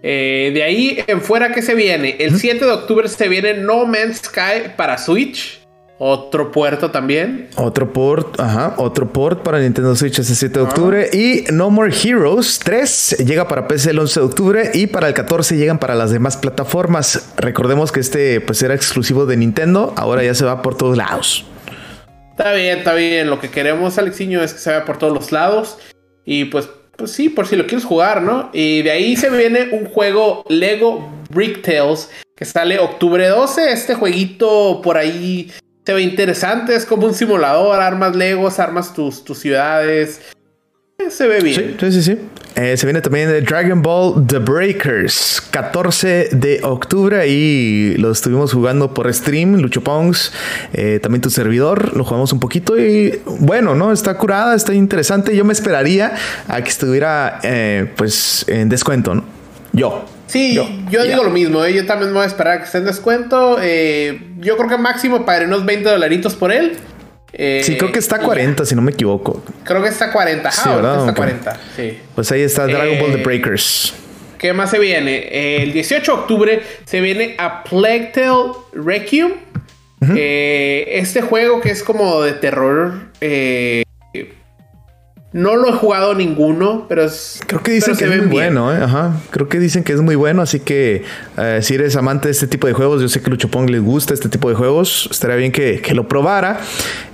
Eh, 0.00 0.52
de 0.54 0.62
ahí 0.62 1.02
en 1.08 1.20
fuera, 1.20 1.52
¿qué 1.52 1.60
se 1.60 1.74
viene? 1.74 2.14
El 2.20 2.38
7 2.38 2.64
de 2.64 2.70
octubre 2.70 3.08
se 3.08 3.26
viene 3.26 3.54
No 3.54 3.84
Man's 3.84 4.18
Sky 4.18 4.74
para 4.76 4.96
Switch. 4.96 5.60
Otro 5.98 6.52
puerto 6.52 6.92
también. 6.92 7.48
Otro 7.56 7.92
port, 7.92 8.38
ajá, 8.38 8.74
otro 8.76 9.12
port 9.12 9.42
para 9.42 9.58
Nintendo 9.58 9.96
Switch 9.96 10.20
ese 10.20 10.36
7 10.36 10.56
de 10.56 10.64
octubre. 10.64 11.10
Y 11.12 11.46
No 11.52 11.68
More 11.70 11.92
Heroes 11.92 12.60
3 12.60 13.24
llega 13.26 13.48
para 13.48 13.66
PC 13.66 13.90
el 13.90 13.98
11 13.98 14.20
de 14.20 14.26
octubre 14.26 14.70
y 14.72 14.86
para 14.86 15.08
el 15.08 15.14
14 15.14 15.56
llegan 15.56 15.80
para 15.80 15.96
las 15.96 16.12
demás 16.12 16.36
plataformas. 16.36 17.32
Recordemos 17.38 17.90
que 17.90 17.98
este 17.98 18.40
pues 18.40 18.62
era 18.62 18.76
exclusivo 18.76 19.26
de 19.26 19.36
Nintendo, 19.36 19.94
ahora 19.96 20.22
ya 20.22 20.32
se 20.32 20.44
va 20.44 20.62
por 20.62 20.76
todos 20.76 20.96
lados. 20.96 21.44
Está 22.30 22.52
bien, 22.52 22.78
está 22.78 22.94
bien. 22.94 23.28
Lo 23.30 23.40
que 23.40 23.50
queremos, 23.50 23.98
Alexiño, 23.98 24.40
es 24.44 24.54
que 24.54 24.60
se 24.60 24.70
vaya 24.70 24.84
por 24.84 24.96
todos 24.96 25.12
los 25.12 25.32
lados. 25.32 25.78
Y 26.30 26.44
pues, 26.44 26.68
pues 26.94 27.12
sí, 27.12 27.30
por 27.30 27.46
si 27.46 27.56
lo 27.56 27.66
quieres 27.66 27.86
jugar, 27.86 28.20
¿no? 28.20 28.50
Y 28.52 28.82
de 28.82 28.90
ahí 28.90 29.16
se 29.16 29.30
viene 29.30 29.70
un 29.72 29.86
juego 29.86 30.44
Lego 30.50 31.10
Brick 31.30 31.62
Tales 31.62 32.10
que 32.36 32.44
sale 32.44 32.78
octubre 32.78 33.26
12. 33.26 33.72
Este 33.72 33.94
jueguito 33.94 34.82
por 34.84 34.98
ahí 34.98 35.50
se 35.86 35.94
ve 35.94 36.02
interesante, 36.02 36.76
es 36.76 36.84
como 36.84 37.06
un 37.06 37.14
simulador, 37.14 37.80
armas 37.80 38.14
Legos, 38.14 38.58
armas 38.58 38.92
tus, 38.92 39.24
tus 39.24 39.38
ciudades. 39.38 40.20
Eh, 40.98 41.10
se 41.10 41.26
ve 41.26 41.40
bien. 41.40 41.78
Sí, 41.80 41.92
sí, 41.92 42.02
sí. 42.02 42.18
Eh, 42.60 42.76
se 42.76 42.86
viene 42.86 43.00
también 43.00 43.44
Dragon 43.44 43.80
Ball 43.82 44.26
The 44.26 44.38
Breakers, 44.38 45.40
14 45.52 46.30
de 46.32 46.60
octubre. 46.64 47.20
Ahí 47.20 47.94
lo 47.98 48.10
estuvimos 48.10 48.52
jugando 48.52 48.92
por 48.92 49.12
stream, 49.14 49.60
Lucho 49.60 49.80
Pongs, 49.82 50.32
eh, 50.72 50.98
también 51.00 51.22
tu 51.22 51.30
servidor. 51.30 51.96
Lo 51.96 52.02
jugamos 52.02 52.32
un 52.32 52.40
poquito 52.40 52.76
y 52.76 53.20
bueno, 53.38 53.76
¿no? 53.76 53.92
Está 53.92 54.18
curada, 54.18 54.56
está 54.56 54.74
interesante. 54.74 55.36
Yo 55.36 55.44
me 55.44 55.52
esperaría 55.52 56.14
a 56.48 56.60
que 56.60 56.68
estuviera 56.68 57.38
pues 57.96 58.44
en 58.48 58.68
descuento, 58.68 59.14
¿no? 59.14 59.24
Yo. 59.72 60.04
Sí, 60.26 60.54
yo, 60.54 61.04
digo 61.04 61.24
lo 61.24 61.30
mismo, 61.30 61.64
¿eh? 61.64 61.72
yo 61.72 61.86
también 61.86 62.10
me 62.10 62.16
voy 62.16 62.24
a 62.24 62.26
esperar 62.26 62.54
a 62.54 62.58
que 62.58 62.64
esté 62.64 62.78
en 62.78 62.84
descuento. 62.84 63.58
Eh, 63.62 64.20
yo 64.40 64.58
creo 64.58 64.68
que 64.68 64.76
máximo 64.76 65.24
pagaré 65.24 65.46
unos 65.46 65.64
20 65.64 65.88
dolaritos 65.88 66.34
por 66.34 66.52
él. 66.52 66.76
Eh, 67.32 67.60
sí, 67.62 67.76
creo 67.76 67.92
que 67.92 67.98
está 67.98 68.16
a 68.16 68.20
40, 68.20 68.64
si 68.64 68.74
no 68.74 68.82
me 68.82 68.92
equivoco. 68.92 69.42
Creo 69.64 69.82
que 69.82 69.88
está 69.88 70.06
a 70.06 70.12
40. 70.12 70.50
Sí, 70.50 70.68
¿verdad? 70.68 71.00
Está 71.00 71.14
40. 71.14 71.60
Sí. 71.76 71.98
Pues 72.14 72.32
ahí 72.32 72.42
está 72.42 72.66
Dragon 72.66 72.98
Ball 72.98 73.12
The 73.12 73.22
Breakers. 73.22 73.94
¿Qué 74.38 74.52
más 74.52 74.70
se 74.70 74.78
viene? 74.78 75.62
el 75.62 75.72
18 75.72 76.12
de 76.12 76.18
octubre 76.20 76.62
se 76.84 77.00
viene 77.00 77.34
a 77.38 77.64
Plague 77.64 78.12
Tale 78.14 78.52
Requiem. 78.72 79.32
este 80.16 81.22
juego 81.22 81.60
que 81.60 81.70
es 81.70 81.82
como 81.82 82.22
de 82.22 82.32
terror 82.32 83.08
no 85.30 85.56
lo 85.56 85.68
he 85.68 85.72
jugado 85.72 86.14
ninguno, 86.14 86.86
pero 86.88 87.04
es. 87.04 87.40
Creo 87.46 87.62
que 87.62 87.72
dicen 87.72 87.96
que 87.96 88.04
es 88.06 88.16
muy 88.16 88.26
bueno, 88.28 88.74
¿eh? 88.74 88.78
Ajá. 88.82 89.20
Creo 89.30 89.46
que 89.46 89.58
dicen 89.58 89.84
que 89.84 89.92
es 89.92 90.00
muy 90.00 90.14
bueno, 90.14 90.40
así 90.40 90.60
que 90.60 91.02
eh, 91.36 91.58
si 91.60 91.74
eres 91.74 91.96
amante 91.96 92.28
de 92.28 92.32
este 92.32 92.46
tipo 92.46 92.66
de 92.66 92.72
juegos, 92.72 93.02
yo 93.02 93.08
sé 93.10 93.20
que 93.20 93.28
Lucho 93.28 93.50
Pong 93.50 93.68
le 93.68 93.78
gusta 93.78 94.14
este 94.14 94.30
tipo 94.30 94.48
de 94.48 94.54
juegos, 94.54 95.06
estaría 95.10 95.36
bien 95.36 95.52
que, 95.52 95.82
lo 95.92 96.08
probara. 96.08 96.60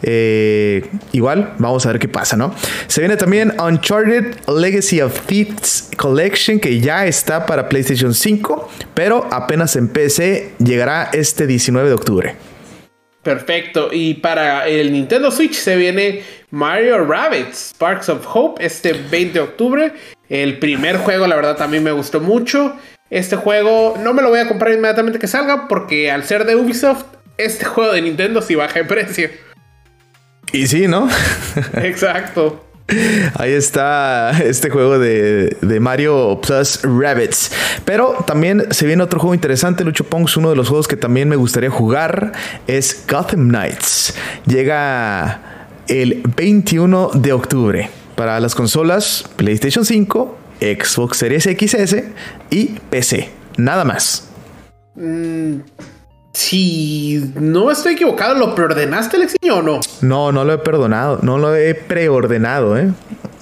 Eh, 0.02 0.86
igual, 1.10 1.54
vamos 1.58 1.84
a 1.86 1.90
ver 1.90 1.98
qué 1.98 2.06
pasa, 2.06 2.36
¿no? 2.36 2.54
Se 2.86 3.00
viene 3.00 3.16
también 3.16 3.52
Uncharted 3.60 4.36
Legacy 4.46 5.00
of 5.00 5.20
Thieves 5.26 5.90
Collection, 5.96 6.60
que 6.60 6.78
ya 6.78 7.06
está 7.06 7.46
para 7.46 7.68
PlayStation 7.68 8.14
5, 8.14 8.70
pero 8.94 9.26
apenas 9.32 9.74
en 9.74 9.88
PC 9.88 10.52
llegará 10.58 11.10
este 11.12 11.48
19 11.48 11.88
de 11.88 11.94
octubre. 11.94 12.36
Perfecto. 13.24 13.88
Y 13.90 14.14
para 14.14 14.68
el 14.68 14.92
Nintendo 14.92 15.30
Switch 15.30 15.54
se 15.54 15.76
viene 15.76 16.22
Mario 16.54 17.04
Rabbits 17.04 17.70
Sparks 17.70 18.08
of 18.08 18.24
Hope 18.32 18.64
este 18.64 18.92
20 18.92 19.32
de 19.32 19.40
octubre. 19.40 19.92
El 20.28 20.60
primer 20.60 20.98
juego, 20.98 21.26
la 21.26 21.34
verdad, 21.34 21.56
también 21.56 21.82
me 21.82 21.90
gustó 21.90 22.20
mucho. 22.20 22.76
Este 23.10 23.34
juego 23.34 23.96
no 24.00 24.14
me 24.14 24.22
lo 24.22 24.28
voy 24.28 24.38
a 24.38 24.46
comprar 24.46 24.72
inmediatamente 24.72 25.18
que 25.18 25.26
salga 25.26 25.66
porque 25.66 26.12
al 26.12 26.22
ser 26.22 26.44
de 26.46 26.54
Ubisoft, 26.54 27.06
este 27.38 27.64
juego 27.64 27.92
de 27.92 28.02
Nintendo 28.02 28.40
sí 28.40 28.54
baja 28.54 28.78
de 28.78 28.84
precio. 28.84 29.30
Y 30.52 30.68
sí, 30.68 30.86
¿no? 30.86 31.08
Exacto. 31.82 32.64
Ahí 33.34 33.52
está 33.52 34.30
este 34.44 34.70
juego 34.70 35.00
de, 35.00 35.56
Mario 35.80 36.40
Plus 36.40 36.82
Rabbits. 36.84 37.50
Pero 37.84 38.24
también 38.28 38.72
se 38.72 38.86
viene 38.86 39.02
otro 39.02 39.18
juego 39.18 39.34
interesante, 39.34 39.82
Lucho 39.82 40.04
Pongs. 40.04 40.36
Uno 40.36 40.50
de 40.50 40.56
los 40.56 40.68
juegos 40.68 40.86
que 40.86 40.96
también 40.96 41.28
me 41.28 41.34
gustaría 41.34 41.70
jugar 41.70 42.30
es 42.68 43.04
Gotham 43.08 43.48
Knights. 43.48 44.14
Llega 44.46 45.53
el 45.88 46.22
21 46.36 47.10
de 47.14 47.32
octubre 47.32 47.90
para 48.14 48.38
las 48.40 48.54
consolas 48.54 49.24
PlayStation 49.36 49.84
5, 49.84 50.38
Xbox 50.60 51.18
Series 51.18 51.44
XS 51.44 51.96
y 52.50 52.66
PC. 52.90 53.30
Nada 53.56 53.84
más. 53.84 54.28
Mm, 54.94 55.56
si 56.32 57.32
no 57.40 57.70
estoy 57.70 57.94
equivocado, 57.94 58.34
¿lo 58.34 58.54
preordenaste, 58.54 59.16
Alexiño, 59.16 59.56
o 59.56 59.62
no? 59.62 59.80
No, 60.00 60.32
no 60.32 60.44
lo 60.44 60.54
he 60.54 60.58
perdonado, 60.58 61.20
no 61.22 61.38
lo 61.38 61.54
he 61.54 61.74
preordenado, 61.74 62.76
¿eh? 62.76 62.90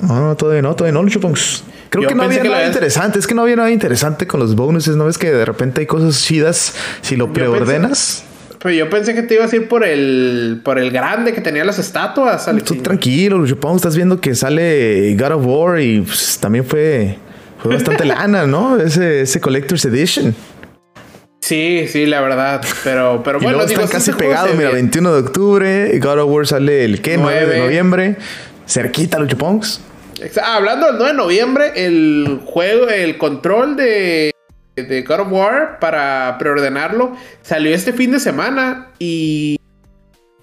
No, 0.00 0.20
no, 0.20 0.36
todavía 0.36 0.62
no, 0.62 0.74
todavía 0.74 0.92
no, 0.92 1.02
Luchopongs. 1.02 1.64
Creo 1.88 2.08
que 2.08 2.14
no 2.14 2.22
había 2.22 2.42
nada 2.42 2.66
interesante, 2.66 3.18
es 3.18 3.26
que 3.26 3.34
no 3.34 3.42
había 3.42 3.56
nada 3.56 3.70
interesante 3.70 4.26
con 4.26 4.40
los 4.40 4.54
bonuses, 4.54 4.96
¿no 4.96 5.04
ves 5.04 5.18
que 5.18 5.30
de 5.30 5.44
repente 5.44 5.80
hay 5.80 5.86
cosas 5.86 6.22
chidas 6.22 6.74
si 7.02 7.16
lo 7.16 7.32
preordenas? 7.32 8.24
Pero 8.62 8.74
yo 8.74 8.88
pensé 8.88 9.14
que 9.14 9.22
te 9.22 9.34
ibas 9.34 9.52
a 9.52 9.56
ir 9.56 9.68
por 9.68 9.84
el 9.84 10.60
por 10.64 10.78
el 10.78 10.92
grande 10.92 11.32
que 11.32 11.40
tenía 11.40 11.64
las 11.64 11.80
estatuas. 11.80 12.48
Tú 12.64 12.76
tranquilo, 12.76 13.38
Luchopongs, 13.38 13.76
estás 13.76 13.96
viendo 13.96 14.20
que 14.20 14.36
sale 14.36 15.16
God 15.18 15.32
of 15.32 15.42
War 15.44 15.80
y 15.80 16.00
pues, 16.02 16.38
también 16.40 16.64
fue, 16.64 17.18
fue 17.60 17.74
bastante 17.74 18.04
lana, 18.06 18.46
¿no? 18.46 18.78
Ese, 18.78 19.22
ese 19.22 19.40
Collector's 19.40 19.84
Edition. 19.84 20.34
Sí, 21.40 21.86
sí, 21.88 22.06
la 22.06 22.20
verdad. 22.20 22.64
Pero, 22.84 23.22
pero 23.24 23.40
bueno, 23.42 23.62
están 23.62 23.88
casi 23.88 24.12
pegados. 24.12 24.54
Mira, 24.56 24.70
21 24.70 25.12
de 25.12 25.20
octubre. 25.20 25.98
God 25.98 26.20
of 26.20 26.30
War 26.30 26.46
sale 26.46 26.84
el 26.84 27.02
¿qué? 27.02 27.18
9, 27.18 27.46
de 27.46 27.58
noviembre. 27.58 28.16
Cerquita, 28.68 29.18
Lucho 29.18 29.36
Ponks. 29.36 29.80
Hablando 30.44 30.86
del 30.86 30.96
9 30.98 31.10
de 31.10 31.16
noviembre, 31.16 31.72
el 31.74 32.40
juego, 32.44 32.88
el 32.88 33.18
control 33.18 33.74
de, 33.74 34.31
de 34.76 35.02
God 35.02 35.20
of 35.20 35.28
War 35.30 35.78
para 35.80 36.36
preordenarlo 36.38 37.14
salió 37.42 37.74
este 37.74 37.92
fin 37.92 38.12
de 38.12 38.20
semana 38.20 38.88
y 38.98 39.58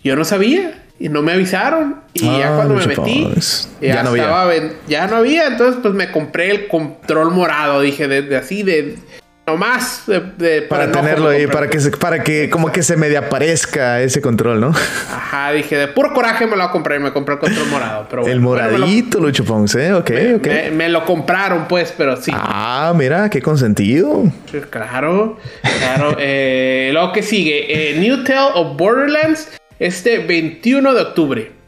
yo 0.04 0.16
no 0.16 0.24
sabía 0.24 0.84
y 1.00 1.10
no 1.10 1.22
me 1.22 1.32
avisaron. 1.32 2.02
Y 2.14 2.26
ya 2.26 2.54
ah, 2.54 2.56
cuando 2.58 2.76
me 2.76 2.88
metí, 2.88 3.28
ya, 3.82 4.04
no 4.04 4.10
había. 4.10 4.74
ya 4.88 5.08
no 5.08 5.16
había. 5.16 5.48
Entonces, 5.48 5.80
pues 5.82 5.94
me 5.94 6.12
compré 6.12 6.52
el 6.52 6.68
control 6.68 7.32
morado. 7.32 7.82
Dije, 7.82 8.08
de 8.08 8.36
así, 8.36 8.64
de 8.64 8.98
más 9.58 10.04
para, 10.68 10.92
tenerlo 10.92 11.30
ahí, 11.30 11.48
para 11.48 11.70
que, 11.70 11.80
para 12.00 12.24
que 12.24 12.50
como 12.50 12.72
que 12.72 12.84
se 12.84 12.98
media 12.98 13.20
aparezca 13.20 14.02
ese 14.02 14.22
control, 14.22 14.60
¿no? 14.60 14.70
Ajá, 14.70 15.52
dije, 15.52 15.78
de 15.78 15.88
puro 15.88 16.14
coraje 16.14 16.46
me 16.46 16.52
lo 16.52 16.58
voy 16.58 16.68
a 16.68 16.72
comprar 16.72 17.00
y 17.00 17.04
me 17.04 17.14
compré 17.14 17.36
el 17.36 17.40
control 17.40 17.68
morado. 17.68 18.08
Pero 18.10 18.28
el 18.28 18.40
moradito, 18.40 19.20
Lucho 19.20 19.44
Ponce, 19.44 19.88
¿eh? 19.88 19.94
Ok, 19.94 20.10
me, 20.10 20.36
ok. 20.36 20.48
Me, 20.74 20.90
lo 20.90 21.06
compraron, 21.06 21.68
pues, 21.68 21.94
pero 21.98 22.22
sí. 22.22 22.32
Ah, 22.34 22.94
mira, 22.96 23.30
qué 23.30 23.42
consentido. 23.42 24.24
claro, 24.70 25.38
claro. 25.62 26.16
eh, 26.20 26.90
luego 26.94 27.14
que 27.14 27.24
sigue, 27.24 27.92
eh, 27.92 28.00
New 28.00 28.24
Tale 28.24 28.52
of 28.56 28.78
Borderlands, 28.78 29.50
este 29.80 30.20
21 30.20 30.94
de 30.94 31.02
octubre. 31.02 31.60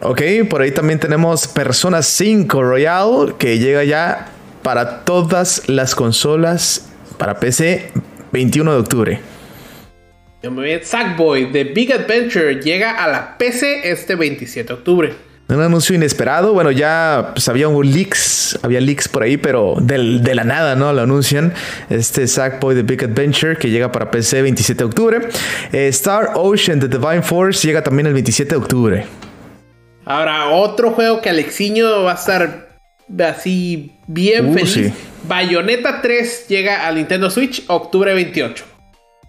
Ok, 0.00 0.20
por 0.50 0.60
ahí 0.60 0.72
también 0.72 0.98
tenemos 0.98 1.46
Persona 1.46 2.02
5 2.02 2.62
Royal 2.62 3.36
que 3.38 3.58
llega 3.58 3.84
ya 3.84 4.28
para 4.64 5.04
todas 5.04 5.68
las 5.68 5.94
consolas 5.94 6.90
para 7.18 7.38
PC 7.38 7.92
21 8.32 8.72
de 8.72 8.78
octubre. 8.78 9.20
Sackboy 10.82 11.52
The 11.52 11.64
Big 11.64 11.92
Adventure 11.92 12.60
llega 12.60 13.02
a 13.02 13.06
la 13.06 13.38
PC 13.38 13.88
este 13.90 14.16
27 14.16 14.66
de 14.66 14.74
octubre. 14.74 15.14
Un 15.48 15.60
anuncio 15.60 15.94
inesperado. 15.94 16.54
Bueno, 16.54 16.70
ya 16.70 17.32
pues, 17.34 17.48
había 17.48 17.68
un 17.68 17.92
leaks, 17.92 18.58
había 18.62 18.80
leaks 18.80 19.08
por 19.08 19.22
ahí, 19.22 19.36
pero 19.36 19.76
de 19.78 20.34
la 20.34 20.44
nada, 20.44 20.74
¿no? 20.74 20.92
Lo 20.92 21.02
anuncian. 21.02 21.52
Este 21.90 22.26
Sackboy 22.26 22.74
The 22.74 22.82
Big 22.82 23.04
Adventure 23.04 23.56
que 23.56 23.68
llega 23.68 23.92
para 23.92 24.10
PC 24.10 24.42
27 24.42 24.78
de 24.78 24.84
octubre. 24.84 25.28
Eh, 25.72 25.88
Star 25.88 26.30
Ocean 26.34 26.80
The 26.80 26.88
Divine 26.88 27.22
Force 27.22 27.66
llega 27.66 27.82
también 27.82 28.06
el 28.06 28.14
27 28.14 28.50
de 28.50 28.56
octubre. 28.56 29.06
Ahora, 30.06 30.48
otro 30.48 30.90
juego 30.90 31.20
que 31.20 31.30
Alexiño 31.30 32.02
va 32.04 32.12
a 32.12 32.14
estar 32.14 32.63
así 33.18 33.92
bien 34.06 34.50
uh, 34.50 34.54
feliz. 34.54 34.92
Bayonetta 35.26 36.02
3 36.02 36.46
llega 36.48 36.86
al 36.86 36.96
Nintendo 36.96 37.30
Switch 37.30 37.64
octubre 37.68 38.12
28. 38.14 38.64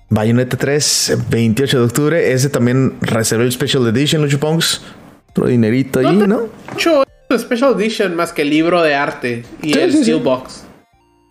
Bayonetta 0.09 0.57
3, 0.57 1.17
28 1.29 1.79
de 1.79 1.83
octubre. 1.85 2.31
Ese 2.31 2.49
también 2.49 2.95
reservó 3.01 3.43
el 3.43 3.51
Special 3.51 3.87
Edition, 3.87 4.21
Lucho 4.21 4.39
Pongs. 4.39 4.81
Otro 5.29 5.47
dinerito 5.47 5.99
ahí, 5.99 6.15
¿no? 6.15 6.49
Mucho 6.71 7.03
Special 7.37 7.73
Edition 7.79 8.15
más 8.15 8.31
que 8.31 8.43
el 8.43 8.49
libro 8.49 8.81
de 8.81 8.95
arte 8.95 9.43
y 9.61 9.77
el 9.77 9.91
Steelbox. 9.91 10.63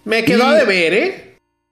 Me 0.04 0.24
quedó 0.24 0.50
de 0.50 0.64
ver, 0.64 0.92
¿eh? 0.92 1.23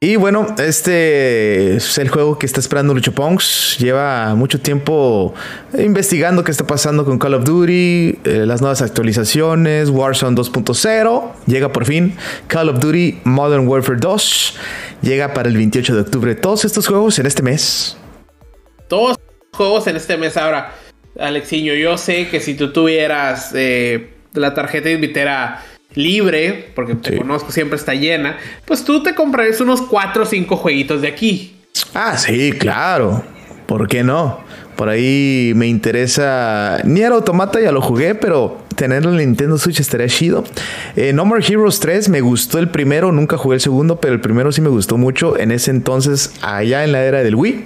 Y 0.04 0.16
bueno, 0.16 0.52
este 0.58 1.76
es 1.76 1.96
el 1.96 2.08
juego 2.08 2.36
que 2.36 2.44
está 2.44 2.58
esperando 2.58 2.92
Lucho 2.92 3.12
Ponks. 3.12 3.76
Lleva 3.78 4.34
mucho 4.34 4.60
tiempo 4.60 5.32
investigando 5.78 6.42
qué 6.42 6.50
está 6.50 6.66
pasando 6.66 7.04
con 7.04 7.20
Call 7.20 7.34
of 7.34 7.44
Duty, 7.44 8.18
eh, 8.24 8.42
las 8.44 8.60
nuevas 8.60 8.82
actualizaciones, 8.82 9.90
Warzone 9.90 10.36
2.0. 10.36 11.32
Llega 11.46 11.72
por 11.72 11.84
fin 11.84 12.16
Call 12.48 12.70
of 12.70 12.80
Duty 12.80 13.20
Modern 13.22 13.68
Warfare 13.68 14.00
2. 14.00 14.58
Llega 15.02 15.34
para 15.34 15.48
el 15.48 15.56
28 15.56 15.94
de 15.94 16.00
octubre. 16.00 16.34
Todos 16.34 16.64
estos 16.64 16.88
juegos 16.88 17.20
en 17.20 17.26
este 17.26 17.44
mes. 17.44 17.96
Todos 18.88 19.16
juegos 19.52 19.86
en 19.86 19.94
este 19.94 20.16
mes. 20.16 20.36
Ahora, 20.36 20.74
Alexiño, 21.16 21.74
yo 21.74 21.96
sé 21.96 22.26
que 22.28 22.40
si 22.40 22.54
tú 22.54 22.72
tuvieras 22.72 23.52
eh, 23.54 24.14
la 24.34 24.52
tarjeta 24.52 24.90
invitera 24.90 25.62
libre, 25.94 26.70
porque 26.74 26.94
te 26.94 27.16
conozco, 27.16 27.52
siempre 27.52 27.76
está 27.76 27.94
llena, 27.94 28.38
pues 28.64 28.84
tú 28.84 29.02
te 29.02 29.14
comprarías 29.14 29.60
unos 29.60 29.82
4 29.82 30.22
o 30.22 30.26
5 30.26 30.56
jueguitos 30.56 31.02
de 31.02 31.08
aquí. 31.08 31.56
Ah, 31.94 32.16
sí, 32.16 32.52
claro. 32.52 33.24
¿Por 33.66 33.88
qué 33.88 34.02
no? 34.02 34.40
Por 34.76 34.88
ahí 34.88 35.52
me 35.54 35.66
interesa. 35.66 36.78
Nier 36.84 37.12
Automata 37.12 37.60
ya 37.60 37.72
lo 37.72 37.80
jugué, 37.80 38.14
pero 38.14 38.62
tenerlo 38.74 39.10
en 39.10 39.18
Nintendo 39.18 39.58
Switch 39.58 39.80
estaría 39.80 40.08
chido. 40.08 40.44
Eh, 40.96 41.12
no 41.12 41.24
More 41.24 41.44
Heroes 41.46 41.78
3 41.80 42.08
me 42.08 42.20
gustó 42.20 42.58
el 42.58 42.68
primero, 42.68 43.12
nunca 43.12 43.36
jugué 43.36 43.56
el 43.56 43.60
segundo, 43.60 44.00
pero 44.00 44.14
el 44.14 44.20
primero 44.20 44.50
sí 44.52 44.60
me 44.60 44.68
gustó 44.68 44.98
mucho 44.98 45.38
en 45.38 45.52
ese 45.52 45.70
entonces, 45.70 46.32
allá 46.42 46.84
en 46.84 46.92
la 46.92 47.04
era 47.04 47.22
del 47.22 47.34
Wii. 47.34 47.64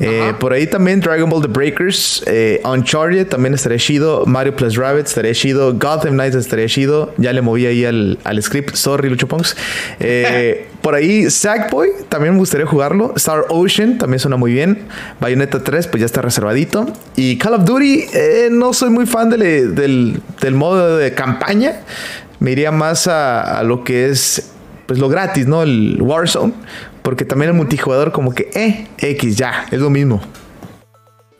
Eh, 0.00 0.32
por 0.38 0.52
ahí 0.52 0.66
también 0.66 1.00
Dragon 1.00 1.28
Ball 1.30 1.42
The 1.42 1.48
Breakers, 1.48 2.22
eh, 2.26 2.60
Uncharted 2.64 3.28
también 3.28 3.54
estaría 3.54 3.78
chido, 3.78 4.26
Mario 4.26 4.54
Plus 4.54 4.76
Rabbit 4.76 5.06
estaría 5.06 5.32
chido, 5.32 5.72
Gotham 5.74 6.14
Knights 6.14 6.36
estaría 6.36 6.66
chido. 6.66 7.14
Ya 7.16 7.32
le 7.32 7.42
moví 7.42 7.66
ahí 7.66 7.84
al, 7.84 8.18
al 8.24 8.42
script, 8.42 8.74
sorry 8.74 9.08
Lucho 9.08 9.28
Punks. 9.28 9.56
por 10.82 10.94
ahí 10.94 11.28
Sackboy 11.28 11.90
también 12.08 12.34
me 12.34 12.40
gustaría 12.40 12.66
jugarlo. 12.66 13.12
Star 13.16 13.44
Ocean 13.48 13.98
también 13.98 14.18
suena 14.18 14.36
muy 14.36 14.52
bien. 14.52 14.86
Bayonetta 15.20 15.62
3 15.62 15.86
pues 15.88 16.00
ya 16.00 16.06
está 16.06 16.22
reservadito. 16.22 16.86
Y 17.16 17.38
Call 17.38 17.54
of 17.54 17.64
Duty 17.64 18.06
no 18.50 18.72
soy 18.72 18.90
muy 18.90 19.06
fan 19.06 19.30
del, 19.30 19.74
del 19.74 20.20
del 20.40 20.54
modo 20.54 20.96
de 20.96 21.14
campaña, 21.14 21.80
me 22.38 22.52
iría 22.52 22.70
más 22.70 23.06
a, 23.06 23.62
lo 23.62 23.84
que 23.84 24.06
es 24.06 24.52
pues 24.86 24.98
lo 24.98 25.08
gratis, 25.08 25.46
¿no? 25.46 25.62
El 25.62 25.98
Warzone. 26.00 26.52
Porque 27.02 27.24
también 27.24 27.50
el 27.50 27.56
multijugador 27.56 28.12
como 28.12 28.34
que, 28.34 28.50
eh, 28.54 28.86
X, 28.98 29.36
ya, 29.36 29.66
es 29.70 29.78
lo 29.78 29.88
mismo. 29.88 30.20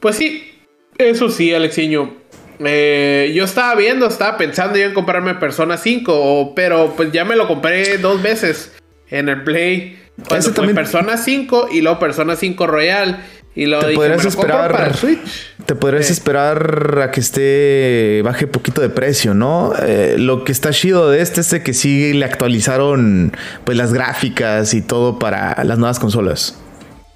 Pues 0.01 0.17
sí, 0.17 0.63
eso 0.97 1.29
sí, 1.29 1.53
Alexiño. 1.53 2.15
Eh, 2.61 3.33
yo 3.35 3.45
estaba 3.45 3.75
viendo, 3.75 4.07
estaba 4.07 4.39
pensando 4.39 4.79
yo 4.79 4.85
en 4.85 4.95
comprarme 4.95 5.35
Persona 5.35 5.77
5, 5.77 6.53
pero 6.55 6.95
pues 6.97 7.13
ya 7.13 7.25
me 7.25 7.37
lo 7.37 7.47
compré 7.47 7.99
dos 7.99 8.23
veces 8.23 8.73
en 9.11 9.29
el 9.29 9.43
Play. 9.43 9.99
Cuando 10.29 10.53
también... 10.53 10.75
Persona 10.75 11.17
5 11.17 11.69
y 11.73 11.81
luego 11.81 11.99
Persona 11.99 12.37
5 12.37 12.67
Royal. 12.67 13.25
Y 13.55 13.67
lo 13.67 13.81
te 13.81 13.95
podrías 13.95 14.25
esperar 14.25 14.71
para 14.71 14.95
Switch. 14.95 15.55
Te 15.67 15.75
podrías 15.75 16.09
esperar 16.11 17.01
a 17.03 17.11
que 17.11 17.21
esté 17.21 18.23
baje 18.25 18.47
poquito 18.47 18.81
de 18.81 18.91
precio, 18.91 19.35
¿no? 19.35 19.73
Eh, 19.83 20.15
lo 20.19 20.45
que 20.45 20.53
está 20.53 20.71
chido 20.71 21.11
de 21.11 21.21
este 21.21 21.41
es 21.41 21.53
que 21.61 21.75
sí 21.75 22.13
le 22.13 22.25
actualizaron 22.25 23.37
pues 23.65 23.77
las 23.77 23.93
gráficas 23.93 24.73
y 24.73 24.83
todo 24.83 25.19
para 25.19 25.63
las 25.65 25.79
nuevas 25.79 25.99
consolas. 25.99 26.59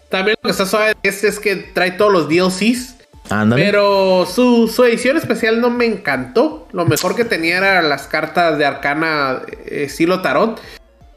También 0.09 0.37
lo 0.43 0.49
que 0.49 0.53
está 0.53 0.67
suave 0.67 0.95
de 1.03 1.09
este 1.09 1.29
es 1.29 1.39
que 1.39 1.57
trae 1.57 1.93
todos 1.93 2.13
los 2.13 2.29
DLCs. 2.29 2.97
Ándale. 3.31 3.65
Pero 3.65 4.27
su, 4.27 4.69
edición 4.85 5.17
especial 5.17 5.61
no 5.61 5.71
me 5.71 5.87
encantó. 5.87 6.69
Lo 6.73 6.85
mejor 6.85 7.17
que 7.17 7.25
tenía 7.25 7.59
era 7.59 7.81
las 7.81 8.07
cartas 8.07 8.59
de 8.59 8.67
Arcana 8.67 9.43
eh, 9.49 9.85
estilo 9.85 10.21
Tarot. 10.21 10.61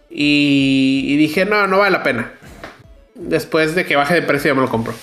Y, 0.10 1.18
dije, 1.18 1.46
no, 1.46 1.68
no 1.68 1.80
vale 1.80 1.92
la 1.92 2.04
pena 2.04 2.32
después 3.16 3.76
de 3.76 3.86
que 3.86 3.96
baje 3.96 4.14
de 4.14 4.22
precio 4.22 4.52
ya 4.52 4.56
me 4.56 4.62
lo 4.62 4.70
compro. 4.70 4.94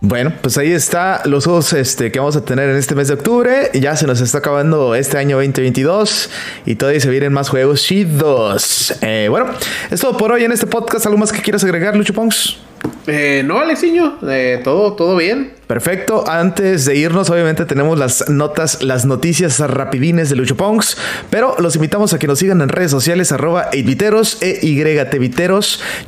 Bueno, 0.00 0.32
pues 0.42 0.56
ahí 0.58 0.70
está 0.70 1.22
los 1.24 1.44
juegos 1.44 1.72
este, 1.72 2.12
que 2.12 2.20
vamos 2.20 2.36
a 2.36 2.44
tener 2.44 2.70
en 2.70 2.76
este 2.76 2.94
mes 2.94 3.08
de 3.08 3.14
octubre. 3.14 3.70
Ya 3.74 3.96
se 3.96 4.06
nos 4.06 4.20
está 4.20 4.38
acabando 4.38 4.94
este 4.94 5.18
año 5.18 5.36
2022 5.38 6.30
y 6.66 6.76
todavía 6.76 7.00
se 7.00 7.10
vienen 7.10 7.32
más 7.32 7.48
juegos 7.48 7.82
chidos. 7.82 8.94
Eh, 9.02 9.26
bueno, 9.28 9.50
es 9.90 10.00
todo 10.00 10.16
por 10.16 10.30
hoy 10.30 10.44
en 10.44 10.52
este 10.52 10.66
podcast. 10.66 11.04
¿Algo 11.06 11.18
más 11.18 11.32
que 11.32 11.42
quieras 11.42 11.64
agregar, 11.64 11.96
Lucho 11.96 12.14
Pongs? 12.14 12.58
Eh, 13.06 13.42
no, 13.44 13.58
Alexiño, 13.58 14.18
eh, 14.28 14.60
todo, 14.62 14.92
todo 14.92 15.16
bien. 15.16 15.54
Perfecto. 15.66 16.28
Antes 16.28 16.84
de 16.84 16.96
irnos, 16.96 17.30
obviamente 17.30 17.64
tenemos 17.64 17.98
las 17.98 18.28
notas, 18.28 18.82
las 18.82 19.06
noticias 19.06 19.58
rapidines 19.60 20.28
de 20.28 20.36
Lucho 20.36 20.56
Pongs, 20.56 20.98
pero 21.30 21.56
los 21.58 21.74
invitamos 21.76 22.12
a 22.12 22.18
que 22.18 22.26
nos 22.26 22.38
sigan 22.38 22.60
en 22.60 22.68
redes 22.68 22.90
sociales, 22.90 23.32
arroba 23.32 23.70
8viteros, 23.70 24.38
e 24.42 24.60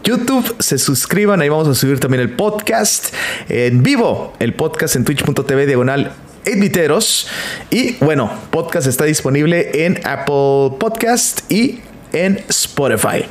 YouTube, 0.05 0.57
se 0.59 0.79
suscriban, 0.79 1.41
ahí 1.41 1.49
vamos 1.49 1.68
a 1.68 1.75
subir 1.75 2.01
también 2.01 2.21
el 2.23 2.31
podcast 2.31 3.14
en 3.49 3.83
vivo, 3.83 4.35
el 4.39 4.53
podcast 4.53 4.97
en 4.97 5.05
twitch.tv 5.05 5.66
diagonal 5.66 6.12
8viteros. 6.45 7.27
Y 7.71 7.97
bueno, 8.05 8.31
podcast 8.51 8.87
está 8.87 9.05
disponible 9.05 9.87
en 9.87 10.01
Apple 10.05 10.77
Podcast 10.79 11.51
y 11.51 11.81
en 12.12 12.43
Spotify 12.49 13.25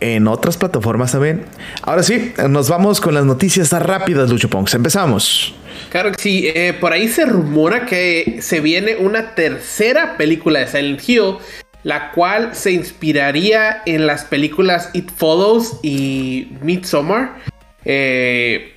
en 0.00 0.26
otras 0.26 0.56
plataformas 0.56 1.12
también. 1.12 1.44
Ahora 1.82 2.02
sí, 2.02 2.32
nos 2.48 2.68
vamos 2.68 3.00
con 3.00 3.14
las 3.14 3.24
noticias 3.24 3.70
rápidas, 3.72 4.30
Lucho 4.30 4.48
Ponks. 4.48 4.74
Empezamos. 4.74 5.54
Claro 5.90 6.12
que 6.12 6.22
sí, 6.22 6.50
eh, 6.54 6.74
por 6.78 6.92
ahí 6.92 7.08
se 7.08 7.24
rumora 7.24 7.86
que 7.86 8.38
se 8.40 8.60
viene 8.60 8.96
una 8.96 9.34
tercera 9.34 10.16
película 10.16 10.60
de 10.60 10.66
Silent 10.66 11.08
Hill, 11.08 11.36
la 11.82 12.12
cual 12.12 12.54
se 12.54 12.72
inspiraría 12.72 13.82
en 13.86 14.06
las 14.06 14.24
películas 14.24 14.90
It 14.92 15.10
Follows 15.16 15.78
y 15.82 16.48
Midsommar. 16.62 17.38
Eh, 17.84 18.74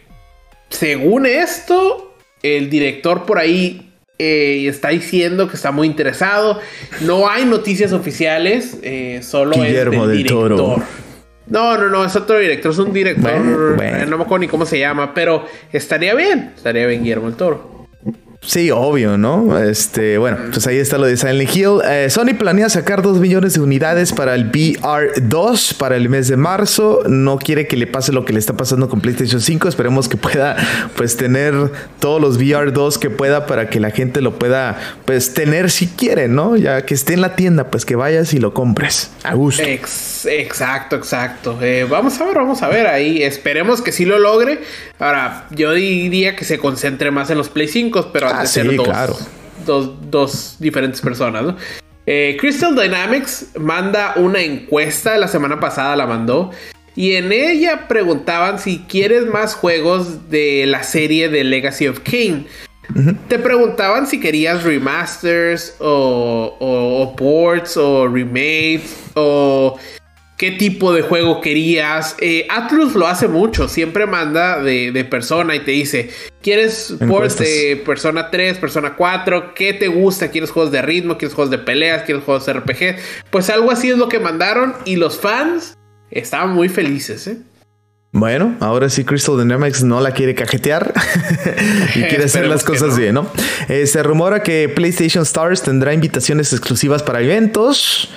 según 0.69 1.25
esto, 1.25 2.15
el 2.41 2.69
director 2.69 3.25
por 3.25 3.37
ahí 3.37 3.91
eh, 4.17 4.65
está 4.67 4.89
diciendo 4.89 5.47
que 5.47 5.55
está 5.55 5.71
muy 5.71 5.87
interesado. 5.87 6.59
No 7.01 7.29
hay 7.29 7.45
noticias 7.45 7.91
oficiales, 7.93 8.77
solo 9.21 9.55
Guillermo 9.55 10.05
es 10.05 10.09
del, 10.09 10.25
Toro. 10.25 10.83
No, 11.47 11.77
no, 11.77 11.89
no, 11.89 12.05
es 12.05 12.15
otro 12.15 12.37
director, 12.37 12.71
es 12.71 12.77
un 12.77 12.93
director, 12.93 13.77
eh, 13.81 14.05
no 14.07 14.17
me 14.17 14.23
acuerdo 14.23 14.39
ni 14.39 14.47
cómo 14.47 14.65
se 14.65 14.79
llama, 14.79 15.13
pero 15.13 15.45
estaría 15.73 16.15
bien, 16.15 16.53
estaría 16.55 16.87
bien 16.87 17.03
Guillermo 17.03 17.27
el 17.27 17.35
Toro. 17.35 17.72
Sí, 18.45 18.71
obvio, 18.71 19.17
¿no? 19.17 19.57
Este, 19.57 20.17
bueno, 20.17 20.37
pues 20.51 20.67
ahí 20.67 20.77
está 20.77 20.97
lo 20.97 21.05
de 21.05 21.15
Silent 21.15 21.55
Hill. 21.55 21.79
Eh, 21.85 22.09
Sony 22.09 22.35
planea 22.37 22.69
sacar 22.69 23.01
2 23.01 23.19
millones 23.19 23.53
de 23.53 23.61
unidades 23.61 24.11
para 24.11 24.35
el 24.35 24.51
VR2 24.51 25.77
para 25.77 25.95
el 25.95 26.09
mes 26.09 26.27
de 26.27 26.35
marzo. 26.35 27.01
No 27.07 27.37
quiere 27.37 27.67
que 27.67 27.77
le 27.77 27.87
pase 27.87 28.11
lo 28.11 28.25
que 28.25 28.33
le 28.33 28.39
está 28.39 28.57
pasando 28.57 28.89
con 28.89 28.99
PlayStation 28.99 29.39
5. 29.39 29.69
Esperemos 29.69 30.09
que 30.09 30.17
pueda, 30.17 30.57
pues, 30.95 31.15
tener 31.15 31.53
todos 31.99 32.21
los 32.21 32.37
VR2 32.37 32.99
que 32.99 33.09
pueda 33.09 33.45
para 33.45 33.69
que 33.69 33.79
la 33.79 33.91
gente 33.91 34.21
lo 34.21 34.37
pueda, 34.37 34.77
pues, 35.05 35.33
tener 35.33 35.71
si 35.71 35.87
quiere, 35.87 36.27
¿no? 36.27 36.57
Ya 36.57 36.85
que 36.85 36.93
esté 36.93 37.13
en 37.13 37.21
la 37.21 37.35
tienda, 37.35 37.71
pues 37.71 37.85
que 37.85 37.95
vayas 37.95 38.33
y 38.33 38.39
lo 38.39 38.53
compres. 38.53 39.11
A 39.23 39.35
gusto. 39.35 39.63
exacto, 39.63 40.97
exacto. 40.97 41.57
Eh, 41.61 41.87
vamos 41.89 42.19
a 42.19 42.25
ver, 42.25 42.35
vamos 42.35 42.61
a 42.61 42.67
ver 42.67 42.87
ahí. 42.87 43.23
Esperemos 43.23 43.81
que 43.81 43.91
sí 43.91 44.05
lo 44.05 44.19
logre. 44.19 44.59
Ahora, 44.99 45.47
yo 45.51 45.73
diría 45.73 46.35
que 46.35 46.45
se 46.45 46.59
concentre 46.59 47.11
más 47.11 47.29
en 47.29 47.37
los 47.37 47.49
Play 47.49 47.67
5, 47.67 48.11
pero 48.13 48.32
Ah, 48.33 48.45
sí, 48.45 48.61
claro. 48.77 49.15
dos, 49.65 50.57
diferentes 50.59 51.01
personas. 51.01 51.55
Eh, 52.05 52.35
Crystal 52.39 52.75
Dynamics 52.75 53.51
manda 53.57 54.13
una 54.17 54.41
encuesta, 54.41 55.17
la 55.17 55.27
semana 55.27 55.59
pasada 55.59 55.95
la 55.95 56.05
mandó, 56.05 56.51
y 56.95 57.15
en 57.15 57.31
ella 57.31 57.87
preguntaban 57.87 58.59
si 58.59 58.79
quieres 58.79 59.25
más 59.25 59.55
juegos 59.55 60.29
de 60.29 60.65
la 60.67 60.83
serie 60.83 61.29
de 61.29 61.43
Legacy 61.43 61.87
of 61.87 61.99
Kane. 62.01 62.45
Te 63.29 63.39
preguntaban 63.39 64.05
si 64.05 64.19
querías 64.19 64.63
remasters 64.63 65.75
o, 65.79 66.57
o, 66.59 67.15
ports 67.15 67.77
o 67.77 68.07
remakes 68.07 68.97
o 69.15 69.77
qué 70.43 70.51
tipo 70.51 70.91
de 70.91 71.03
juego 71.03 71.39
querías. 71.39 72.17
Eh, 72.19 72.45
Atlus 72.49 72.95
lo 72.95 73.07
hace 73.07 73.29
mucho, 73.29 73.69
siempre 73.69 74.05
manda 74.05 74.61
de, 74.61 75.07
persona 75.09 75.55
y 75.55 75.61
te 75.61 75.71
dice, 75.71 76.09
¿quieres 76.41 76.95
port 77.07 77.39
de 77.39 77.81
Persona 77.85 78.29
3, 78.29 78.57
Persona 78.57 78.93
4? 78.97 79.53
¿Qué 79.53 79.71
te 79.71 79.87
gusta? 79.87 80.31
¿Quieres 80.31 80.51
juegos 80.51 80.73
de 80.73 80.81
ritmo? 80.81 81.17
¿Quieres 81.17 81.33
juegos 81.33 81.49
de 81.49 81.59
peleas? 81.59 82.03
¿Quieres 82.03 82.25
juegos 82.25 82.45
de 82.45 82.51
RPG? 82.55 82.97
Pues 83.29 83.49
algo 83.49 83.71
así 83.71 83.89
es 83.89 83.97
lo 83.97 84.09
que 84.09 84.19
mandaron 84.19 84.73
y 84.83 84.97
los 84.97 85.17
fans 85.17 85.77
estaban 86.11 86.49
muy 86.49 86.67
felices, 86.67 87.25
¿eh? 87.27 87.37
Bueno, 88.11 88.57
ahora 88.59 88.89
sí 88.89 89.05
Crystal 89.05 89.37
Dynamics 89.37 89.81
no 89.85 90.01
la 90.01 90.11
quiere 90.11 90.35
cajetear 90.35 90.93
y 91.95 92.01
quiere 92.09 92.25
hacer 92.25 92.47
las 92.47 92.65
cosas 92.65 92.97
bien, 92.97 93.13
¿no? 93.13 93.31
Eh, 93.69 93.87
se 93.87 94.03
rumora 94.03 94.43
que 94.43 94.67
PlayStation 94.67 95.23
Stars 95.23 95.61
tendrá 95.61 95.93
invitaciones 95.93 96.51
exclusivas 96.51 97.01
para 97.01 97.21
eventos. 97.21 98.09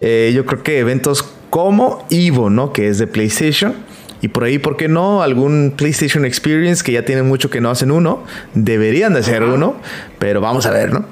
Eh, 0.00 0.32
yo 0.34 0.44
creo 0.44 0.62
que 0.64 0.78
eventos 0.80 1.37
como 1.50 2.06
Evo, 2.10 2.50
¿no? 2.50 2.72
Que 2.72 2.88
es 2.88 2.98
de 2.98 3.06
PlayStation. 3.06 3.74
Y 4.20 4.28
por 4.28 4.44
ahí, 4.44 4.58
¿por 4.58 4.76
qué 4.76 4.88
no? 4.88 5.22
Algún 5.22 5.74
PlayStation 5.76 6.24
Experience 6.24 6.82
que 6.82 6.92
ya 6.92 7.04
tiene 7.04 7.22
mucho 7.22 7.50
que 7.50 7.60
no 7.60 7.70
hacen 7.70 7.90
uno. 7.90 8.24
Deberían 8.54 9.14
de 9.14 9.20
hacer 9.20 9.42
uno, 9.42 9.76
pero 10.18 10.40
vamos 10.40 10.66
a 10.66 10.70
ver, 10.70 10.92
¿no? 10.92 11.04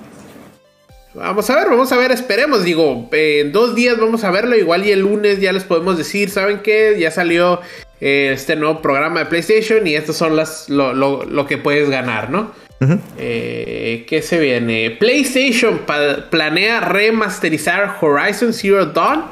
Vamos 1.15 1.49
a 1.49 1.57
ver, 1.57 1.69
vamos 1.71 1.91
a 1.93 1.97
ver, 1.97 2.11
esperemos. 2.11 2.65
Digo, 2.65 3.09
en 3.13 3.53
dos 3.53 3.75
días 3.75 3.99
vamos 3.99 4.25
a 4.25 4.31
verlo. 4.31 4.57
Igual 4.57 4.85
y 4.87 4.91
el 4.91 5.01
lunes 5.01 5.41
ya 5.41 5.53
les 5.53 5.65
podemos 5.65 5.97
decir, 5.97 6.31
¿saben 6.31 6.61
qué? 6.63 6.97
Ya 6.99 7.11
salió 7.11 7.61
eh, 8.01 8.33
este 8.35 8.57
nuevo 8.57 8.83
programa 8.83 9.21
de 9.21 9.27
PlayStation 9.27 9.87
y 9.87 9.95
estos 9.95 10.17
son 10.17 10.37
las 10.37 10.69
lo, 10.69 11.47
que 11.49 11.57
puedes 11.59 11.89
ganar, 11.89 12.29
¿no? 12.31 12.51
Eh, 13.17 14.05
¿Qué 14.07 14.21
se 14.21 14.39
viene? 14.39 14.91
PlayStation 14.91 15.81
planea 16.29 16.81
remasterizar 16.81 17.97
Horizon 18.03 18.53
Zero 18.53 18.85
Dawn 18.85 19.25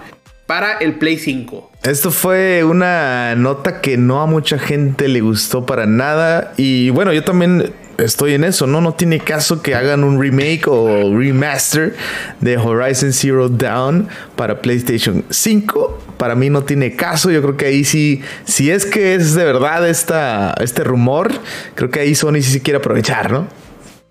para 0.47 0.73
el 0.79 0.95
Play 0.95 1.19
5. 1.19 1.71
Esto 1.83 2.11
fue 2.11 2.65
una 2.65 3.35
nota 3.35 3.81
que 3.81 3.97
no 3.97 4.21
a 4.21 4.27
mucha 4.27 4.59
gente 4.59 5.09
le 5.09 5.21
gustó 5.21 5.65
para 5.67 5.87
nada. 5.87 6.53
Y 6.57 6.91
bueno, 6.91 7.13
yo 7.13 7.25
también 7.25 7.73
estoy 7.99 8.35
en 8.35 8.45
eso, 8.45 8.67
¿no? 8.67 8.81
No 8.81 8.95
tiene 8.95 9.21
caso 9.21 9.63
que 9.63 9.75
hagan 9.75 10.05
un 10.05 10.21
remake 10.21 10.67
o 10.67 11.17
remaster 11.17 11.95
de 12.41 12.59
Horizon 12.59 13.13
Zero 13.13 13.49
Dawn 13.49 14.09
para 14.37 14.61
PlayStation 14.61 15.25
5. 15.31 16.03
Para 16.19 16.35
mí 16.35 16.51
no 16.51 16.65
tiene 16.65 16.95
caso. 16.95 17.31
Yo 17.31 17.43
creo 17.43 17.57
que 17.57 17.67
ahí 17.67 17.85
sí, 17.85 18.23
si 18.45 18.71
es 18.71 18.87
que 18.87 19.15
es 19.15 19.35
de 19.35 19.45
verdad 19.45 19.89
esta, 19.89 20.55
este 20.61 20.85
rumor, 20.85 21.33
creo 21.75 21.91
que 21.91 22.01
ahí 22.01 22.15
Sony 22.15 22.43
sí 22.43 22.61
quiere 22.61 22.79
aprovechar, 22.79 23.31
¿no? 23.31 23.49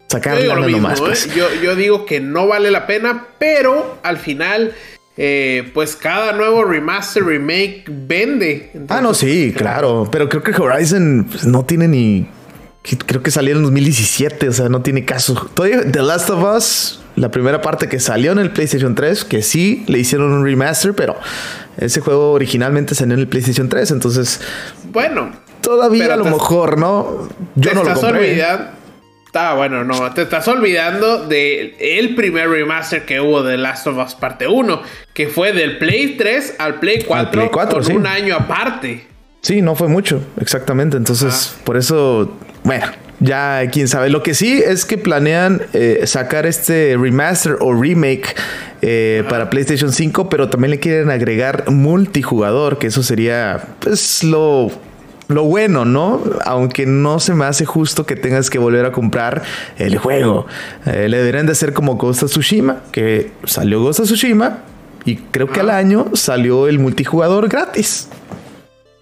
Sacarle 0.07 0.45
lo 0.45 0.67
nomás. 0.67 0.99
Pues. 0.99 1.25
¿eh? 1.25 1.31
Yo, 1.35 1.47
yo 1.63 1.75
digo 1.75 2.05
que 2.05 2.19
no 2.19 2.47
vale 2.47 2.69
la 2.69 2.85
pena, 2.85 3.27
pero 3.39 3.97
al 4.03 4.17
final 4.17 4.75
eh, 5.15 5.69
pues 5.73 5.95
cada 5.95 6.31
nuevo 6.33 6.63
remaster, 6.63 7.23
remake 7.23 7.83
vende. 7.87 8.71
ah, 8.89 9.01
no, 9.01 9.13
sí, 9.13 9.53
claro. 9.55 10.07
Pero 10.11 10.27
creo 10.27 10.41
que 10.41 10.59
Horizon 10.59 11.27
pues, 11.29 11.45
no 11.45 11.65
tiene 11.65 11.87
ni. 11.87 12.27
Creo 13.05 13.23
que 13.23 13.31
salió 13.31 13.55
en 13.55 13.63
2017, 13.63 14.49
o 14.49 14.51
sea, 14.51 14.69
no 14.69 14.81
tiene 14.81 15.05
caso. 15.05 15.49
Todavía 15.53 15.89
The 15.89 16.01
Last 16.01 16.29
of 16.29 16.43
Us, 16.43 17.01
la 17.15 17.31
primera 17.31 17.61
parte 17.61 17.87
que 17.87 17.99
salió 17.99 18.33
en 18.33 18.39
el 18.39 18.51
PlayStation 18.51 18.93
3, 18.93 19.23
que 19.23 19.41
sí 19.41 19.85
le 19.87 19.99
hicieron 19.99 20.33
un 20.33 20.43
remaster, 20.43 20.93
pero 20.93 21.15
ese 21.77 22.01
juego 22.01 22.33
originalmente 22.33 22.93
salió 22.93 23.13
en 23.13 23.21
el 23.21 23.27
PlayStation 23.27 23.69
3, 23.69 23.91
entonces. 23.91 24.41
Bueno. 24.91 25.31
Todavía 25.61 26.13
a 26.13 26.17
lo 26.17 26.25
mejor, 26.25 26.77
¿no? 26.77 27.29
Yo 27.55 27.73
no 27.73 27.85
lo 27.85 27.93
compré. 27.93 28.43
Está 29.33 29.55
bueno, 29.55 29.83
no, 29.83 30.13
te 30.13 30.21
estás 30.21 30.47
olvidando 30.47 31.25
del 31.25 31.73
el 31.79 32.13
primer 32.13 32.51
remaster 32.51 33.03
que 33.03 33.19
hubo 33.19 33.41
de 33.41 33.57
Last 33.57 33.87
of 33.87 33.97
Us 33.97 34.13
Parte 34.13 34.45
1, 34.47 34.83
que 35.11 35.27
fue 35.27 35.53
del 35.53 35.79
Play 35.79 36.17
3 36.17 36.57
al 36.59 36.79
Play 36.79 37.03
4, 37.03 37.49
con 37.49 37.91
un 37.93 38.05
año 38.05 38.35
aparte. 38.35 39.07
Sí, 39.41 39.63
no 39.63 39.73
fue 39.73 39.87
mucho, 39.87 40.21
exactamente. 40.39 40.97
Entonces, 40.97 41.57
por 41.63 41.77
eso, 41.77 42.37
bueno, 42.63 42.85
ya 43.21 43.63
quién 43.71 43.87
sabe. 43.87 44.11
Lo 44.11 44.21
que 44.21 44.35
sí 44.35 44.61
es 44.63 44.85
que 44.85 44.99
planean 44.99 45.63
eh, 45.73 46.03
sacar 46.05 46.45
este 46.45 46.95
remaster 46.95 47.57
o 47.59 47.73
remake 47.73 48.35
eh, 48.83 49.23
para 49.29 49.49
PlayStation 49.49 49.91
5, 49.91 50.29
pero 50.29 50.49
también 50.49 50.69
le 50.69 50.79
quieren 50.79 51.09
agregar 51.09 51.71
multijugador, 51.71 52.77
que 52.77 52.85
eso 52.85 53.01
sería 53.01 53.65
pues 53.79 54.23
lo 54.23 54.71
lo 55.27 55.43
bueno, 55.43 55.85
¿no? 55.85 56.21
Aunque 56.45 56.85
no 56.85 57.19
se 57.19 57.33
me 57.33 57.45
hace 57.45 57.65
justo 57.65 58.05
que 58.05 58.15
tengas 58.15 58.49
que 58.49 58.59
volver 58.59 58.85
a 58.85 58.91
comprar 58.91 59.43
el 59.77 59.97
juego. 59.97 60.45
Eh, 60.85 61.07
le 61.09 61.17
deberían 61.17 61.45
de 61.45 61.53
hacer 61.53 61.73
como 61.73 61.95
Ghost 61.95 62.23
of 62.23 62.31
Tsushima, 62.31 62.83
que 62.91 63.31
salió 63.45 63.81
Ghost 63.81 64.01
of 64.01 64.05
Tsushima 64.07 64.59
y 65.05 65.17
creo 65.17 65.49
que 65.49 65.59
al 65.59 65.69
año 65.69 66.11
salió 66.13 66.67
el 66.67 66.79
multijugador 66.79 67.49
gratis. 67.49 68.09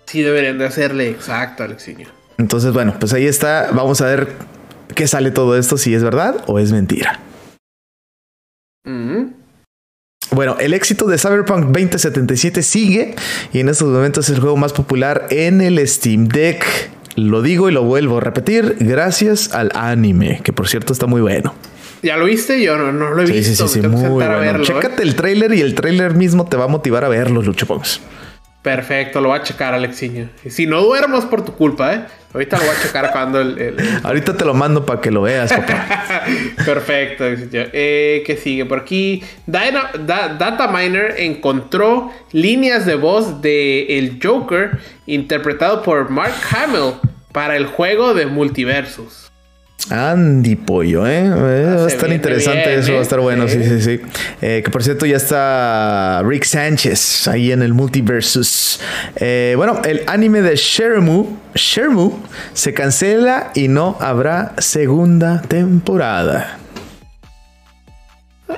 Sí, 0.05 0.21
deberían 0.21 0.57
de 0.57 0.65
hacerle, 0.65 1.09
exacto, 1.09 1.63
Alexiño. 1.63 2.07
Entonces, 2.37 2.73
bueno, 2.73 2.95
pues 2.99 3.13
ahí 3.13 3.27
está. 3.27 3.69
Vamos 3.71 4.01
a 4.01 4.07
ver 4.07 4.29
qué 4.95 5.07
sale 5.07 5.31
todo 5.31 5.57
esto, 5.57 5.77
si 5.77 5.93
es 5.93 6.03
verdad 6.03 6.43
o 6.47 6.59
es 6.59 6.71
mentira. 6.71 7.19
Bueno, 10.33 10.55
el 10.61 10.73
éxito 10.73 11.07
de 11.07 11.17
Cyberpunk 11.17 11.65
2077 11.65 12.63
sigue 12.63 13.15
y 13.51 13.59
en 13.59 13.67
estos 13.67 13.89
momentos 13.89 14.29
es 14.29 14.35
el 14.35 14.41
juego 14.41 14.55
más 14.55 14.71
popular 14.71 15.27
en 15.29 15.59
el 15.59 15.85
Steam 15.85 16.29
Deck. 16.29 16.65
Lo 17.17 17.41
digo 17.41 17.69
y 17.69 17.73
lo 17.73 17.83
vuelvo 17.83 18.19
a 18.19 18.21
repetir, 18.21 18.77
gracias 18.79 19.53
al 19.53 19.71
anime, 19.75 20.39
que 20.41 20.53
por 20.53 20.69
cierto 20.69 20.93
está 20.93 21.05
muy 21.05 21.19
bueno. 21.19 21.53
¿Ya 22.01 22.15
lo 22.15 22.25
viste? 22.25 22.63
Yo 22.63 22.77
no, 22.77 22.93
lo 22.93 23.21
he 23.21 23.25
visto. 23.25 23.67
Sí, 23.67 23.73
sí, 23.73 23.81
sí, 23.81 23.87
muy 23.89 24.07
bueno. 24.07 24.41
¿eh? 24.41 24.55
Chécate 24.61 25.03
el 25.03 25.15
trailer 25.15 25.53
y 25.53 25.59
el 25.59 25.75
trailer 25.75 26.15
mismo 26.15 26.47
te 26.47 26.55
va 26.55 26.63
a 26.63 26.69
motivar 26.69 27.03
a 27.03 27.09
verlo, 27.09 27.41
Lucho 27.41 27.67
Perfecto, 28.61 29.21
lo 29.21 29.29
va 29.29 29.37
a 29.37 29.43
checar, 29.43 29.73
Alexiño. 29.73 30.29
Si 30.47 30.67
no 30.67 30.81
duermo 30.81 31.19
por 31.29 31.43
tu 31.43 31.53
culpa, 31.53 31.95
¿eh? 31.95 32.01
Ahorita 32.31 32.57
lo 32.57 32.65
voy 32.65 32.75
a 32.75 32.81
checar 32.81 33.11
cuando 33.11 33.41
el, 33.41 33.75
Ahorita 34.03 34.37
te 34.37 34.45
lo 34.45 34.53
mando 34.53 34.85
para 34.85 35.01
que 35.01 35.09
lo 35.09 35.23
veas, 35.23 35.51
papá. 35.51 36.03
Perfecto. 36.65 37.25
Eh, 37.27 38.21
¿Qué 38.25 38.37
sigue? 38.37 38.65
Por 38.65 38.79
aquí, 38.79 39.23
Data 39.47 40.67
Miner 40.71 41.15
encontró 41.17 42.13
líneas 42.31 42.85
de 42.85 42.95
voz 42.95 43.41
de 43.41 43.97
el 43.97 44.19
Joker 44.21 44.77
interpretado 45.07 45.81
por 45.81 46.11
Mark 46.11 46.35
Hamill 46.51 46.93
para 47.31 47.57
el 47.57 47.65
juego 47.65 48.13
de 48.13 48.27
Multiversus. 48.27 49.30
Andy 49.89 50.55
Pollo, 50.55 51.07
¿eh? 51.07 51.25
eh 51.25 51.75
va 51.77 51.85
a 51.85 51.87
estar 51.87 52.11
interesante 52.11 52.75
eso, 52.75 52.93
va 52.93 52.99
a 52.99 53.01
estar 53.01 53.19
bueno, 53.19 53.47
sí, 53.47 53.63
sí, 53.63 53.81
sí. 53.81 54.01
Eh, 54.41 54.61
que 54.63 54.71
por 54.71 54.83
cierto 54.83 55.05
ya 55.05 55.17
está 55.17 56.21
Rick 56.23 56.43
Sánchez 56.43 57.27
ahí 57.27 57.51
en 57.51 57.61
el 57.61 57.73
Multiversus. 57.73 58.79
Eh, 59.15 59.53
bueno, 59.57 59.81
el 59.83 60.03
anime 60.07 60.41
de 60.41 60.55
Shermu, 60.55 61.37
Shermu 61.55 62.19
se 62.53 62.73
cancela 62.73 63.51
y 63.55 63.67
no 63.67 63.97
habrá 63.99 64.53
segunda 64.59 65.41
temporada. 65.41 66.57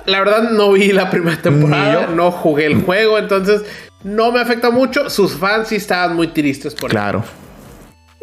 La 0.05 0.19
verdad 0.19 0.51
no 0.51 0.71
vi 0.73 0.91
la 0.91 1.09
primera 1.09 1.41
temporada, 1.41 2.07
no 2.07 2.31
jugué 2.31 2.65
el 2.65 2.81
juego, 2.81 3.17
entonces 3.17 3.61
no 4.03 4.31
me 4.31 4.39
afecta 4.41 4.69
mucho. 4.69 5.09
Sus 5.09 5.35
fans 5.35 5.69
sí 5.69 5.75
estaban 5.75 6.15
muy 6.15 6.27
tristes 6.27 6.75
por 6.75 6.89
Claro. 6.89 7.23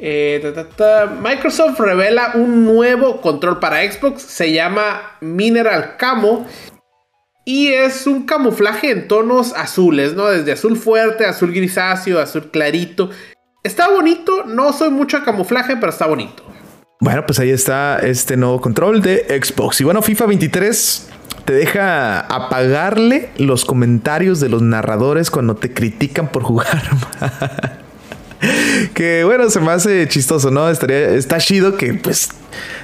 Eh, 0.02 0.42
Microsoft 1.20 1.78
revela 1.78 2.32
un 2.34 2.64
nuevo 2.64 3.20
control 3.20 3.58
para 3.58 3.80
Xbox. 3.90 4.22
Se 4.22 4.52
llama 4.52 5.16
Mineral 5.20 5.96
Camo. 5.98 6.46
Y 7.44 7.68
es 7.68 8.06
un 8.06 8.26
camuflaje 8.26 8.90
en 8.90 9.08
tonos 9.08 9.52
azules, 9.54 10.14
¿no? 10.14 10.26
Desde 10.26 10.52
azul 10.52 10.76
fuerte, 10.76 11.26
azul 11.26 11.52
grisáceo, 11.52 12.20
azul 12.20 12.50
clarito. 12.50 13.10
Está 13.62 13.90
bonito. 13.90 14.44
No 14.44 14.72
soy 14.72 14.90
mucho 14.90 15.18
a 15.18 15.24
camuflaje, 15.24 15.76
pero 15.76 15.90
está 15.90 16.06
bonito. 16.06 16.42
Bueno, 17.00 17.24
pues 17.26 17.38
ahí 17.38 17.50
está 17.50 17.98
este 17.98 18.36
nuevo 18.36 18.60
control 18.60 19.02
de 19.02 19.26
Xbox. 19.42 19.80
Y 19.80 19.84
bueno, 19.84 20.00
FIFA 20.00 20.26
23 20.26 21.08
te 21.44 21.52
deja 21.52 22.20
apagarle 22.20 23.30
los 23.36 23.64
comentarios 23.64 24.40
de 24.40 24.48
los 24.48 24.62
narradores 24.62 25.30
cuando 25.30 25.56
te 25.56 25.72
critican 25.72 26.28
por 26.28 26.42
jugar. 26.42 26.82
que 28.94 29.24
bueno, 29.24 29.50
se 29.50 29.60
me 29.60 29.70
hace 29.70 30.08
chistoso, 30.08 30.50
¿no? 30.50 30.68
Estaría, 30.70 31.10
está 31.10 31.38
chido 31.38 31.76
que 31.76 31.94
pues 31.94 32.30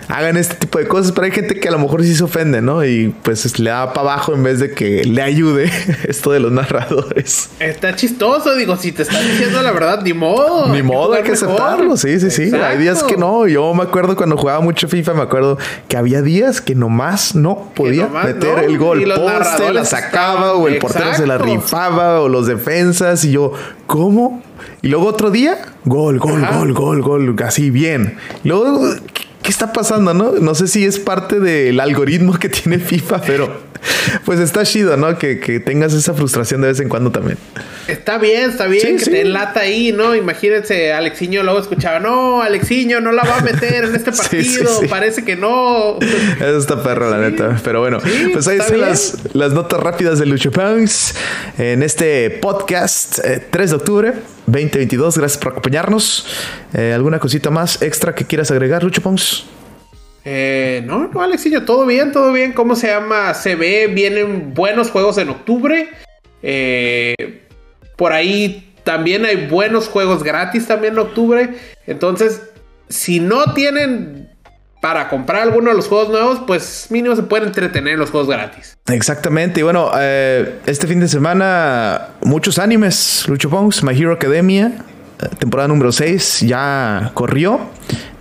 hagan 0.09 0.37
este 0.37 0.55
tipo 0.55 0.79
de 0.79 0.87
cosas, 0.87 1.13
pero 1.13 1.25
hay 1.25 1.33
gente 1.33 1.59
que 1.59 1.69
a 1.69 1.73
lo 1.73 1.79
mejor 1.79 2.03
sí 2.03 2.15
se 2.15 2.25
ofende, 2.25 2.63
¿no? 2.63 2.85
Y 2.85 3.15
pues 3.23 3.59
le 3.59 3.71
da 3.71 3.93
para 3.93 4.13
abajo 4.13 4.35
en 4.35 4.43
vez 4.43 4.61
de 4.61 4.73
que 4.73 5.05
le 5.05 5.23
ayude 5.23 5.71
esto 6.09 6.33
de 6.33 6.41
los 6.41 6.53
narradores. 6.53 7.51
Está 7.61 7.95
chistoso, 7.95 8.55
digo, 8.55 8.77
si 8.77 8.93
te 8.93 9.03
están 9.03 9.27
diciendo 9.27 9.63
la 9.63 9.73
verdad, 9.73 10.03
ni 10.03 10.13
modo. 10.13 10.69
Ni 10.69 10.83
modo, 10.83 11.15
hay 11.15 11.23
que 11.23 11.33
aceptarlo, 11.33 11.97
sí, 11.97 12.21
sí, 12.21 12.31
sí. 12.31 12.55
Hay 12.55 12.79
días 12.79 13.03
que 13.03 13.17
no. 13.17 13.47
Yo 13.47 13.75
me 13.75 13.83
acuerdo 13.83 14.17
cuando 14.17 14.37
jugaba 14.37 14.61
mucho 14.61 14.89
FIFA, 14.89 15.15
me 15.15 15.23
acuerdo 15.23 15.59
que 15.89 15.97
había 15.97 16.23
días 16.23 16.61
que 16.61 16.75
nomás 16.75 17.35
no 17.35 17.73
podía 17.75 18.09
meter 18.09 18.65
el 18.65 18.79
gol. 18.79 19.05
Poste 19.17 19.73
la 19.73 19.85
sacaba 19.85 20.55
o 20.55 20.69
el 20.69 20.79
portero 20.79 21.15
se 21.15 21.27
la 21.27 21.39
rifaba 21.39 22.21
o 22.21 22.29
los 22.29 22.47
defensas 22.47 23.25
y 23.25 23.33
yo, 23.33 23.53
¿cómo? 23.87 24.43
Y 24.83 24.89
luego 24.89 25.07
otro 25.07 25.31
día, 25.31 25.59
gol, 25.85 26.19
gol, 26.19 26.47
gol, 26.47 26.73
gol, 26.73 27.03
gol, 27.03 27.37
así 27.45 27.71
bien. 27.71 28.17
luego, 28.45 28.95
¿qué 29.47 29.53
está 29.53 29.73
pasando, 29.73 30.13
no? 30.13 30.33
No 30.33 30.57
sé 30.57 30.67
si 30.67 30.85
es 30.85 30.99
parte 30.99 31.39
del 31.39 31.79
algoritmo 31.79 32.37
que 32.37 32.49
tiene 32.49 32.81
FIFA, 32.81 33.21
pero 33.23 33.63
pues 34.25 34.41
está 34.41 34.65
chido, 34.65 34.97
¿no? 34.97 35.19
Que, 35.19 35.37
tengas 35.65 35.93
esa 35.93 36.15
frustración 36.15 36.61
de 36.61 36.69
vez 36.69 36.81
en 36.81 36.89
cuando 36.89 37.11
también. 37.11 37.39
Está 37.89 38.19
bien, 38.19 38.51
está 38.51 38.67
bien 38.67 38.99
que 38.99 39.05
te 39.05 39.21
enlata 39.21 39.61
ahí, 39.61 39.93
¿no? 39.93 40.15
Imagínense, 40.15 40.93
Alexiño 40.93 41.43
luego 41.43 41.61
escuchaba, 41.61 42.01
no, 42.01 42.43
Alexiño 42.43 43.01
no 43.01 43.13
la 43.13 43.25
va 43.25 43.39
a 43.39 43.41
meter 43.43 43.85
en 43.85 43.95
este 43.95 44.13
partido, 44.17 44.81
parece 44.89 45.25
que 45.25 45.37
no. 45.37 45.99
Eso 46.37 46.59
está 46.59 46.83
perro, 46.83 47.11
la 47.11 47.19
neta. 47.19 47.61
Pero 47.63 47.81
bueno, 47.81 47.99
pues 48.33 48.49
ahí 48.49 48.59
están 48.59 48.81
las, 48.81 49.35
las, 49.35 49.53
notas 49.53 49.81
rápidas 49.81 50.19
de 50.19 50.27
Lucho 50.27 50.51
Punks 50.51 51.15
en 51.59 51.83
este 51.83 52.31
podcast 52.31 53.21
3 53.21 53.45
eh, 53.53 53.71
de 53.71 53.75
octubre 53.75 54.13
2022. 54.47 55.19
Gracias 55.19 55.39
por 55.39 55.53
acompañarnos. 55.53 56.27
Eh, 56.75 56.93
¿Alguna 56.95 57.19
cosita 57.19 57.51
más 57.51 57.83
extra 57.83 58.15
que 58.15 58.25
quieras 58.25 58.51
agregar, 58.51 58.83
Lucho 58.83 59.03
Punks? 59.03 59.56
Eh, 60.29 60.83
no, 60.85 61.07
no, 61.07 61.23
Alexillo, 61.23 61.65
todo 61.65 61.87
bien, 61.87 62.11
todo 62.11 62.33
bien. 62.33 62.53
¿Cómo 62.53 62.75
se 62.75 62.89
llama? 62.89 63.33
Se 63.33 63.55
ve, 63.55 63.87
vienen 63.87 64.55
buenos 64.55 64.91
juegos 64.91 65.19
en 65.19 65.29
octubre. 65.29 65.89
Eh, 66.43 67.45
por 67.95 68.13
ahí 68.13 68.75
también 68.83 69.25
hay 69.25 69.47
buenos 69.47 69.89
juegos 69.89 70.25
gratis 70.25 70.67
también 70.67 70.95
en 70.95 70.99
octubre. 70.99 71.55
Entonces, 71.87 72.43
si 72.89 73.21
no 73.21 73.55
tienen 73.55 74.29
para 74.81 75.09
comprar 75.09 75.43
alguno 75.43 75.71
de 75.71 75.77
los 75.77 75.87
juegos 75.87 76.09
nuevos, 76.09 76.41
pues 76.45 76.89
mínimo 76.91 77.15
se 77.15 77.23
pueden 77.23 77.47
entretener 77.47 77.95
en 77.95 78.01
los 78.01 78.11
juegos 78.11 78.29
gratis. 78.29 78.77
Exactamente. 78.89 79.61
Y 79.61 79.63
bueno, 79.63 79.93
eh, 79.97 80.59
este 80.67 80.89
fin 80.89 80.99
de 80.99 81.07
semana, 81.07 82.09
muchos 82.23 82.59
animes. 82.59 83.27
Lucho 83.29 83.49
Pongs, 83.49 83.85
My 83.85 83.97
Hero 83.97 84.13
Academia, 84.13 84.73
temporada 85.39 85.69
número 85.69 85.93
6, 85.93 86.41
ya 86.41 87.11
corrió. 87.15 87.61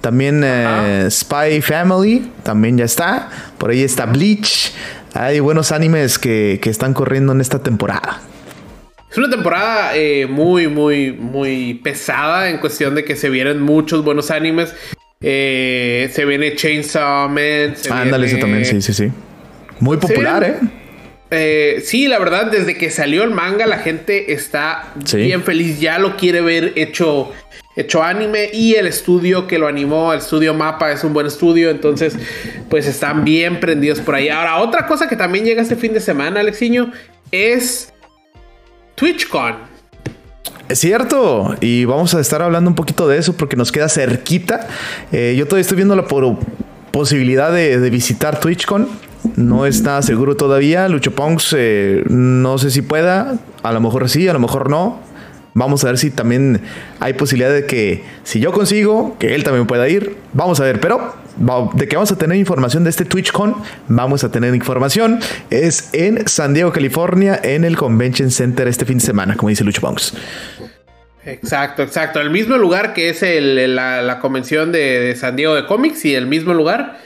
También 0.01 0.43
eh, 0.45 1.07
Spy 1.09 1.61
Family, 1.61 2.31
también 2.43 2.77
ya 2.77 2.85
está. 2.85 3.29
Por 3.57 3.71
ahí 3.71 3.83
está 3.83 4.05
Bleach. 4.05 4.71
Hay 5.13 5.39
buenos 5.39 5.71
animes 5.71 6.19
que, 6.19 6.59
están 6.63 6.93
corriendo 6.93 7.31
en 7.33 7.41
esta 7.41 7.59
temporada. 7.59 8.21
Es 9.09 9.17
una 9.17 9.29
temporada 9.29 9.95
eh, 9.95 10.27
muy, 10.27 10.67
muy, 10.67 11.13
muy 11.13 11.75
pesada 11.75 12.49
en 12.49 12.57
cuestión 12.57 12.95
de 12.95 13.05
que 13.05 13.15
se 13.15 13.29
vienen 13.29 13.61
muchos 13.61 14.03
buenos 14.03 14.29
animes. 14.29 14.75
Eh, 15.21 16.11
se 16.13 16.25
viene 16.25 16.55
Chainsaw 16.55 17.29
Man. 17.29 17.75
Ándale, 17.89 18.27
ese 18.27 18.37
también, 18.37 18.65
sí, 18.65 18.81
sí, 18.81 18.93
sí. 18.93 19.11
Muy 19.79 19.97
popular, 19.97 20.43
¿eh? 20.43 20.59
Sí, 21.29 22.07
la 22.07 22.19
verdad, 22.19 22.51
desde 22.51 22.77
que 22.77 22.89
salió 22.89 23.23
el 23.23 23.31
manga, 23.31 23.65
la 23.65 23.79
gente 23.79 24.33
está 24.33 24.93
bien 25.13 25.43
feliz. 25.43 25.79
Ya 25.79 25.99
lo 25.99 26.15
quiere 26.17 26.41
ver 26.41 26.73
hecho 26.75 27.31
hecho 27.75 28.01
anime 28.01 28.49
y 28.53 28.75
el 28.75 28.87
estudio 28.87 29.47
que 29.47 29.59
lo 29.59 29.67
animó, 29.67 30.13
el 30.13 30.19
estudio 30.19 30.53
Mapa, 30.53 30.91
es 30.91 31.03
un 31.03 31.13
buen 31.13 31.27
estudio, 31.27 31.69
entonces 31.69 32.15
pues 32.69 32.87
están 32.87 33.25
bien 33.25 33.59
prendidos 33.59 33.99
por 33.99 34.15
ahí. 34.15 34.29
Ahora, 34.29 34.57
otra 34.57 34.87
cosa 34.87 35.07
que 35.07 35.15
también 35.15 35.45
llega 35.45 35.61
este 35.61 35.75
fin 35.75 35.93
de 35.93 35.99
semana, 35.99 36.39
Alexiño, 36.39 36.91
es 37.31 37.93
TwitchCon. 38.95 39.75
Es 40.69 40.79
cierto, 40.79 41.55
y 41.61 41.85
vamos 41.85 42.15
a 42.15 42.21
estar 42.21 42.41
hablando 42.41 42.69
un 42.69 42.75
poquito 42.75 43.07
de 43.07 43.17
eso 43.19 43.33
porque 43.33 43.55
nos 43.55 43.71
queda 43.71 43.87
cerquita. 43.87 44.67
Eh, 45.11 45.35
yo 45.37 45.45
todavía 45.45 45.61
estoy 45.61 45.75
viendo 45.75 45.95
la 45.95 46.07
posibilidad 46.91 47.51
de, 47.53 47.77
visitar 47.89 48.39
TwitchCon. 48.39 48.87
No 49.35 49.65
está 49.65 50.01
seguro 50.01 50.35
todavía. 50.35 50.87
Lucho 50.87 51.11
Pongs, 51.11 51.55
eh, 51.57 52.03
no 52.09 52.57
sé 52.57 52.71
si 52.71 52.81
pueda. 52.81 53.37
A 53.63 53.71
lo 53.71 53.81
mejor 53.81 54.09
sí, 54.09 54.27
a 54.27 54.33
lo 54.33 54.39
mejor 54.39 54.69
no. 54.69 54.99
Vamos 55.53 55.83
a 55.85 55.87
ver 55.87 55.97
si 55.97 56.11
también 56.11 56.61
hay 56.99 57.13
posibilidad 57.13 57.53
de 57.53 57.65
que 57.65 58.03
si 58.23 58.41
yo 58.41 58.51
consigo, 58.51 59.15
que 59.19 59.35
él 59.35 59.43
también 59.45 59.67
pueda 59.67 59.87
ir. 59.87 60.17
Vamos 60.33 60.59
a 60.59 60.65
ver, 60.65 60.81
pero 60.81 61.13
de 61.73 61.87
que 61.87 61.95
vamos 61.95 62.11
a 62.11 62.17
tener 62.17 62.37
información 62.37 62.83
de 62.83 62.89
este 62.89 63.05
TwitchCon, 63.05 63.55
vamos 63.87 64.23
a 64.23 64.31
tener 64.31 64.53
información. 64.53 65.19
Es 65.49 65.89
en 65.93 66.27
San 66.27 66.53
Diego, 66.53 66.71
California, 66.71 67.39
en 67.41 67.63
el 67.63 67.77
Convention 67.77 68.31
Center 68.31 68.67
este 68.67 68.85
fin 68.85 68.97
de 68.97 69.05
semana, 69.05 69.35
como 69.35 69.49
dice 69.49 69.63
Lucho 69.63 69.81
Bongs. 69.81 70.13
Exacto, 71.25 71.83
exacto. 71.83 72.19
El 72.21 72.29
mismo 72.29 72.57
lugar 72.57 72.93
que 72.93 73.09
es 73.09 73.21
la, 73.21 74.19
convención 74.21 74.71
de, 74.71 75.15
San 75.17 75.35
Diego 75.35 75.55
de 75.55 75.65
cómics 75.65 76.05
y 76.05 76.15
el 76.15 76.27
mismo 76.27 76.53
lugar. 76.53 77.04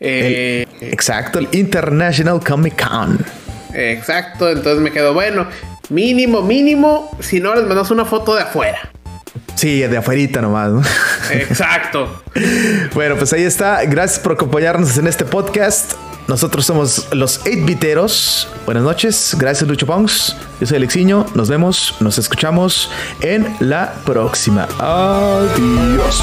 Eh, 0.00 0.66
exacto, 0.80 1.38
el 1.38 1.48
International 1.52 2.40
Comic 2.42 2.88
Con. 2.88 3.24
Exacto, 3.74 4.50
entonces 4.50 4.80
me 4.82 4.90
quedo 4.90 5.14
bueno. 5.14 5.46
Mínimo, 5.90 6.42
mínimo, 6.42 7.16
si 7.20 7.40
no 7.40 7.54
les 7.54 7.64
mandas 7.66 7.90
una 7.90 8.04
foto 8.04 8.34
de 8.34 8.42
afuera. 8.42 8.90
Sí, 9.54 9.80
de 9.80 9.96
afuerita 9.96 10.40
nomás. 10.40 10.86
Exacto. 11.30 12.22
bueno, 12.94 13.16
pues 13.16 13.32
ahí 13.32 13.42
está. 13.42 13.84
Gracias 13.84 14.18
por 14.18 14.32
acompañarnos 14.32 14.96
en 14.96 15.06
este 15.06 15.24
podcast. 15.24 15.92
Nosotros 16.28 16.64
somos 16.64 17.08
los 17.12 17.44
8-biteros. 17.44 18.46
Buenas 18.64 18.84
noches. 18.84 19.36
Gracias, 19.38 19.68
Lucho 19.68 19.86
Pongs. 19.86 20.36
Yo 20.60 20.66
soy 20.66 20.76
Alexiño. 20.76 21.26
Nos 21.34 21.48
vemos, 21.48 21.96
nos 22.00 22.18
escuchamos 22.18 22.90
en 23.20 23.54
la 23.58 23.92
próxima. 24.04 24.68
Adiós. 24.78 26.22